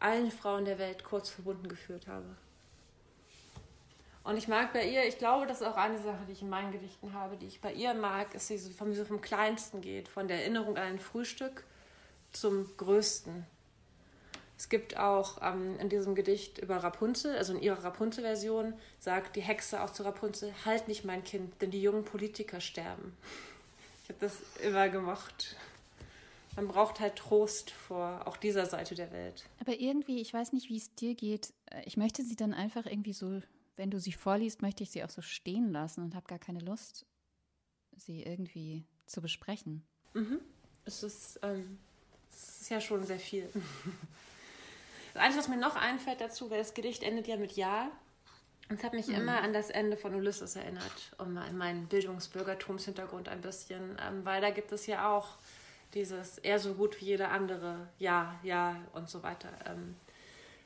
allen 0.00 0.30
Frauen 0.30 0.64
der 0.64 0.78
Welt 0.78 1.04
kurz 1.04 1.30
verbunden 1.30 1.68
geführt 1.68 2.06
habe. 2.06 2.36
Und 4.22 4.36
ich 4.36 4.48
mag 4.48 4.72
bei 4.72 4.86
ihr, 4.86 5.06
ich 5.06 5.18
glaube, 5.18 5.46
das 5.46 5.60
ist 5.60 5.66
auch 5.66 5.76
eine 5.76 5.98
Sache, 5.98 6.24
die 6.28 6.32
ich 6.32 6.42
in 6.42 6.50
meinen 6.50 6.72
Gedichten 6.72 7.14
habe, 7.14 7.36
die 7.36 7.46
ich 7.46 7.60
bei 7.60 7.72
ihr 7.72 7.94
mag, 7.94 8.34
ist, 8.34 8.50
dass 8.50 8.64
sie 8.64 8.72
von, 8.72 8.94
so 8.94 9.04
vom 9.04 9.20
Kleinsten 9.20 9.80
geht, 9.80 10.08
von 10.08 10.28
der 10.28 10.40
Erinnerung 10.40 10.76
an 10.76 10.84
ein 10.84 10.98
Frühstück 10.98 11.64
zum 12.32 12.68
Größten. 12.76 13.46
Es 14.58 14.68
gibt 14.68 14.98
auch 14.98 15.40
ähm, 15.40 15.78
in 15.80 15.88
diesem 15.88 16.14
Gedicht 16.14 16.58
über 16.58 16.76
Rapunzel, 16.76 17.34
also 17.34 17.54
in 17.54 17.62
ihrer 17.62 17.82
Rapunzel-Version, 17.82 18.74
sagt 18.98 19.36
die 19.36 19.40
Hexe 19.40 19.82
auch 19.82 19.90
zu 19.90 20.02
Rapunzel: 20.02 20.52
Halt 20.66 20.86
nicht, 20.86 21.06
mein 21.06 21.24
Kind, 21.24 21.62
denn 21.62 21.70
die 21.70 21.80
jungen 21.80 22.04
Politiker 22.04 22.60
sterben. 22.60 23.16
Ich 24.02 24.10
habe 24.10 24.18
das 24.20 24.36
immer 24.62 24.90
gemocht 24.90 25.56
man 26.56 26.68
braucht 26.68 27.00
halt 27.00 27.16
Trost 27.16 27.70
vor 27.70 28.26
auch 28.26 28.36
dieser 28.36 28.66
Seite 28.66 28.94
der 28.94 29.12
Welt. 29.12 29.44
Aber 29.60 29.78
irgendwie, 29.78 30.20
ich 30.20 30.32
weiß 30.32 30.52
nicht, 30.52 30.68
wie 30.68 30.76
es 30.76 30.94
dir 30.94 31.14
geht. 31.14 31.52
Äh, 31.66 31.82
ich 31.84 31.96
möchte 31.96 32.22
sie 32.22 32.36
dann 32.36 32.54
einfach 32.54 32.86
irgendwie 32.86 33.12
so, 33.12 33.40
wenn 33.76 33.90
du 33.90 34.00
sie 34.00 34.12
vorliest, 34.12 34.62
möchte 34.62 34.82
ich 34.82 34.90
sie 34.90 35.04
auch 35.04 35.10
so 35.10 35.22
stehen 35.22 35.70
lassen 35.70 36.02
und 36.02 36.14
habe 36.14 36.26
gar 36.26 36.38
keine 36.38 36.60
Lust, 36.60 37.06
sie 37.96 38.22
irgendwie 38.22 38.84
zu 39.06 39.20
besprechen. 39.20 39.84
Mhm. 40.14 40.40
Es 40.84 41.02
ist, 41.02 41.40
ähm, 41.42 41.78
es 42.32 42.62
ist 42.62 42.70
ja 42.70 42.80
schon 42.80 43.04
sehr 43.04 43.18
viel. 43.18 43.48
Das 45.12 45.24
Einzige, 45.24 45.42
was 45.42 45.48
mir 45.48 45.56
noch 45.56 45.74
einfällt 45.74 46.20
dazu, 46.20 46.50
weil 46.50 46.58
das 46.58 46.72
Gedicht 46.72 47.02
endet 47.02 47.26
ja 47.26 47.36
mit 47.36 47.56
Ja. 47.56 47.90
Und 48.68 48.78
es 48.78 48.84
hat 48.84 48.92
mich 48.92 49.08
mhm. 49.08 49.16
immer 49.16 49.42
an 49.42 49.52
das 49.52 49.68
Ende 49.68 49.96
von 49.96 50.14
Ulysses 50.14 50.54
erinnert, 50.54 51.12
um 51.18 51.36
an 51.36 51.58
meinen 51.58 51.88
Bildungsbürgertumshintergrund 51.88 53.28
ein 53.28 53.40
bisschen, 53.40 53.98
ähm, 54.00 54.24
weil 54.24 54.40
da 54.40 54.50
gibt 54.50 54.70
es 54.70 54.86
ja 54.86 55.12
auch 55.12 55.36
dieses 55.94 56.38
er 56.38 56.58
so 56.58 56.74
gut 56.74 57.00
wie 57.00 57.06
jeder 57.06 57.30
andere, 57.30 57.88
ja, 57.98 58.38
ja 58.42 58.76
und 58.92 59.08
so 59.08 59.22
weiter. 59.22 59.48
Ähm, 59.66 59.96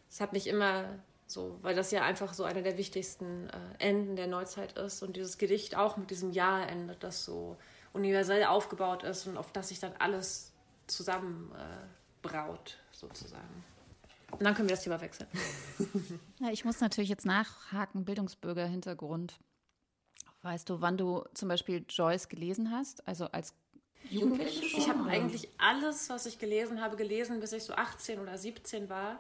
das 0.09 0.21
hat 0.21 0.33
mich 0.33 0.47
immer 0.47 0.99
so, 1.27 1.59
weil 1.63 1.75
das 1.75 1.91
ja 1.91 2.03
einfach 2.03 2.35
so 2.35 2.45
einer 2.45 2.63
der 2.63 2.77
wichtigsten 2.77 3.49
äh, 3.49 3.59
Enden 3.79 4.17
der 4.17 4.27
Neuzeit 4.27 4.79
ist 4.79 5.03
und 5.03 5.17
dieses 5.17 5.39
Gedicht 5.39 5.77
auch 5.77 5.97
mit 5.97 6.11
diesem 6.11 6.31
Ja 6.31 6.63
endet, 6.63 7.03
das 7.03 7.25
so 7.25 7.57
universell 7.93 8.45
aufgebaut 8.45 9.03
ist 9.05 9.27
und 9.27 9.37
auf 9.37 9.53
das 9.53 9.69
sich 9.69 9.81
dann 9.81 9.93
alles 9.99 10.53
zusammenbraut, 10.87 11.57
äh, 12.23 12.97
sozusagen. 12.97 13.65
Und 14.33 14.43
dann 14.43 14.55
können 14.55 14.69
wir 14.69 14.75
das 14.77 14.85
Thema 14.85 15.01
wechseln. 15.01 15.29
Ja, 16.41 16.51
ich 16.51 16.65
muss 16.65 16.81
natürlich 16.81 17.09
jetzt 17.09 17.25
nachhaken, 17.25 18.05
Bildungsbürger-Hintergrund. 18.05 19.39
Weißt 20.43 20.69
du, 20.69 20.81
wann 20.81 20.99
du 20.99 21.25
zum 21.33 21.49
Beispiel 21.49 21.87
Joyce 21.89 22.29
gelesen 22.29 22.71
hast? 22.71 23.07
Also 23.09 23.27
als 23.27 23.55
Jugendliche 24.11 24.69
schon? 24.69 24.81
Ich 24.81 24.89
habe 24.89 25.09
eigentlich 25.09 25.49
alles, 25.59 26.09
was 26.11 26.27
ich 26.27 26.39
gelesen 26.39 26.81
habe, 26.81 26.97
gelesen, 26.97 27.41
bis 27.41 27.53
ich 27.53 27.65
so 27.65 27.75
18 27.75 28.21
oder 28.21 28.37
17 28.37 28.89
war. 28.89 29.19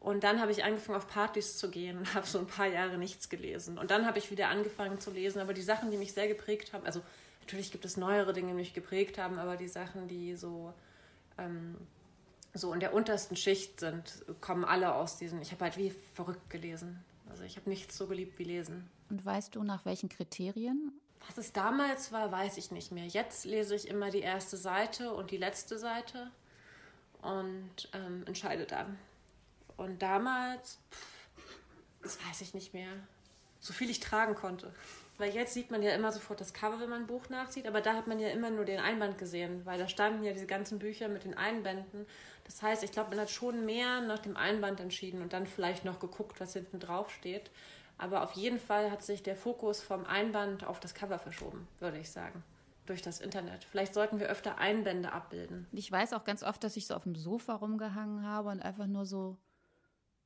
Und 0.00 0.24
dann 0.24 0.40
habe 0.40 0.50
ich 0.50 0.64
angefangen, 0.64 0.98
auf 0.98 1.06
Partys 1.06 1.58
zu 1.58 1.70
gehen 1.70 1.98
und 1.98 2.14
habe 2.14 2.26
so 2.26 2.38
ein 2.40 2.46
paar 2.46 2.66
Jahre 2.66 2.98
nichts 2.98 3.28
gelesen. 3.28 3.78
Und 3.78 3.90
dann 3.90 4.04
habe 4.04 4.18
ich 4.18 4.30
wieder 4.30 4.48
angefangen 4.48 4.98
zu 4.98 5.10
lesen. 5.10 5.40
Aber 5.40 5.54
die 5.54 5.62
Sachen, 5.62 5.90
die 5.90 5.96
mich 5.96 6.12
sehr 6.12 6.26
geprägt 6.26 6.72
haben, 6.72 6.84
also 6.84 7.00
natürlich 7.40 7.70
gibt 7.70 7.84
es 7.84 7.96
neuere 7.96 8.32
Dinge, 8.32 8.48
die 8.48 8.54
mich 8.54 8.74
geprägt 8.74 9.18
haben, 9.18 9.38
aber 9.38 9.56
die 9.56 9.68
Sachen, 9.68 10.08
die 10.08 10.34
so, 10.34 10.74
ähm, 11.38 11.76
so 12.52 12.72
in 12.72 12.80
der 12.80 12.94
untersten 12.94 13.36
Schicht 13.36 13.78
sind, 13.78 14.24
kommen 14.40 14.64
alle 14.64 14.94
aus 14.94 15.18
diesen. 15.18 15.40
Ich 15.40 15.52
habe 15.52 15.64
halt 15.64 15.76
wie 15.76 15.92
verrückt 16.14 16.50
gelesen. 16.50 17.04
Also 17.30 17.44
ich 17.44 17.56
habe 17.56 17.70
nichts 17.70 17.96
so 17.96 18.08
geliebt 18.08 18.38
wie 18.38 18.44
lesen. 18.44 18.90
Und 19.08 19.24
weißt 19.24 19.54
du, 19.54 19.62
nach 19.62 19.84
welchen 19.84 20.08
Kriterien? 20.08 20.92
Was 21.26 21.38
es 21.38 21.52
damals 21.52 22.12
war, 22.12 22.32
weiß 22.32 22.56
ich 22.56 22.70
nicht 22.70 22.92
mehr. 22.92 23.06
Jetzt 23.06 23.44
lese 23.44 23.74
ich 23.74 23.88
immer 23.88 24.10
die 24.10 24.20
erste 24.20 24.56
Seite 24.56 25.12
und 25.12 25.30
die 25.30 25.36
letzte 25.36 25.78
Seite 25.78 26.30
und 27.22 27.88
ähm, 27.92 28.24
entscheide 28.26 28.66
dann. 28.66 28.98
Und 29.76 30.02
damals, 30.02 30.78
pff, 30.90 31.56
das 32.02 32.18
weiß 32.26 32.40
ich 32.40 32.54
nicht 32.54 32.74
mehr. 32.74 32.92
so 33.60 33.72
viel 33.72 33.88
ich 33.90 34.00
tragen 34.00 34.34
konnte. 34.34 34.74
Weil 35.18 35.32
jetzt 35.34 35.54
sieht 35.54 35.70
man 35.70 35.82
ja 35.82 35.92
immer 35.94 36.10
sofort 36.10 36.40
das 36.40 36.52
Cover, 36.52 36.80
wenn 36.80 36.90
man 36.90 37.02
ein 37.02 37.06
Buch 37.06 37.28
nachsieht, 37.28 37.66
aber 37.68 37.80
da 37.80 37.94
hat 37.94 38.08
man 38.08 38.18
ja 38.18 38.28
immer 38.30 38.50
nur 38.50 38.64
den 38.64 38.80
Einband 38.80 39.18
gesehen, 39.18 39.64
weil 39.64 39.78
da 39.78 39.86
standen 39.86 40.24
ja 40.24 40.32
diese 40.32 40.46
ganzen 40.46 40.80
Bücher 40.80 41.06
mit 41.08 41.24
den 41.24 41.36
Einbänden. 41.36 42.06
Das 42.44 42.60
heißt, 42.60 42.82
ich 42.82 42.90
glaube, 42.90 43.10
man 43.10 43.20
hat 43.20 43.30
schon 43.30 43.64
mehr 43.64 44.00
nach 44.00 44.18
dem 44.18 44.36
Einband 44.36 44.80
entschieden 44.80 45.22
und 45.22 45.32
dann 45.32 45.46
vielleicht 45.46 45.84
noch 45.84 46.00
geguckt, 46.00 46.40
was 46.40 46.54
hinten 46.54 46.80
drauf 46.80 47.10
steht. 47.10 47.50
Aber 47.98 48.22
auf 48.22 48.32
jeden 48.32 48.58
Fall 48.58 48.90
hat 48.90 49.02
sich 49.02 49.22
der 49.22 49.36
Fokus 49.36 49.80
vom 49.80 50.04
Einband 50.04 50.64
auf 50.64 50.80
das 50.80 50.94
Cover 50.94 51.18
verschoben, 51.18 51.68
würde 51.78 51.98
ich 51.98 52.10
sagen. 52.10 52.42
Durch 52.86 53.00
das 53.00 53.20
Internet. 53.20 53.62
Vielleicht 53.64 53.94
sollten 53.94 54.18
wir 54.18 54.26
öfter 54.26 54.58
Einbände 54.58 55.12
abbilden. 55.12 55.68
Ich 55.70 55.90
weiß 55.90 56.12
auch 56.14 56.24
ganz 56.24 56.42
oft, 56.42 56.64
dass 56.64 56.76
ich 56.76 56.88
so 56.88 56.94
auf 56.94 57.04
dem 57.04 57.14
Sofa 57.14 57.54
rumgehangen 57.54 58.24
habe 58.26 58.48
und 58.48 58.60
einfach 58.60 58.88
nur 58.88 59.06
so 59.06 59.38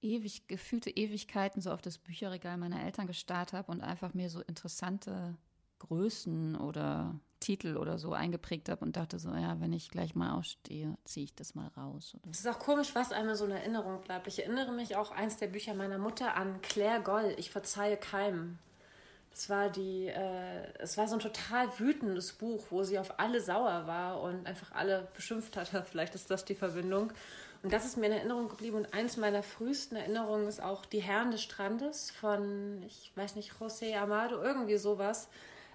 ewig, 0.00 0.46
gefühlte 0.48 0.90
Ewigkeiten 0.90 1.60
so 1.60 1.70
auf 1.70 1.82
das 1.82 1.98
Bücherregal 1.98 2.56
meiner 2.56 2.82
Eltern 2.82 3.06
gestarrt 3.06 3.52
habe 3.52 3.70
und 3.70 3.82
einfach 3.82 4.14
mir 4.14 4.30
so 4.30 4.40
interessante 4.40 5.36
Größen 5.80 6.56
oder 6.56 7.20
Titel 7.46 7.76
oder 7.76 7.96
so 7.96 8.12
eingeprägt 8.12 8.68
habe 8.68 8.84
und 8.84 8.96
dachte 8.96 9.20
so, 9.20 9.30
ja, 9.30 9.60
wenn 9.60 9.72
ich 9.72 9.88
gleich 9.88 10.16
mal 10.16 10.32
ausstehe, 10.32 10.98
ziehe 11.04 11.22
ich 11.22 11.34
das 11.36 11.54
mal 11.54 11.68
raus. 11.76 12.16
Es 12.28 12.40
ist 12.40 12.48
auch 12.48 12.58
komisch, 12.58 12.96
was 12.96 13.12
einem 13.12 13.36
so 13.36 13.44
in 13.44 13.52
Erinnerung 13.52 14.00
bleibt. 14.02 14.26
Ich 14.26 14.40
erinnere 14.40 14.72
mich 14.72 14.96
auch 14.96 15.12
eins 15.12 15.36
der 15.36 15.46
Bücher 15.46 15.74
meiner 15.74 15.98
Mutter 15.98 16.34
an 16.34 16.60
Claire 16.60 17.00
Goll, 17.00 17.34
Ich 17.36 17.52
verzeihe 17.52 17.96
keinem. 17.96 18.58
Das 19.30 19.48
war 19.48 19.70
die, 19.70 20.08
äh, 20.08 20.72
es 20.80 20.98
war 20.98 21.06
so 21.06 21.14
ein 21.14 21.20
total 21.20 21.68
wütendes 21.78 22.32
Buch, 22.32 22.64
wo 22.70 22.82
sie 22.82 22.98
auf 22.98 23.20
alle 23.20 23.40
sauer 23.40 23.86
war 23.86 24.20
und 24.22 24.44
einfach 24.44 24.72
alle 24.72 25.06
beschimpft 25.14 25.56
hatte. 25.56 25.84
Vielleicht 25.88 26.16
ist 26.16 26.28
das 26.32 26.44
die 26.44 26.56
Verbindung. 26.56 27.12
Und 27.62 27.72
das 27.72 27.84
ist 27.84 27.96
mir 27.96 28.06
in 28.06 28.12
Erinnerung 28.12 28.48
geblieben. 28.48 28.78
Und 28.78 28.92
eins 28.92 29.16
meiner 29.18 29.44
frühesten 29.44 29.94
Erinnerungen 29.94 30.48
ist 30.48 30.60
auch 30.60 30.84
Die 30.84 31.00
Herren 31.00 31.30
des 31.30 31.42
Strandes 31.42 32.10
von, 32.10 32.82
ich 32.88 33.12
weiß 33.14 33.36
nicht, 33.36 33.52
José 33.60 33.96
Amado, 33.96 34.42
irgendwie 34.42 34.78
sowas. 34.78 35.28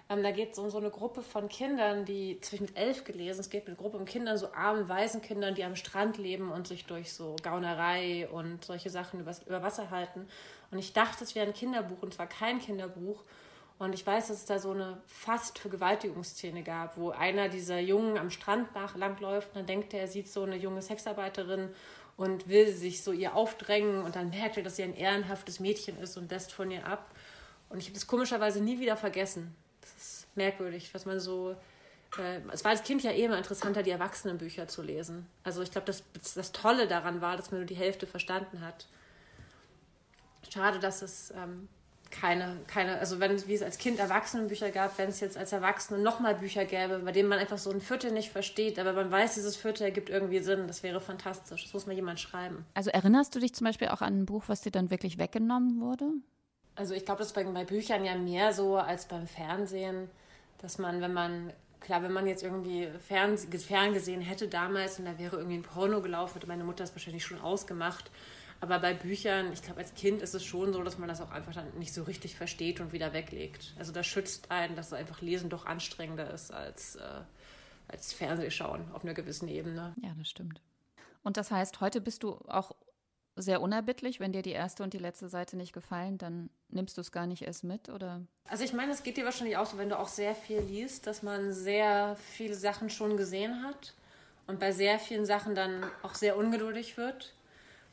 Ähm, 0.08 0.22
da 0.22 0.30
geht 0.30 0.52
es 0.52 0.58
um 0.58 0.70
so 0.70 0.78
eine 0.78 0.90
Gruppe 0.90 1.22
von 1.22 1.48
Kindern, 1.48 2.04
die, 2.04 2.38
mit 2.60 2.76
elf 2.76 3.04
gelesen, 3.04 3.40
es 3.40 3.50
geht 3.50 3.66
mit 3.66 3.68
einer 3.68 3.76
Gruppe 3.76 3.98
um 3.98 4.04
Kindern, 4.04 4.36
so 4.36 4.52
armen 4.52 4.88
Waisenkindern, 4.88 5.54
die 5.54 5.64
am 5.64 5.76
Strand 5.76 6.18
leben 6.18 6.50
und 6.50 6.66
sich 6.66 6.86
durch 6.86 7.12
so 7.12 7.36
Gaunerei 7.42 8.28
und 8.28 8.64
solche 8.64 8.90
Sachen 8.90 9.20
über, 9.20 9.34
über 9.46 9.62
Wasser 9.62 9.90
halten. 9.90 10.26
Und 10.70 10.78
ich 10.78 10.92
dachte, 10.92 11.24
es 11.24 11.34
wäre 11.34 11.46
ein 11.46 11.54
Kinderbuch 11.54 12.02
und 12.02 12.14
zwar 12.14 12.26
kein 12.26 12.58
Kinderbuch. 12.58 13.22
Und 13.78 13.94
ich 13.94 14.06
weiß, 14.06 14.28
dass 14.28 14.36
es 14.38 14.44
da 14.44 14.58
so 14.58 14.70
eine 14.70 15.00
fast 15.06 15.58
Vergewaltigungsszene 15.58 16.62
gab, 16.62 16.96
wo 16.96 17.10
einer 17.10 17.48
dieser 17.48 17.80
Jungen 17.80 18.16
am 18.16 18.30
Strand 18.30 18.74
nach 18.74 18.96
langläuft 18.96 19.48
und 19.48 19.56
dann 19.56 19.66
denkt 19.66 19.92
er, 19.92 20.02
er 20.02 20.08
sieht 20.08 20.28
so 20.28 20.44
eine 20.44 20.56
junge 20.56 20.82
Sexarbeiterin 20.82 21.70
und 22.16 22.48
will 22.48 22.72
sich 22.72 23.02
so 23.02 23.12
ihr 23.12 23.34
aufdrängen 23.34 24.02
und 24.02 24.14
dann 24.14 24.30
merkt 24.30 24.56
er, 24.56 24.62
dass 24.62 24.76
sie 24.76 24.84
ein 24.84 24.94
ehrenhaftes 24.94 25.58
Mädchen 25.58 25.98
ist 25.98 26.16
und 26.16 26.30
lässt 26.30 26.52
von 26.52 26.70
ihr 26.70 26.86
ab. 26.86 27.10
Und 27.70 27.78
ich 27.78 27.86
habe 27.86 27.94
das 27.94 28.06
komischerweise 28.06 28.62
nie 28.62 28.78
wieder 28.78 28.96
vergessen. 28.96 29.56
Das 29.82 29.90
ist 29.96 30.36
merkwürdig, 30.36 30.94
was 30.94 31.04
man 31.04 31.20
so. 31.20 31.54
Äh, 32.18 32.40
es 32.52 32.64
war 32.64 32.70
als 32.70 32.82
Kind 32.82 33.02
ja 33.02 33.10
eh 33.10 33.24
immer 33.24 33.38
interessanter, 33.38 33.82
die 33.82 33.90
Erwachsenenbücher 33.90 34.68
zu 34.68 34.82
lesen. 34.82 35.26
Also 35.44 35.62
ich 35.62 35.70
glaube, 35.70 35.86
das, 35.86 36.02
das 36.34 36.52
Tolle 36.52 36.88
daran 36.88 37.20
war, 37.20 37.36
dass 37.36 37.50
man 37.50 37.60
nur 37.60 37.66
die 37.66 37.74
Hälfte 37.74 38.06
verstanden 38.06 38.60
hat. 38.60 38.86
Schade, 40.50 40.78
dass 40.78 41.02
es 41.02 41.30
ähm, 41.30 41.68
keine, 42.12 42.60
keine, 42.66 42.98
also 42.98 43.18
wenn 43.18 43.46
wie 43.48 43.54
es 43.54 43.62
als 43.62 43.78
Kind 43.78 43.98
Erwachsenenbücher 43.98 44.70
gab, 44.70 44.98
wenn 44.98 45.08
es 45.08 45.18
jetzt 45.20 45.36
als 45.36 45.52
Erwachsene 45.52 45.98
nochmal 45.98 46.34
Bücher 46.34 46.64
gäbe, 46.64 47.00
bei 47.00 47.10
denen 47.10 47.28
man 47.28 47.38
einfach 47.38 47.58
so 47.58 47.70
ein 47.70 47.80
Viertel 47.80 48.12
nicht 48.12 48.30
versteht, 48.30 48.78
aber 48.78 48.92
man 48.92 49.10
weiß, 49.10 49.34
dieses 49.34 49.56
Viertel 49.56 49.84
ergibt 49.84 50.10
irgendwie 50.10 50.38
Sinn, 50.40 50.68
das 50.68 50.82
wäre 50.82 51.00
fantastisch. 51.00 51.64
Das 51.64 51.72
muss 51.72 51.86
mal 51.86 51.94
jemand 51.94 52.20
schreiben. 52.20 52.64
Also 52.74 52.90
erinnerst 52.90 53.34
du 53.34 53.40
dich 53.40 53.54
zum 53.54 53.64
Beispiel 53.64 53.88
auch 53.88 54.02
an 54.02 54.20
ein 54.20 54.26
Buch, 54.26 54.44
was 54.46 54.60
dir 54.60 54.70
dann 54.70 54.90
wirklich 54.90 55.18
weggenommen 55.18 55.80
wurde? 55.80 56.12
Also 56.74 56.94
ich 56.94 57.04
glaube, 57.04 57.18
das 57.18 57.28
ist 57.28 57.34
bei, 57.34 57.44
bei 57.44 57.64
Büchern 57.64 58.04
ja 58.04 58.16
mehr 58.16 58.52
so 58.52 58.76
als 58.76 59.06
beim 59.06 59.26
Fernsehen, 59.26 60.08
dass 60.58 60.78
man, 60.78 61.00
wenn 61.00 61.12
man 61.12 61.52
klar, 61.80 62.02
wenn 62.02 62.12
man 62.12 62.26
jetzt 62.26 62.42
irgendwie 62.42 62.88
fern, 63.06 63.36
ferngesehen 63.36 64.22
hätte 64.22 64.48
damals 64.48 64.98
und 64.98 65.04
da 65.04 65.18
wäre 65.18 65.36
irgendwie 65.36 65.56
ein 65.56 65.62
Porno 65.62 66.00
gelaufen, 66.00 66.34
hätte 66.34 66.46
meine 66.46 66.64
Mutter 66.64 66.84
das 66.84 66.94
wahrscheinlich 66.94 67.24
schon 67.24 67.40
ausgemacht. 67.40 68.10
Aber 68.60 68.78
bei 68.78 68.94
Büchern, 68.94 69.52
ich 69.52 69.60
glaube, 69.60 69.80
als 69.80 69.92
Kind 69.94 70.22
ist 70.22 70.34
es 70.34 70.44
schon 70.44 70.72
so, 70.72 70.84
dass 70.84 70.96
man 70.96 71.08
das 71.08 71.20
auch 71.20 71.32
einfach 71.32 71.52
dann 71.52 71.66
nicht 71.78 71.92
so 71.92 72.04
richtig 72.04 72.36
versteht 72.36 72.78
und 72.78 72.92
wieder 72.92 73.12
weglegt. 73.12 73.74
Also 73.76 73.92
das 73.92 74.06
schützt 74.06 74.52
einen, 74.52 74.76
dass 74.76 74.92
einfach 74.92 75.20
Lesen 75.20 75.50
doch 75.50 75.66
anstrengender 75.66 76.32
ist 76.32 76.52
als, 76.52 76.94
äh, 76.94 77.22
als 77.88 78.12
Fernsehschauen 78.12 78.84
auf 78.92 79.02
einer 79.02 79.14
gewissen 79.14 79.48
Ebene. 79.48 79.94
Ja, 80.00 80.14
das 80.16 80.28
stimmt. 80.30 80.60
Und 81.24 81.36
das 81.36 81.50
heißt, 81.50 81.80
heute 81.80 82.00
bist 82.00 82.22
du 82.22 82.34
auch 82.46 82.76
sehr 83.36 83.60
unerbittlich. 83.60 84.20
Wenn 84.20 84.32
dir 84.32 84.42
die 84.42 84.52
erste 84.52 84.82
und 84.82 84.92
die 84.92 84.98
letzte 84.98 85.28
Seite 85.28 85.56
nicht 85.56 85.72
gefallen, 85.72 86.18
dann 86.18 86.50
nimmst 86.68 86.96
du 86.96 87.00
es 87.00 87.12
gar 87.12 87.26
nicht 87.26 87.42
erst 87.42 87.64
mit, 87.64 87.88
oder? 87.88 88.22
Also 88.48 88.64
ich 88.64 88.72
meine, 88.72 88.92
es 88.92 89.02
geht 89.02 89.16
dir 89.16 89.24
wahrscheinlich 89.24 89.56
auch 89.56 89.66
so, 89.66 89.78
wenn 89.78 89.88
du 89.88 89.98
auch 89.98 90.08
sehr 90.08 90.34
viel 90.34 90.60
liest, 90.60 91.06
dass 91.06 91.22
man 91.22 91.52
sehr 91.52 92.16
viele 92.16 92.54
Sachen 92.54 92.90
schon 92.90 93.16
gesehen 93.16 93.64
hat 93.64 93.94
und 94.46 94.60
bei 94.60 94.72
sehr 94.72 94.98
vielen 94.98 95.24
Sachen 95.24 95.54
dann 95.54 95.84
auch 96.02 96.14
sehr 96.14 96.36
ungeduldig 96.36 96.96
wird. 96.96 97.34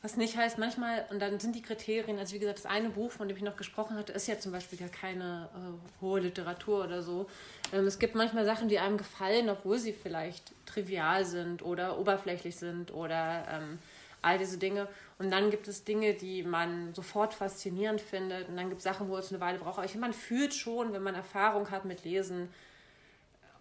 Was 0.01 0.15
nicht 0.15 0.37
heißt, 0.37 0.57
manchmal, 0.57 1.05
und 1.09 1.19
dann 1.19 1.41
sind 1.41 1.55
die 1.55 1.61
Kriterien, 1.61 2.19
also 2.19 2.33
wie 2.33 2.39
gesagt, 2.39 2.59
das 2.59 2.65
eine 2.65 2.89
Buch, 2.89 3.11
von 3.11 3.27
dem 3.27 3.35
ich 3.35 3.43
noch 3.43 3.57
gesprochen 3.57 3.97
hatte, 3.97 4.13
ist 4.13 4.29
ja 4.29 4.39
zum 4.39 4.53
Beispiel 4.53 4.79
gar 4.79 4.87
keine 4.87 5.49
äh, 5.53 6.01
hohe 6.01 6.21
Literatur 6.21 6.85
oder 6.85 7.03
so. 7.03 7.29
Ähm, 7.73 7.85
es 7.85 7.99
gibt 7.99 8.15
manchmal 8.15 8.45
Sachen, 8.45 8.69
die 8.69 8.79
einem 8.79 8.97
gefallen, 8.97 9.49
obwohl 9.49 9.77
sie 9.77 9.91
vielleicht 9.91 10.53
trivial 10.65 11.25
sind 11.25 11.63
oder 11.63 11.99
oberflächlich 11.99 12.55
sind 12.55 12.93
oder 12.93 13.45
ähm, 13.51 13.79
all 14.21 14.37
diese 14.37 14.57
Dinge. 14.57 14.87
Und 15.17 15.31
dann 15.31 15.49
gibt 15.49 15.67
es 15.67 15.83
Dinge, 15.83 16.13
die 16.13 16.43
man 16.43 16.93
sofort 16.93 17.33
faszinierend 17.33 18.01
findet. 18.01 18.49
Und 18.49 18.57
dann 18.57 18.69
gibt 18.69 18.79
es 18.79 18.83
Sachen, 18.83 19.09
wo 19.09 19.17
es 19.17 19.31
eine 19.31 19.41
Weile 19.41 19.59
braucht. 19.59 19.77
Aber 19.77 19.85
ich 19.85 19.91
finde, 19.91 20.07
man 20.07 20.13
fühlt 20.13 20.53
schon, 20.53 20.93
wenn 20.93 21.03
man 21.03 21.15
Erfahrung 21.15 21.71
hat 21.71 21.85
mit 21.85 22.03
Lesen, 22.03 22.49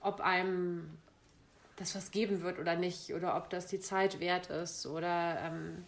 ob 0.01 0.21
einem 0.21 0.99
das 1.77 1.95
was 1.95 2.11
geben 2.11 2.43
wird 2.43 2.59
oder 2.59 2.77
nicht. 2.77 3.15
Oder 3.15 3.37
ob 3.37 3.51
das 3.51 3.67
die 3.67 3.81
Zeit 3.81 4.21
wert 4.21 4.51
ist. 4.51 4.87
Oder 4.87 5.39
ähm, 5.43 5.85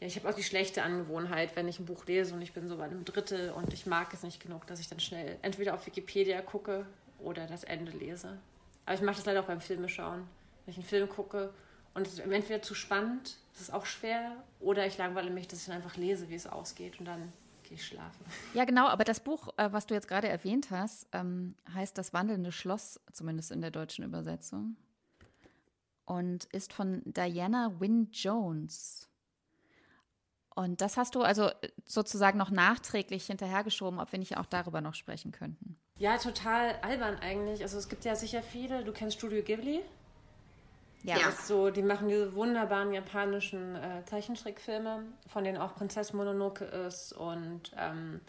ja, 0.00 0.06
ich 0.06 0.16
habe 0.16 0.28
auch 0.28 0.34
die 0.34 0.44
schlechte 0.44 0.82
Angewohnheit, 0.82 1.56
wenn 1.56 1.66
ich 1.66 1.80
ein 1.80 1.86
Buch 1.86 2.06
lese 2.06 2.34
und 2.34 2.40
ich 2.40 2.52
bin 2.52 2.68
so 2.68 2.76
bei 2.76 2.84
einem 2.84 3.04
Drittel 3.04 3.50
und 3.50 3.72
ich 3.72 3.86
mag 3.86 4.12
es 4.14 4.22
nicht 4.22 4.40
genug, 4.40 4.66
dass 4.66 4.78
ich 4.78 4.88
dann 4.88 5.00
schnell 5.00 5.38
entweder 5.42 5.74
auf 5.74 5.86
Wikipedia 5.86 6.40
gucke 6.40 6.86
oder 7.18 7.46
das 7.46 7.64
Ende 7.64 7.90
lese. 7.90 8.38
Aber 8.86 8.94
ich 8.94 9.02
mache 9.02 9.16
das 9.16 9.26
leider 9.26 9.40
auch 9.40 9.46
beim 9.46 9.60
Filmeschauen. 9.60 10.28
Wenn 10.64 10.72
ich 10.72 10.76
einen 10.76 10.86
Film 10.86 11.08
gucke 11.08 11.52
und 11.98 12.06
es 12.06 12.14
ist 12.14 12.20
entweder 12.20 12.62
zu 12.62 12.74
spannend, 12.74 13.36
das 13.52 13.62
ist 13.62 13.74
auch 13.74 13.84
schwer, 13.84 14.32
oder 14.60 14.86
ich 14.86 14.96
langweile 14.98 15.30
mich, 15.30 15.48
dass 15.48 15.60
ich 15.60 15.66
dann 15.66 15.76
einfach 15.76 15.96
lese, 15.96 16.28
wie 16.28 16.34
es 16.34 16.46
ausgeht 16.46 16.98
und 17.00 17.06
dann 17.06 17.32
gehe 17.64 17.74
ich 17.74 17.86
schlafen. 17.86 18.24
Ja, 18.54 18.64
genau, 18.64 18.86
aber 18.86 19.04
das 19.04 19.20
Buch, 19.20 19.48
äh, 19.56 19.70
was 19.72 19.86
du 19.86 19.94
jetzt 19.94 20.08
gerade 20.08 20.28
erwähnt 20.28 20.70
hast, 20.70 21.06
ähm, 21.12 21.54
heißt 21.74 21.98
Das 21.98 22.12
wandelnde 22.12 22.52
Schloss, 22.52 23.00
zumindest 23.12 23.50
in 23.50 23.60
der 23.60 23.70
deutschen 23.70 24.04
Übersetzung. 24.04 24.76
Und 26.04 26.44
ist 26.46 26.72
von 26.72 27.02
Diana 27.04 27.78
Wynne 27.80 28.06
Jones. 28.12 29.08
Und 30.54 30.80
das 30.80 30.96
hast 30.96 31.14
du 31.14 31.22
also 31.22 31.50
sozusagen 31.84 32.38
noch 32.38 32.50
nachträglich 32.50 33.26
hinterhergeschoben, 33.26 34.00
ob 34.00 34.10
wir 34.10 34.18
nicht 34.18 34.38
auch 34.38 34.46
darüber 34.46 34.80
noch 34.80 34.94
sprechen 34.94 35.30
könnten. 35.32 35.76
Ja, 35.98 36.16
total 36.16 36.76
albern 36.82 37.16
eigentlich. 37.16 37.62
Also 37.62 37.76
es 37.76 37.88
gibt 37.88 38.04
ja 38.04 38.16
sicher 38.16 38.42
viele, 38.42 38.84
du 38.84 38.92
kennst 38.92 39.18
Studio 39.18 39.42
Ghibli? 39.42 39.82
Ja. 41.02 41.16
Das 41.24 41.46
so, 41.46 41.70
die 41.70 41.82
machen 41.82 42.08
diese 42.08 42.34
wunderbaren 42.34 42.92
japanischen 42.92 43.76
äh, 43.76 44.04
Zeichentrickfilme, 44.04 45.04
von 45.28 45.44
denen 45.44 45.58
auch 45.58 45.74
Prinzessin 45.74 46.16
Mononoke 46.16 46.64
ist 46.64 47.12
und 47.12 47.72
ähm, 47.78 48.20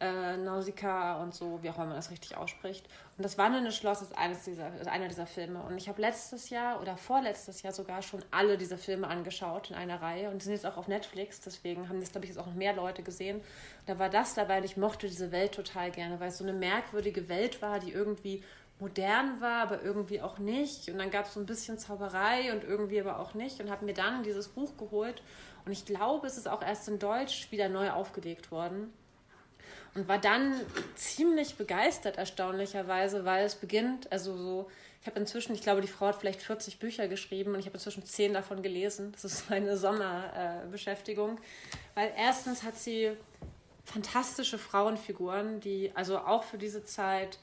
äh, 0.00 0.36
Nausicaa 0.36 1.22
und 1.22 1.34
so, 1.34 1.62
wie 1.62 1.70
auch 1.70 1.76
immer 1.76 1.86
man 1.86 1.96
das 1.96 2.10
richtig 2.10 2.36
ausspricht. 2.36 2.86
Und 3.16 3.24
das 3.24 3.38
Wandelnde 3.38 3.72
Schloss 3.72 4.02
ist, 4.02 4.16
eines 4.18 4.44
dieser, 4.44 4.74
ist 4.80 4.88
einer 4.88 5.08
dieser 5.08 5.26
Filme. 5.26 5.62
Und 5.62 5.76
ich 5.76 5.88
habe 5.88 6.00
letztes 6.00 6.50
Jahr 6.50 6.80
oder 6.80 6.96
vorletztes 6.96 7.62
Jahr 7.62 7.72
sogar 7.72 8.02
schon 8.02 8.24
alle 8.30 8.58
diese 8.58 8.76
Filme 8.76 9.06
angeschaut 9.06 9.70
in 9.70 9.76
einer 9.76 10.02
Reihe. 10.02 10.30
Und 10.30 10.40
die 10.40 10.44
sind 10.44 10.54
jetzt 10.54 10.66
auch 10.66 10.76
auf 10.76 10.88
Netflix, 10.88 11.40
deswegen 11.40 11.88
haben 11.88 12.00
das, 12.00 12.10
glaube 12.10 12.26
ich, 12.26 12.30
jetzt 12.30 12.40
auch 12.40 12.46
noch 12.46 12.54
mehr 12.54 12.74
Leute 12.74 13.02
gesehen. 13.02 13.36
Und 13.36 13.88
da 13.88 13.98
war 13.98 14.10
das 14.10 14.34
dabei 14.34 14.58
und 14.58 14.64
ich 14.64 14.76
mochte 14.76 15.06
diese 15.06 15.30
Welt 15.30 15.52
total 15.52 15.90
gerne, 15.90 16.18
weil 16.18 16.28
es 16.28 16.38
so 16.38 16.44
eine 16.44 16.52
merkwürdige 16.52 17.28
Welt 17.28 17.62
war, 17.62 17.78
die 17.78 17.92
irgendwie 17.92 18.42
modern 18.80 19.40
war, 19.40 19.62
aber 19.62 19.82
irgendwie 19.82 20.20
auch 20.20 20.38
nicht. 20.38 20.88
Und 20.88 20.98
dann 20.98 21.10
gab 21.10 21.26
es 21.26 21.34
so 21.34 21.40
ein 21.40 21.46
bisschen 21.46 21.78
Zauberei 21.78 22.52
und 22.52 22.64
irgendwie 22.64 23.00
aber 23.00 23.18
auch 23.18 23.34
nicht. 23.34 23.60
Und 23.60 23.70
habe 23.70 23.84
mir 23.84 23.94
dann 23.94 24.22
dieses 24.22 24.48
Buch 24.48 24.76
geholt. 24.76 25.22
Und 25.64 25.72
ich 25.72 25.84
glaube, 25.84 26.26
es 26.26 26.36
ist 26.36 26.48
auch 26.48 26.62
erst 26.62 26.88
in 26.88 26.98
Deutsch 26.98 27.50
wieder 27.50 27.68
neu 27.68 27.90
aufgelegt 27.90 28.50
worden 28.50 28.92
und 29.94 30.08
war 30.08 30.18
dann 30.18 30.60
ziemlich 30.96 31.56
begeistert, 31.56 32.18
erstaunlicherweise, 32.18 33.24
weil 33.24 33.44
es 33.44 33.54
beginnt, 33.54 34.10
also 34.12 34.36
so, 34.36 34.70
ich 35.00 35.06
habe 35.06 35.20
inzwischen, 35.20 35.54
ich 35.54 35.62
glaube, 35.62 35.80
die 35.80 35.88
Frau 35.88 36.06
hat 36.06 36.16
vielleicht 36.16 36.42
40 36.42 36.78
Bücher 36.78 37.08
geschrieben 37.08 37.54
und 37.54 37.60
ich 37.60 37.66
habe 37.66 37.76
inzwischen 37.76 38.04
10 38.04 38.34
davon 38.34 38.62
gelesen. 38.62 39.12
Das 39.12 39.24
ist 39.24 39.50
meine 39.50 39.76
Sommerbeschäftigung. 39.76 41.36
Äh, 41.36 41.40
weil 41.94 42.12
erstens 42.16 42.62
hat 42.62 42.76
sie 42.76 43.12
fantastische 43.84 44.58
Frauenfiguren, 44.58 45.60
die 45.60 45.92
also 45.94 46.18
auch 46.18 46.42
für 46.42 46.58
diese 46.58 46.84
Zeit 46.84 47.38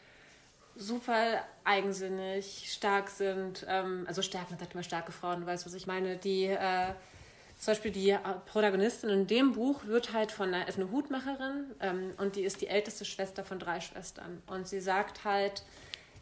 super 0.81 1.45
eigensinnig, 1.63 2.71
stark 2.71 3.09
sind. 3.09 3.65
Ähm, 3.69 4.05
also 4.07 4.21
stark, 4.21 4.49
man 4.49 4.59
sagt 4.59 4.73
immer 4.73 4.83
starke 4.83 5.11
Frauen, 5.11 5.41
du 5.41 5.47
weißt, 5.47 5.65
was 5.65 5.73
ich 5.73 5.87
meine, 5.87 6.17
die. 6.17 6.45
Äh, 6.45 6.93
zum 7.57 7.73
Beispiel 7.73 7.91
die 7.91 8.17
Protagonistin 8.47 9.11
in 9.11 9.27
dem 9.27 9.51
Buch 9.51 9.85
wird 9.85 10.13
halt 10.13 10.31
von 10.31 10.51
einer, 10.51 10.67
ist 10.67 10.79
eine 10.79 10.89
Hutmacherin 10.89 11.65
ähm, 11.79 12.09
und 12.17 12.35
die 12.35 12.41
ist 12.41 12.59
die 12.59 12.65
älteste 12.65 13.05
Schwester 13.05 13.43
von 13.43 13.59
drei 13.59 13.79
Schwestern. 13.79 14.41
Und 14.47 14.67
sie 14.67 14.81
sagt 14.81 15.25
halt, 15.25 15.63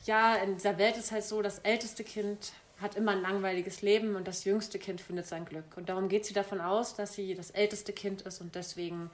ja, 0.05 0.35
in 0.35 0.55
dieser 0.55 0.77
Welt 0.77 0.97
ist 0.97 1.13
halt 1.13 1.23
so, 1.23 1.41
das 1.41 1.59
älteste 1.59 2.03
Kind 2.03 2.51
hat 2.81 2.95
immer 2.95 3.11
ein 3.11 3.21
langweiliges 3.21 3.81
Leben 3.81 4.17
und 4.17 4.27
das 4.27 4.43
jüngste 4.43 4.79
Kind 4.79 4.99
findet 4.99 5.27
sein 5.27 5.45
Glück. 5.45 5.77
Und 5.77 5.87
darum 5.87 6.09
geht 6.09 6.25
sie 6.25 6.33
davon 6.33 6.59
aus, 6.59 6.95
dass 6.95 7.13
sie 7.13 7.35
das 7.35 7.51
älteste 7.51 7.93
Kind 7.93 8.23
ist 8.23 8.41
und 8.41 8.55
deswegen 8.55 9.09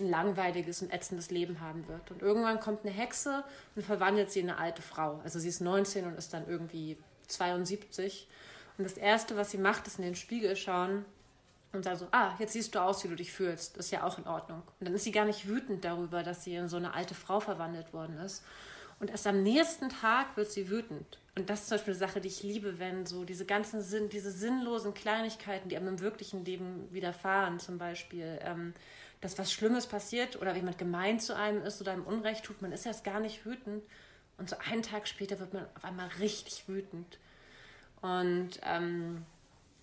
ein 0.00 0.10
langweiliges 0.10 0.82
und 0.82 0.92
ätzendes 0.92 1.30
Leben 1.30 1.60
haben 1.60 1.86
wird. 1.88 2.10
Und 2.10 2.22
irgendwann 2.22 2.60
kommt 2.60 2.84
eine 2.84 2.92
Hexe 2.92 3.44
und 3.74 3.84
verwandelt 3.84 4.30
sie 4.30 4.40
in 4.40 4.50
eine 4.50 4.58
alte 4.58 4.82
Frau. 4.82 5.20
Also 5.24 5.38
sie 5.38 5.48
ist 5.48 5.60
19 5.60 6.06
und 6.06 6.16
ist 6.16 6.32
dann 6.32 6.48
irgendwie 6.48 6.96
72. 7.28 8.28
Und 8.78 8.84
das 8.84 8.94
Erste, 8.94 9.36
was 9.36 9.50
sie 9.50 9.58
macht, 9.58 9.86
ist 9.86 9.98
in 9.98 10.04
den 10.04 10.14
Spiegel 10.14 10.56
schauen 10.56 11.04
und 11.72 11.84
sagt 11.84 11.98
so, 11.98 12.08
ah, 12.12 12.34
jetzt 12.38 12.52
siehst 12.52 12.74
du 12.74 12.80
aus, 12.80 13.04
wie 13.04 13.08
du 13.08 13.16
dich 13.16 13.32
fühlst. 13.32 13.76
Ist 13.76 13.90
ja 13.90 14.02
auch 14.02 14.18
in 14.18 14.26
Ordnung. 14.26 14.62
Und 14.80 14.86
dann 14.86 14.94
ist 14.94 15.04
sie 15.04 15.12
gar 15.12 15.24
nicht 15.24 15.48
wütend 15.48 15.84
darüber, 15.84 16.22
dass 16.22 16.44
sie 16.44 16.54
in 16.54 16.68
so 16.68 16.76
eine 16.76 16.94
alte 16.94 17.14
Frau 17.14 17.40
verwandelt 17.40 17.92
worden 17.92 18.18
ist. 18.18 18.44
Und 18.98 19.10
erst 19.10 19.26
am 19.26 19.42
nächsten 19.42 19.90
Tag 19.90 20.36
wird 20.36 20.50
sie 20.50 20.70
wütend. 20.70 21.18
Und 21.36 21.50
das 21.50 21.60
ist 21.60 21.68
zum 21.68 21.76
Beispiel 21.76 21.92
eine 21.92 21.98
Sache, 21.98 22.20
die 22.20 22.28
ich 22.28 22.42
liebe, 22.42 22.78
wenn 22.78 23.04
so 23.04 23.24
diese 23.24 23.44
ganzen 23.44 23.82
Sinn, 23.82 24.08
diese 24.08 24.30
sinnlosen 24.30 24.94
Kleinigkeiten, 24.94 25.68
die 25.68 25.76
einem 25.76 25.88
im 25.88 26.00
wirklichen 26.00 26.46
Leben 26.46 26.88
widerfahren, 26.90 27.58
zum 27.60 27.76
Beispiel, 27.76 28.38
ähm, 28.40 28.72
dass 29.26 29.38
was 29.40 29.52
Schlimmes 29.52 29.88
passiert 29.88 30.40
oder 30.40 30.54
jemand 30.54 30.78
gemein 30.78 31.18
zu 31.18 31.34
einem 31.34 31.62
ist 31.62 31.80
oder 31.80 31.90
einem 31.90 32.04
Unrecht 32.06 32.44
tut, 32.44 32.62
man 32.62 32.70
ist 32.70 32.86
erst 32.86 33.02
gar 33.02 33.18
nicht 33.18 33.44
wütend. 33.44 33.82
Und 34.38 34.48
so 34.48 34.56
einen 34.70 34.82
Tag 34.82 35.08
später 35.08 35.40
wird 35.40 35.52
man 35.52 35.66
auf 35.74 35.84
einmal 35.84 36.06
richtig 36.20 36.68
wütend. 36.68 37.18
Und, 38.02 38.60
ähm, 38.62 39.26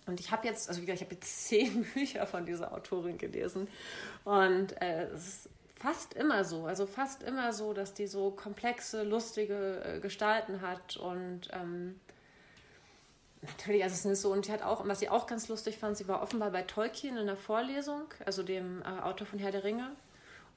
und 0.06 0.22
ich 0.22 0.32
habe 0.32 0.48
jetzt, 0.48 0.70
also 0.70 0.82
wie 0.82 0.86
gesagt, 0.86 1.02
ich 1.02 1.08
habe 1.08 1.16
jetzt 1.16 1.48
zehn 1.50 1.84
Bücher 1.84 2.26
von 2.26 2.46
dieser 2.46 2.74
Autorin 2.74 3.18
gelesen. 3.18 3.68
Und 4.24 4.82
äh, 4.82 5.08
es 5.08 5.28
ist 5.28 5.50
fast 5.76 6.14
immer 6.14 6.46
so, 6.46 6.66
also 6.66 6.86
fast 6.86 7.22
immer 7.24 7.52
so, 7.52 7.74
dass 7.74 7.94
die 7.94 8.08
so 8.08 8.32
komplexe, 8.32 9.04
lustige 9.04 9.84
äh, 9.84 10.00
Gestalten 10.00 10.62
hat 10.62 10.96
und 10.96 11.50
ähm, 11.52 12.00
natürlich, 13.44 13.84
also 13.84 13.94
es 13.94 14.06
ist 14.06 14.22
so, 14.22 14.32
und 14.32 14.46
sie 14.46 14.52
hat 14.52 14.64
auch, 14.64 14.88
was 14.88 15.00
sie 15.00 15.10
auch 15.10 15.28
ganz 15.28 15.48
lustig 15.48 15.78
fand, 15.78 15.98
sie 15.98 16.08
war 16.08 16.22
offenbar 16.22 16.52
bei 16.52 16.64
Tolkien 16.64 17.18
in 17.18 17.28
der 17.28 17.38
Vorlesung, 17.38 18.06
also 18.26 18.44
dem 18.44 18.82
äh, 18.82 19.02
Autor 19.02 19.28
von 19.28 19.40
Herr 19.40 19.52
der 19.52 19.64
Ringe, 19.64 19.92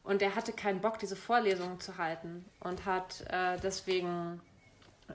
und 0.05 0.21
der 0.21 0.37
hatte 0.37 0.53
keinen 0.53 0.81
Bock, 0.81 0.99
diese 0.99 1.17
Vorlesung 1.17 1.81
zu 1.81 1.99
halten 1.99 2.45
und 2.61 2.87
hat 2.87 3.25
äh, 3.29 3.59
deswegen 3.61 4.41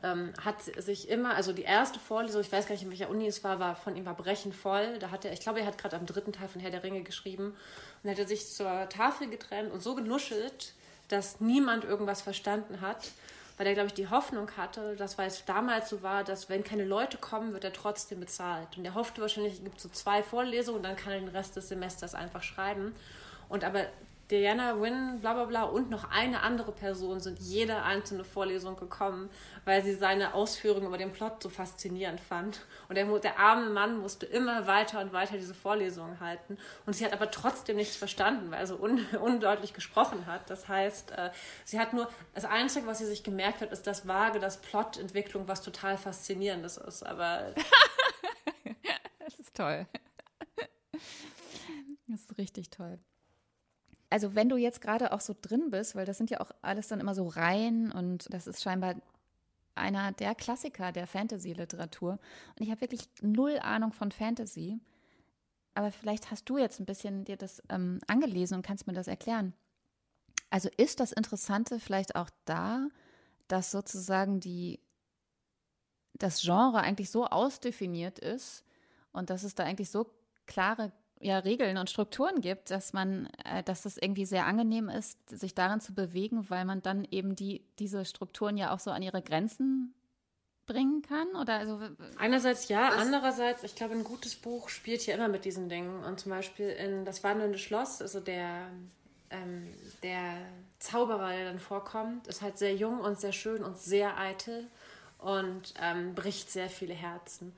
ähm, 0.03 0.33
hat 0.43 0.61
sich 0.61 1.09
immer, 1.09 1.35
also 1.35 1.53
die 1.53 1.63
erste 1.63 1.99
Vorlesung, 1.99 2.41
ich 2.41 2.51
weiß 2.51 2.67
gar 2.67 2.73
nicht, 2.73 2.83
in 2.83 2.89
welcher 2.89 3.09
Uni 3.09 3.27
es 3.27 3.43
war, 3.43 3.59
war 3.59 3.75
von 3.75 3.95
ihm 3.95 4.05
war 4.05 4.15
brechend 4.15 4.55
voll. 4.55 4.99
Da 4.99 5.11
hat 5.11 5.25
er, 5.25 5.33
ich 5.33 5.41
glaube, 5.41 5.59
er 5.59 5.65
hat 5.65 5.77
gerade 5.77 5.95
am 5.95 6.05
dritten 6.05 6.33
Teil 6.33 6.47
von 6.47 6.61
Herr 6.61 6.71
der 6.71 6.83
Ringe 6.83 7.03
geschrieben. 7.03 7.55
Und 8.03 8.09
hat 8.09 8.19
er 8.19 8.27
sich 8.27 8.49
zur 8.49 8.89
Tafel 8.89 9.29
getrennt 9.29 9.71
und 9.71 9.81
so 9.81 9.95
genuschelt, 9.95 10.73
dass 11.09 11.39
niemand 11.39 11.83
irgendwas 11.83 12.21
verstanden 12.21 12.81
hat, 12.81 13.11
weil 13.57 13.67
er, 13.67 13.73
glaube 13.73 13.87
ich, 13.87 13.93
die 13.93 14.09
Hoffnung 14.09 14.49
hatte, 14.57 14.95
dass 14.95 15.17
weil 15.17 15.27
es 15.27 15.45
damals 15.45 15.89
so 15.89 16.01
war, 16.01 16.23
dass 16.23 16.49
wenn 16.49 16.63
keine 16.63 16.85
Leute 16.85 17.17
kommen, 17.17 17.53
wird 17.53 17.63
er 17.63 17.73
trotzdem 17.73 18.19
bezahlt. 18.19 18.77
Und 18.77 18.85
er 18.85 18.95
hoffte 18.95 19.21
wahrscheinlich, 19.21 19.53
es 19.53 19.63
gibt 19.63 19.79
so 19.79 19.89
zwei 19.89 20.23
Vorlesungen 20.23 20.77
und 20.77 20.83
dann 20.83 20.95
kann 20.95 21.13
er 21.13 21.19
den 21.19 21.29
Rest 21.29 21.55
des 21.55 21.69
Semesters 21.69 22.15
einfach 22.15 22.43
schreiben. 22.43 22.95
Und 23.49 23.63
aber 23.63 23.85
Diana 24.31 24.79
Wynn, 24.79 25.19
bla 25.19 25.33
bla 25.33 25.43
bla 25.43 25.63
und 25.63 25.89
noch 25.89 26.09
eine 26.09 26.41
andere 26.41 26.71
Person 26.71 27.19
sind 27.19 27.37
jede 27.39 27.83
einzelne 27.83 28.23
Vorlesung 28.23 28.77
gekommen, 28.77 29.29
weil 29.65 29.83
sie 29.83 29.93
seine 29.93 30.33
Ausführungen 30.33 30.87
über 30.87 30.97
den 30.97 31.11
Plot 31.11 31.43
so 31.43 31.49
faszinierend 31.49 32.21
fand. 32.21 32.65
Und 32.87 32.95
der, 32.95 33.05
der 33.19 33.39
arme 33.39 33.69
Mann 33.69 33.99
musste 33.99 34.25
immer 34.25 34.67
weiter 34.67 35.01
und 35.01 35.11
weiter 35.11 35.35
diese 35.35 35.53
Vorlesungen 35.53 36.21
halten. 36.21 36.57
Und 36.85 36.93
sie 36.93 37.03
hat 37.03 37.11
aber 37.11 37.29
trotzdem 37.29 37.75
nichts 37.75 37.97
verstanden, 37.97 38.51
weil 38.51 38.61
er 38.61 38.67
so 38.67 38.77
un 38.77 39.05
undeutlich 39.21 39.73
gesprochen 39.73 40.25
hat. 40.25 40.49
Das 40.49 40.69
heißt, 40.69 41.11
äh, 41.11 41.31
sie 41.65 41.77
hat 41.77 41.91
nur, 41.91 42.09
das 42.33 42.45
Einzige, 42.45 42.87
was 42.87 42.99
sie 42.99 43.07
sich 43.07 43.23
gemerkt 43.23 43.59
hat, 43.59 43.73
ist 43.73 43.85
das 43.85 44.07
Vage, 44.07 44.39
das 44.39 44.61
Plotentwicklung, 44.61 45.49
was 45.49 45.61
total 45.61 45.97
faszinierendes 45.97 46.77
ist. 46.77 47.03
Aber. 47.03 47.53
das 49.19 49.39
ist 49.39 49.53
toll. 49.57 49.85
Das 52.07 52.21
ist 52.21 52.37
richtig 52.37 52.69
toll 52.69 52.97
also 54.11 54.35
wenn 54.35 54.49
du 54.49 54.57
jetzt 54.57 54.81
gerade 54.81 55.13
auch 55.13 55.21
so 55.21 55.33
drin 55.41 55.71
bist, 55.71 55.95
weil 55.95 56.05
das 56.05 56.17
sind 56.17 56.29
ja 56.29 56.41
auch 56.41 56.51
alles 56.61 56.89
dann 56.89 56.99
immer 56.99 57.15
so 57.15 57.27
Reihen 57.27 57.91
und 57.91 58.31
das 58.33 58.45
ist 58.45 58.61
scheinbar 58.61 58.95
einer 59.73 60.11
der 60.11 60.35
Klassiker 60.35 60.91
der 60.91 61.07
Fantasy-Literatur. 61.07 62.11
Und 62.11 62.61
ich 62.61 62.69
habe 62.69 62.81
wirklich 62.81 63.07
null 63.21 63.57
Ahnung 63.59 63.93
von 63.93 64.11
Fantasy. 64.11 64.79
Aber 65.73 65.93
vielleicht 65.93 66.29
hast 66.29 66.49
du 66.49 66.57
jetzt 66.57 66.81
ein 66.81 66.85
bisschen 66.85 67.23
dir 67.23 67.37
das 67.37 67.63
ähm, 67.69 68.01
angelesen 68.07 68.57
und 68.57 68.65
kannst 68.65 68.85
mir 68.85 68.93
das 68.93 69.07
erklären. 69.07 69.53
Also 70.49 70.69
ist 70.75 70.99
das 70.99 71.13
Interessante 71.13 71.79
vielleicht 71.79 72.17
auch 72.17 72.29
da, 72.43 72.89
dass 73.47 73.71
sozusagen 73.71 74.41
die, 74.41 74.81
das 76.15 76.41
Genre 76.41 76.81
eigentlich 76.81 77.09
so 77.09 77.25
ausdefiniert 77.25 78.19
ist 78.19 78.65
und 79.13 79.29
dass 79.29 79.43
es 79.43 79.55
da 79.55 79.63
eigentlich 79.63 79.89
so 79.89 80.11
klare 80.47 80.91
ja, 81.21 81.39
Regeln 81.39 81.77
und 81.77 81.89
Strukturen 81.89 82.41
gibt, 82.41 82.71
dass 82.71 82.93
man, 82.93 83.29
äh, 83.45 83.63
dass 83.63 83.85
es 83.85 83.97
irgendwie 83.97 84.25
sehr 84.25 84.45
angenehm 84.45 84.89
ist, 84.89 85.17
sich 85.29 85.53
darin 85.53 85.79
zu 85.79 85.93
bewegen, 85.93 86.49
weil 86.49 86.65
man 86.65 86.81
dann 86.81 87.07
eben 87.09 87.35
die, 87.35 87.63
diese 87.79 88.05
Strukturen 88.05 88.57
ja 88.57 88.73
auch 88.73 88.79
so 88.79 88.91
an 88.91 89.03
ihre 89.03 89.21
Grenzen 89.21 89.93
bringen 90.65 91.01
kann? 91.01 91.27
Oder 91.35 91.55
also 91.55 91.79
einerseits 92.17 92.69
ja, 92.69 92.89
andererseits, 92.89 93.63
ich 93.63 93.75
glaube, 93.75 93.93
ein 93.93 94.03
gutes 94.03 94.35
Buch 94.35 94.69
spielt 94.69 95.05
ja 95.05 95.15
immer 95.15 95.27
mit 95.27 95.45
diesen 95.45 95.69
Dingen. 95.69 96.03
Und 96.03 96.19
zum 96.19 96.31
Beispiel 96.31 96.69
in 96.69 97.05
Das 97.05 97.23
wandelnde 97.23 97.57
Schloss, 97.57 98.01
also 98.01 98.19
der, 98.19 98.67
ähm, 99.29 99.67
der 100.03 100.37
Zauberer, 100.79 101.29
der 101.29 101.45
dann 101.45 101.59
vorkommt, 101.59 102.27
ist 102.27 102.41
halt 102.41 102.57
sehr 102.57 102.75
jung 102.75 102.99
und 102.99 103.19
sehr 103.19 103.33
schön 103.33 103.63
und 103.63 103.77
sehr 103.77 104.17
eitel 104.17 104.67
und 105.17 105.73
ähm, 105.79 106.15
bricht 106.15 106.49
sehr 106.49 106.69
viele 106.69 106.93
Herzen. 106.93 107.53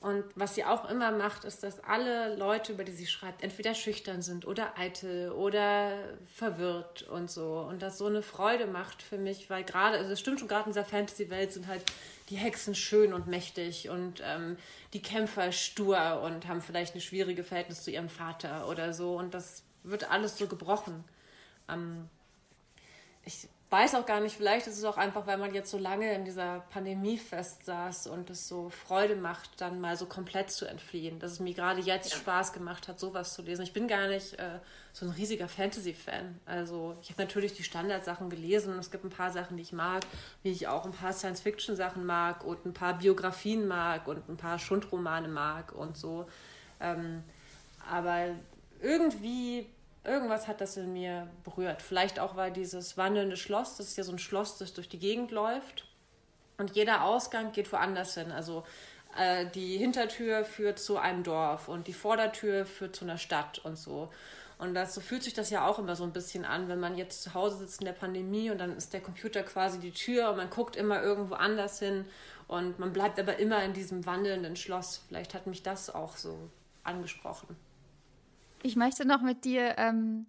Und 0.00 0.24
was 0.34 0.54
sie 0.54 0.64
auch 0.64 0.88
immer 0.88 1.10
macht, 1.10 1.44
ist, 1.44 1.62
dass 1.62 1.82
alle 1.82 2.36
Leute, 2.36 2.72
über 2.72 2.84
die 2.84 2.92
sie 2.92 3.06
schreibt, 3.06 3.42
entweder 3.42 3.74
schüchtern 3.74 4.20
sind 4.22 4.46
oder 4.46 4.78
eitel 4.78 5.32
oder 5.32 5.98
verwirrt 6.26 7.02
und 7.04 7.30
so. 7.30 7.66
Und 7.68 7.80
das 7.82 7.98
so 7.98 8.06
eine 8.06 8.22
Freude 8.22 8.66
macht 8.66 9.02
für 9.02 9.16
mich, 9.16 9.48
weil 9.48 9.64
gerade, 9.64 9.96
also 9.96 10.12
es 10.12 10.20
stimmt 10.20 10.38
schon, 10.38 10.48
gerade 10.48 10.66
in 10.66 10.72
dieser 10.72 10.84
Fantasy-Welt 10.84 11.52
sind 11.52 11.66
halt 11.66 11.82
die 12.28 12.36
Hexen 12.36 12.74
schön 12.74 13.14
und 13.14 13.26
mächtig 13.26 13.88
und 13.88 14.22
ähm, 14.22 14.58
die 14.92 15.02
Kämpfer 15.02 15.50
stur 15.50 16.20
und 16.22 16.46
haben 16.46 16.60
vielleicht 16.60 16.94
ein 16.94 17.00
schwieriges 17.00 17.48
Verhältnis 17.48 17.82
zu 17.82 17.90
ihrem 17.90 18.10
Vater 18.10 18.68
oder 18.68 18.92
so. 18.92 19.16
Und 19.16 19.32
das 19.32 19.64
wird 19.82 20.10
alles 20.10 20.36
so 20.36 20.46
gebrochen. 20.46 21.04
Ähm, 21.68 22.08
ich 23.24 23.48
weiß 23.76 23.94
auch 23.94 24.06
gar 24.06 24.20
nicht, 24.20 24.34
vielleicht 24.34 24.66
ist 24.68 24.78
es 24.78 24.84
auch 24.84 24.96
einfach, 24.96 25.26
weil 25.26 25.36
man 25.36 25.52
jetzt 25.52 25.70
so 25.70 25.76
lange 25.76 26.14
in 26.14 26.24
dieser 26.24 26.60
Pandemie 26.70 27.18
festsaß 27.18 28.06
und 28.06 28.30
es 28.30 28.48
so 28.48 28.70
Freude 28.70 29.16
macht, 29.16 29.60
dann 29.60 29.82
mal 29.82 29.98
so 29.98 30.06
komplett 30.06 30.50
zu 30.50 30.64
entfliehen. 30.64 31.18
Dass 31.18 31.32
es 31.32 31.40
mir 31.40 31.52
gerade 31.52 31.82
jetzt 31.82 32.10
ja. 32.12 32.16
Spaß 32.16 32.54
gemacht 32.54 32.88
hat, 32.88 32.98
sowas 32.98 33.34
zu 33.34 33.42
lesen. 33.42 33.62
Ich 33.62 33.74
bin 33.74 33.86
gar 33.86 34.08
nicht 34.08 34.32
äh, 34.38 34.60
so 34.94 35.04
ein 35.04 35.12
riesiger 35.12 35.46
Fantasy-Fan. 35.46 36.40
Also 36.46 36.96
ich 37.02 37.10
habe 37.10 37.22
natürlich 37.22 37.52
die 37.52 37.64
Standardsachen 37.64 38.30
gelesen 38.30 38.72
und 38.72 38.78
es 38.78 38.90
gibt 38.90 39.04
ein 39.04 39.10
paar 39.10 39.30
Sachen, 39.30 39.58
die 39.58 39.62
ich 39.62 39.74
mag, 39.74 40.04
wie 40.42 40.52
ich 40.52 40.68
auch 40.68 40.86
ein 40.86 40.92
paar 40.92 41.12
Science-Fiction-Sachen 41.12 42.06
mag 42.06 42.44
und 42.44 42.64
ein 42.64 42.72
paar 42.72 42.96
Biografien 42.96 43.68
mag 43.68 44.08
und 44.08 44.26
ein 44.30 44.38
paar 44.38 44.58
Schundromane 44.58 45.28
mag 45.28 45.72
und 45.72 45.98
so. 45.98 46.26
Ähm, 46.80 47.22
aber 47.90 48.28
irgendwie 48.80 49.66
irgendwas 50.06 50.48
hat 50.48 50.60
das 50.60 50.76
in 50.76 50.92
mir 50.92 51.28
berührt. 51.44 51.82
Vielleicht 51.82 52.18
auch, 52.18 52.36
weil 52.36 52.52
dieses 52.52 52.96
wandelnde 52.96 53.36
Schloss, 53.36 53.76
das 53.76 53.88
ist 53.88 53.96
ja 53.96 54.04
so 54.04 54.12
ein 54.12 54.18
Schloss, 54.18 54.58
das 54.58 54.72
durch 54.72 54.88
die 54.88 54.98
Gegend 54.98 55.30
läuft. 55.30 55.86
Und 56.58 56.74
jeder 56.74 57.04
Ausgang 57.04 57.52
geht 57.52 57.70
woanders 57.72 58.14
hin. 58.14 58.32
Also 58.32 58.64
äh, 59.16 59.46
die 59.46 59.76
Hintertür 59.76 60.44
führt 60.44 60.78
zu 60.78 60.98
einem 60.98 61.22
Dorf 61.22 61.68
und 61.68 61.86
die 61.86 61.92
Vordertür 61.92 62.66
führt 62.66 62.96
zu 62.96 63.04
einer 63.04 63.18
Stadt 63.18 63.58
und 63.58 63.76
so. 63.76 64.10
Und 64.58 64.72
das, 64.74 64.94
so 64.94 65.02
fühlt 65.02 65.22
sich 65.22 65.34
das 65.34 65.50
ja 65.50 65.66
auch 65.66 65.78
immer 65.78 65.96
so 65.96 66.04
ein 66.04 66.12
bisschen 66.12 66.46
an, 66.46 66.68
wenn 66.68 66.80
man 66.80 66.96
jetzt 66.96 67.22
zu 67.22 67.34
Hause 67.34 67.58
sitzt 67.58 67.80
in 67.80 67.86
der 67.86 67.92
Pandemie 67.92 68.50
und 68.50 68.58
dann 68.58 68.74
ist 68.74 68.94
der 68.94 69.02
Computer 69.02 69.42
quasi 69.42 69.78
die 69.78 69.90
Tür 69.90 70.30
und 70.30 70.38
man 70.38 70.48
guckt 70.48 70.76
immer 70.76 71.02
irgendwo 71.02 71.34
anders 71.34 71.78
hin 71.78 72.06
und 72.48 72.78
man 72.78 72.92
bleibt 72.92 73.20
aber 73.20 73.38
immer 73.38 73.62
in 73.64 73.74
diesem 73.74 74.06
wandelnden 74.06 74.56
Schloss. 74.56 75.02
Vielleicht 75.08 75.34
hat 75.34 75.46
mich 75.46 75.62
das 75.62 75.94
auch 75.94 76.16
so 76.16 76.38
angesprochen. 76.84 77.54
Ich 78.66 78.74
möchte 78.74 79.04
noch 79.04 79.22
mit 79.22 79.44
dir 79.44 79.78
ähm, 79.78 80.26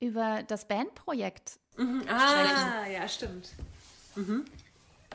über 0.00 0.42
das 0.42 0.66
Bandprojekt 0.66 1.60
mhm. 1.76 2.02
Ah, 2.08 2.88
ja, 2.88 3.06
stimmt. 3.06 3.50
Mhm. 4.16 4.44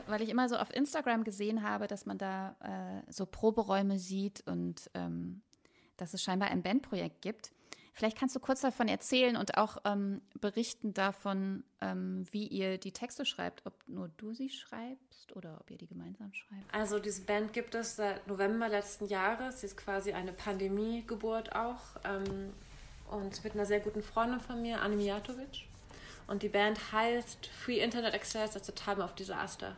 Weil 0.06 0.22
ich 0.22 0.30
immer 0.30 0.48
so 0.48 0.56
auf 0.56 0.74
Instagram 0.74 1.24
gesehen 1.24 1.62
habe, 1.62 1.88
dass 1.88 2.06
man 2.06 2.16
da 2.16 2.56
äh, 2.60 3.12
so 3.12 3.26
Proberäume 3.26 3.98
sieht 3.98 4.42
und 4.46 4.90
ähm, 4.94 5.42
dass 5.98 6.14
es 6.14 6.22
scheinbar 6.22 6.48
ein 6.48 6.62
Bandprojekt 6.62 7.20
gibt. 7.20 7.52
Vielleicht 7.96 8.18
kannst 8.18 8.34
du 8.34 8.40
kurz 8.40 8.60
davon 8.60 8.88
erzählen 8.88 9.36
und 9.36 9.56
auch 9.56 9.76
ähm, 9.84 10.20
berichten 10.40 10.94
davon, 10.94 11.62
ähm, 11.80 12.26
wie 12.32 12.48
ihr 12.48 12.76
die 12.76 12.90
Texte 12.90 13.24
schreibt, 13.24 13.64
ob 13.66 13.74
nur 13.86 14.08
du 14.16 14.34
sie 14.34 14.50
schreibst 14.50 15.34
oder 15.36 15.58
ob 15.60 15.70
ihr 15.70 15.78
die 15.78 15.86
gemeinsam 15.86 16.34
schreibt. 16.34 16.74
Also 16.74 16.98
diese 16.98 17.22
Band 17.22 17.52
gibt 17.52 17.76
es 17.76 17.94
seit 17.94 18.26
November 18.26 18.68
letzten 18.68 19.06
Jahres. 19.06 19.60
Sie 19.60 19.66
ist 19.66 19.76
quasi 19.76 20.12
eine 20.12 20.32
Pandemiegeburt 20.32 21.54
auch. 21.54 21.78
Ähm, 22.04 22.52
und 23.12 23.44
mit 23.44 23.54
einer 23.54 23.64
sehr 23.64 23.78
guten 23.78 24.02
Freundin 24.02 24.40
von 24.40 24.60
mir, 24.60 24.82
Anne 24.82 24.96
Mijatovic. 24.96 25.68
Und 26.26 26.42
die 26.42 26.48
Band 26.48 26.90
heißt 26.90 27.46
Free 27.46 27.78
Internet 27.78 28.12
Access 28.12 28.56
at 28.56 28.64
the 28.64 28.72
Time 28.72 29.04
of 29.04 29.14
Disaster. 29.14 29.76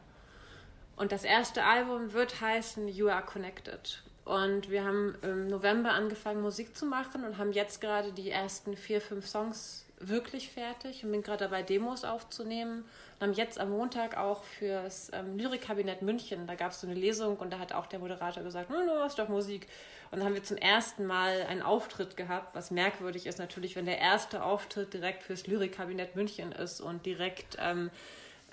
Und 0.97 1.13
das 1.13 1.25
erste 1.25 1.65
Album 1.65 2.15
wird 2.15 2.41
heißen 2.41 2.89
You 2.89 3.09
Are 3.11 3.25
Connected. 3.25 4.03
Und 4.27 4.71
wir 4.71 4.85
haben 4.85 5.15
im 5.23 5.47
November 5.47 5.93
angefangen, 5.93 6.43
Musik 6.43 6.77
zu 6.77 6.85
machen 6.85 7.25
und 7.25 7.39
haben 7.39 7.53
jetzt 7.53 7.81
gerade 7.81 8.13
die 8.13 8.29
ersten 8.29 8.77
vier, 8.77 9.01
fünf 9.01 9.29
Songs 9.29 9.87
wirklich 10.01 10.51
fertig 10.51 11.05
und 11.05 11.13
bin 11.13 11.23
gerade 11.23 11.45
dabei, 11.45 11.63
Demos 11.63 12.05
aufzunehmen. 12.05 12.85
Und 13.15 13.29
haben 13.29 13.33
jetzt 13.35 13.61
am 13.61 13.71
Montag 13.71 14.19
auch 14.19 14.43
fürs 14.43 15.13
ähm, 15.13 15.39
Lyrikkabinett 15.39 16.03
München, 16.03 16.49
da 16.49 16.57
gab 16.57 16.73
es 16.73 16.81
so 16.81 16.89
eine 16.89 16.97
Lesung 16.97 17.37
und 17.37 17.53
da 17.53 17.61
hat 17.61 17.73
auch 17.73 17.87
der 17.87 18.01
Moderator 18.01 18.43
gesagt, 18.43 18.69
no, 18.69 19.05
ist 19.07 19.17
doch 19.17 19.29
Musik. 19.29 19.69
Und 20.11 20.19
dann 20.19 20.27
haben 20.27 20.35
wir 20.35 20.43
zum 20.43 20.57
ersten 20.57 21.07
Mal 21.07 21.43
einen 21.49 21.63
Auftritt 21.63 22.17
gehabt, 22.17 22.57
was 22.57 22.73
merkwürdig 22.73 23.27
ist 23.27 23.39
natürlich, 23.39 23.77
wenn 23.77 23.87
der 23.87 24.01
erste 24.01 24.43
Auftritt 24.43 24.93
direkt 24.93 25.23
fürs 25.23 25.47
Lyrikkabinett 25.47 26.17
München 26.17 26.51
ist 26.51 26.81
und 26.81 27.07
direkt 27.07 27.59
ähm, 27.61 27.91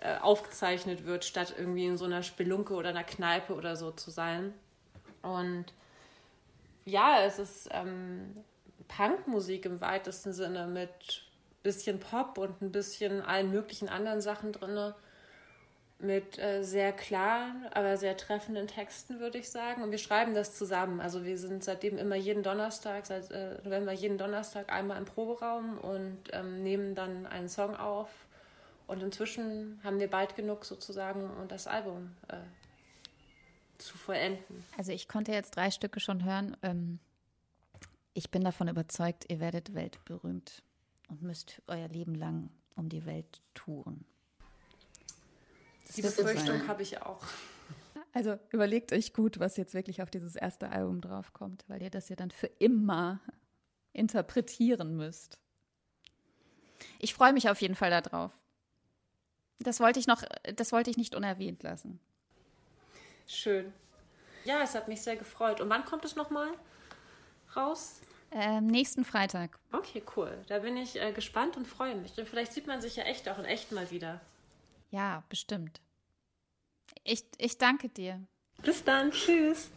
äh, 0.01 0.17
aufgezeichnet 0.19 1.07
wird, 1.07 1.25
statt 1.25 1.55
irgendwie 1.57 1.87
in 1.87 1.97
so 1.97 2.05
einer 2.05 2.21
Spelunke 2.21 2.75
oder 2.75 2.89
einer 2.89 3.03
Kneipe 3.03 3.55
oder 3.55 3.75
so 3.75 3.89
zu 3.89 4.11
sein. 4.11 4.53
Und 5.23 5.65
ja, 6.85 7.23
es 7.25 7.39
ist 7.39 7.69
ähm, 7.71 8.43
Punkmusik 8.87 9.65
im 9.65 9.81
weitesten 9.81 10.33
Sinne 10.33 10.67
mit 10.67 11.23
bisschen 11.63 11.99
Pop 11.99 12.37
und 12.37 12.61
ein 12.61 12.71
bisschen 12.71 13.21
allen 13.21 13.49
möglichen 13.49 13.89
anderen 13.89 14.21
Sachen 14.21 14.51
drin. 14.51 14.93
Mit 15.99 16.37
äh, 16.37 16.63
sehr 16.63 16.91
klaren, 16.91 17.65
aber 17.73 17.95
sehr 17.95 18.17
treffenden 18.17 18.67
Texten, 18.67 19.21
würde 19.21 19.37
ich 19.37 19.49
sagen. 19.49 19.83
Und 19.83 19.91
wir 19.91 19.97
schreiben 19.97 20.33
das 20.33 20.57
zusammen. 20.57 20.99
Also 20.99 21.23
wir 21.23 21.37
sind 21.37 21.63
seitdem 21.63 21.97
immer 21.97 22.15
jeden 22.15 22.43
Donnerstag, 22.43 23.05
seit 23.05 23.31
äh, 23.31 23.55
November 23.63 23.93
jeden 23.93 24.17
Donnerstag 24.17 24.69
einmal 24.69 24.97
im 24.97 25.05
Proberaum 25.05 25.77
und 25.77 26.19
ähm, 26.33 26.61
nehmen 26.61 26.93
dann 26.93 27.25
einen 27.25 27.47
Song 27.47 27.77
auf. 27.77 28.09
Und 28.85 29.01
inzwischen 29.01 29.79
haben 29.85 29.99
wir 29.99 30.09
bald 30.09 30.35
genug 30.35 30.65
sozusagen, 30.65 31.29
um 31.39 31.47
das 31.47 31.67
Album 31.67 32.13
äh, 32.27 32.35
zu 33.83 33.97
vollenden. 33.97 34.63
Also 34.77 34.91
ich 34.91 35.07
konnte 35.07 35.31
jetzt 35.31 35.55
drei 35.55 35.71
Stücke 35.71 35.99
schon 35.99 36.23
hören. 36.23 36.57
Ähm, 36.61 36.99
ich 38.13 38.31
bin 38.31 38.43
davon 38.43 38.67
überzeugt, 38.67 39.25
ihr 39.29 39.39
werdet 39.39 39.73
weltberühmt 39.73 40.63
und 41.09 41.21
müsst 41.21 41.61
euer 41.67 41.87
Leben 41.87 42.15
lang 42.15 42.49
um 42.75 42.89
die 42.89 43.05
Welt 43.05 43.41
touren. 43.53 44.05
Das 45.85 45.95
Die 45.95 46.01
Befürchtung 46.01 46.67
habe 46.67 46.81
ich 46.81 47.01
auch. 47.01 47.23
Also 48.13 48.37
überlegt 48.51 48.93
euch 48.93 49.13
gut, 49.13 49.39
was 49.39 49.57
jetzt 49.57 49.73
wirklich 49.73 50.01
auf 50.01 50.11
dieses 50.11 50.35
erste 50.35 50.69
Album 50.69 51.01
draufkommt, 51.01 51.65
weil 51.67 51.81
ihr 51.81 51.89
das 51.89 52.09
ja 52.09 52.15
dann 52.15 52.31
für 52.31 52.47
immer 52.59 53.19
interpretieren 53.91 54.95
müsst. 54.95 55.39
Ich 56.99 57.13
freue 57.13 57.33
mich 57.33 57.49
auf 57.49 57.61
jeden 57.61 57.75
Fall 57.75 57.89
darauf. 57.89 58.31
Das 59.59 59.79
wollte 59.79 59.99
ich 59.99 60.07
noch, 60.07 60.23
das 60.55 60.71
wollte 60.71 60.89
ich 60.89 60.97
nicht 60.97 61.15
unerwähnt 61.15 61.63
lassen. 61.63 61.99
Schön. 63.27 63.73
Ja, 64.45 64.61
es 64.61 64.75
hat 64.75 64.87
mich 64.87 65.01
sehr 65.01 65.15
gefreut. 65.15 65.61
Und 65.61 65.69
wann 65.69 65.85
kommt 65.85 66.05
es 66.05 66.15
nochmal 66.15 66.49
raus? 67.55 68.01
Ähm, 68.31 68.67
nächsten 68.67 69.05
Freitag. 69.05 69.59
Okay, 69.71 70.03
cool. 70.15 70.43
Da 70.47 70.59
bin 70.59 70.75
ich 70.75 70.99
äh, 70.99 71.11
gespannt 71.11 71.55
und 71.55 71.67
freue 71.67 71.95
mich. 71.95 72.17
Und 72.17 72.27
vielleicht 72.27 72.53
sieht 72.53 72.67
man 72.67 72.81
sich 72.81 72.95
ja 72.95 73.03
echt 73.03 73.29
auch 73.29 73.37
in 73.37 73.45
echt 73.45 73.71
mal 73.71 73.91
wieder. 73.91 74.21
Ja, 74.89 75.23
bestimmt. 75.29 75.81
Ich, 77.03 77.23
ich 77.37 77.57
danke 77.57 77.89
dir. 77.89 78.21
Bis 78.63 78.83
dann. 78.83 79.11
Tschüss. 79.11 79.69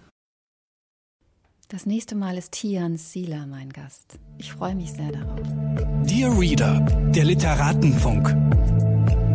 Das 1.69 1.85
nächste 1.85 2.15
Mal 2.15 2.39
ist 2.39 2.53
Tian 2.53 2.97
Sila 2.97 3.45
mein 3.47 3.73
Gast. 3.73 4.19
Ich 4.39 4.53
freue 4.53 4.75
mich 4.75 4.93
sehr 4.93 5.11
darauf. 5.11 5.41
Dear 6.05 6.39
Reader, 6.39 6.81
der 7.11 7.25
Literatenfunk. 7.25 8.29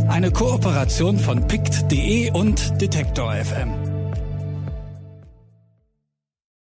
Eine 0.10 0.32
Kooperation 0.32 1.20
von 1.20 1.46
pict.de 1.46 2.32
und 2.32 2.82
Detektor 2.82 3.34
FM. 3.36 3.91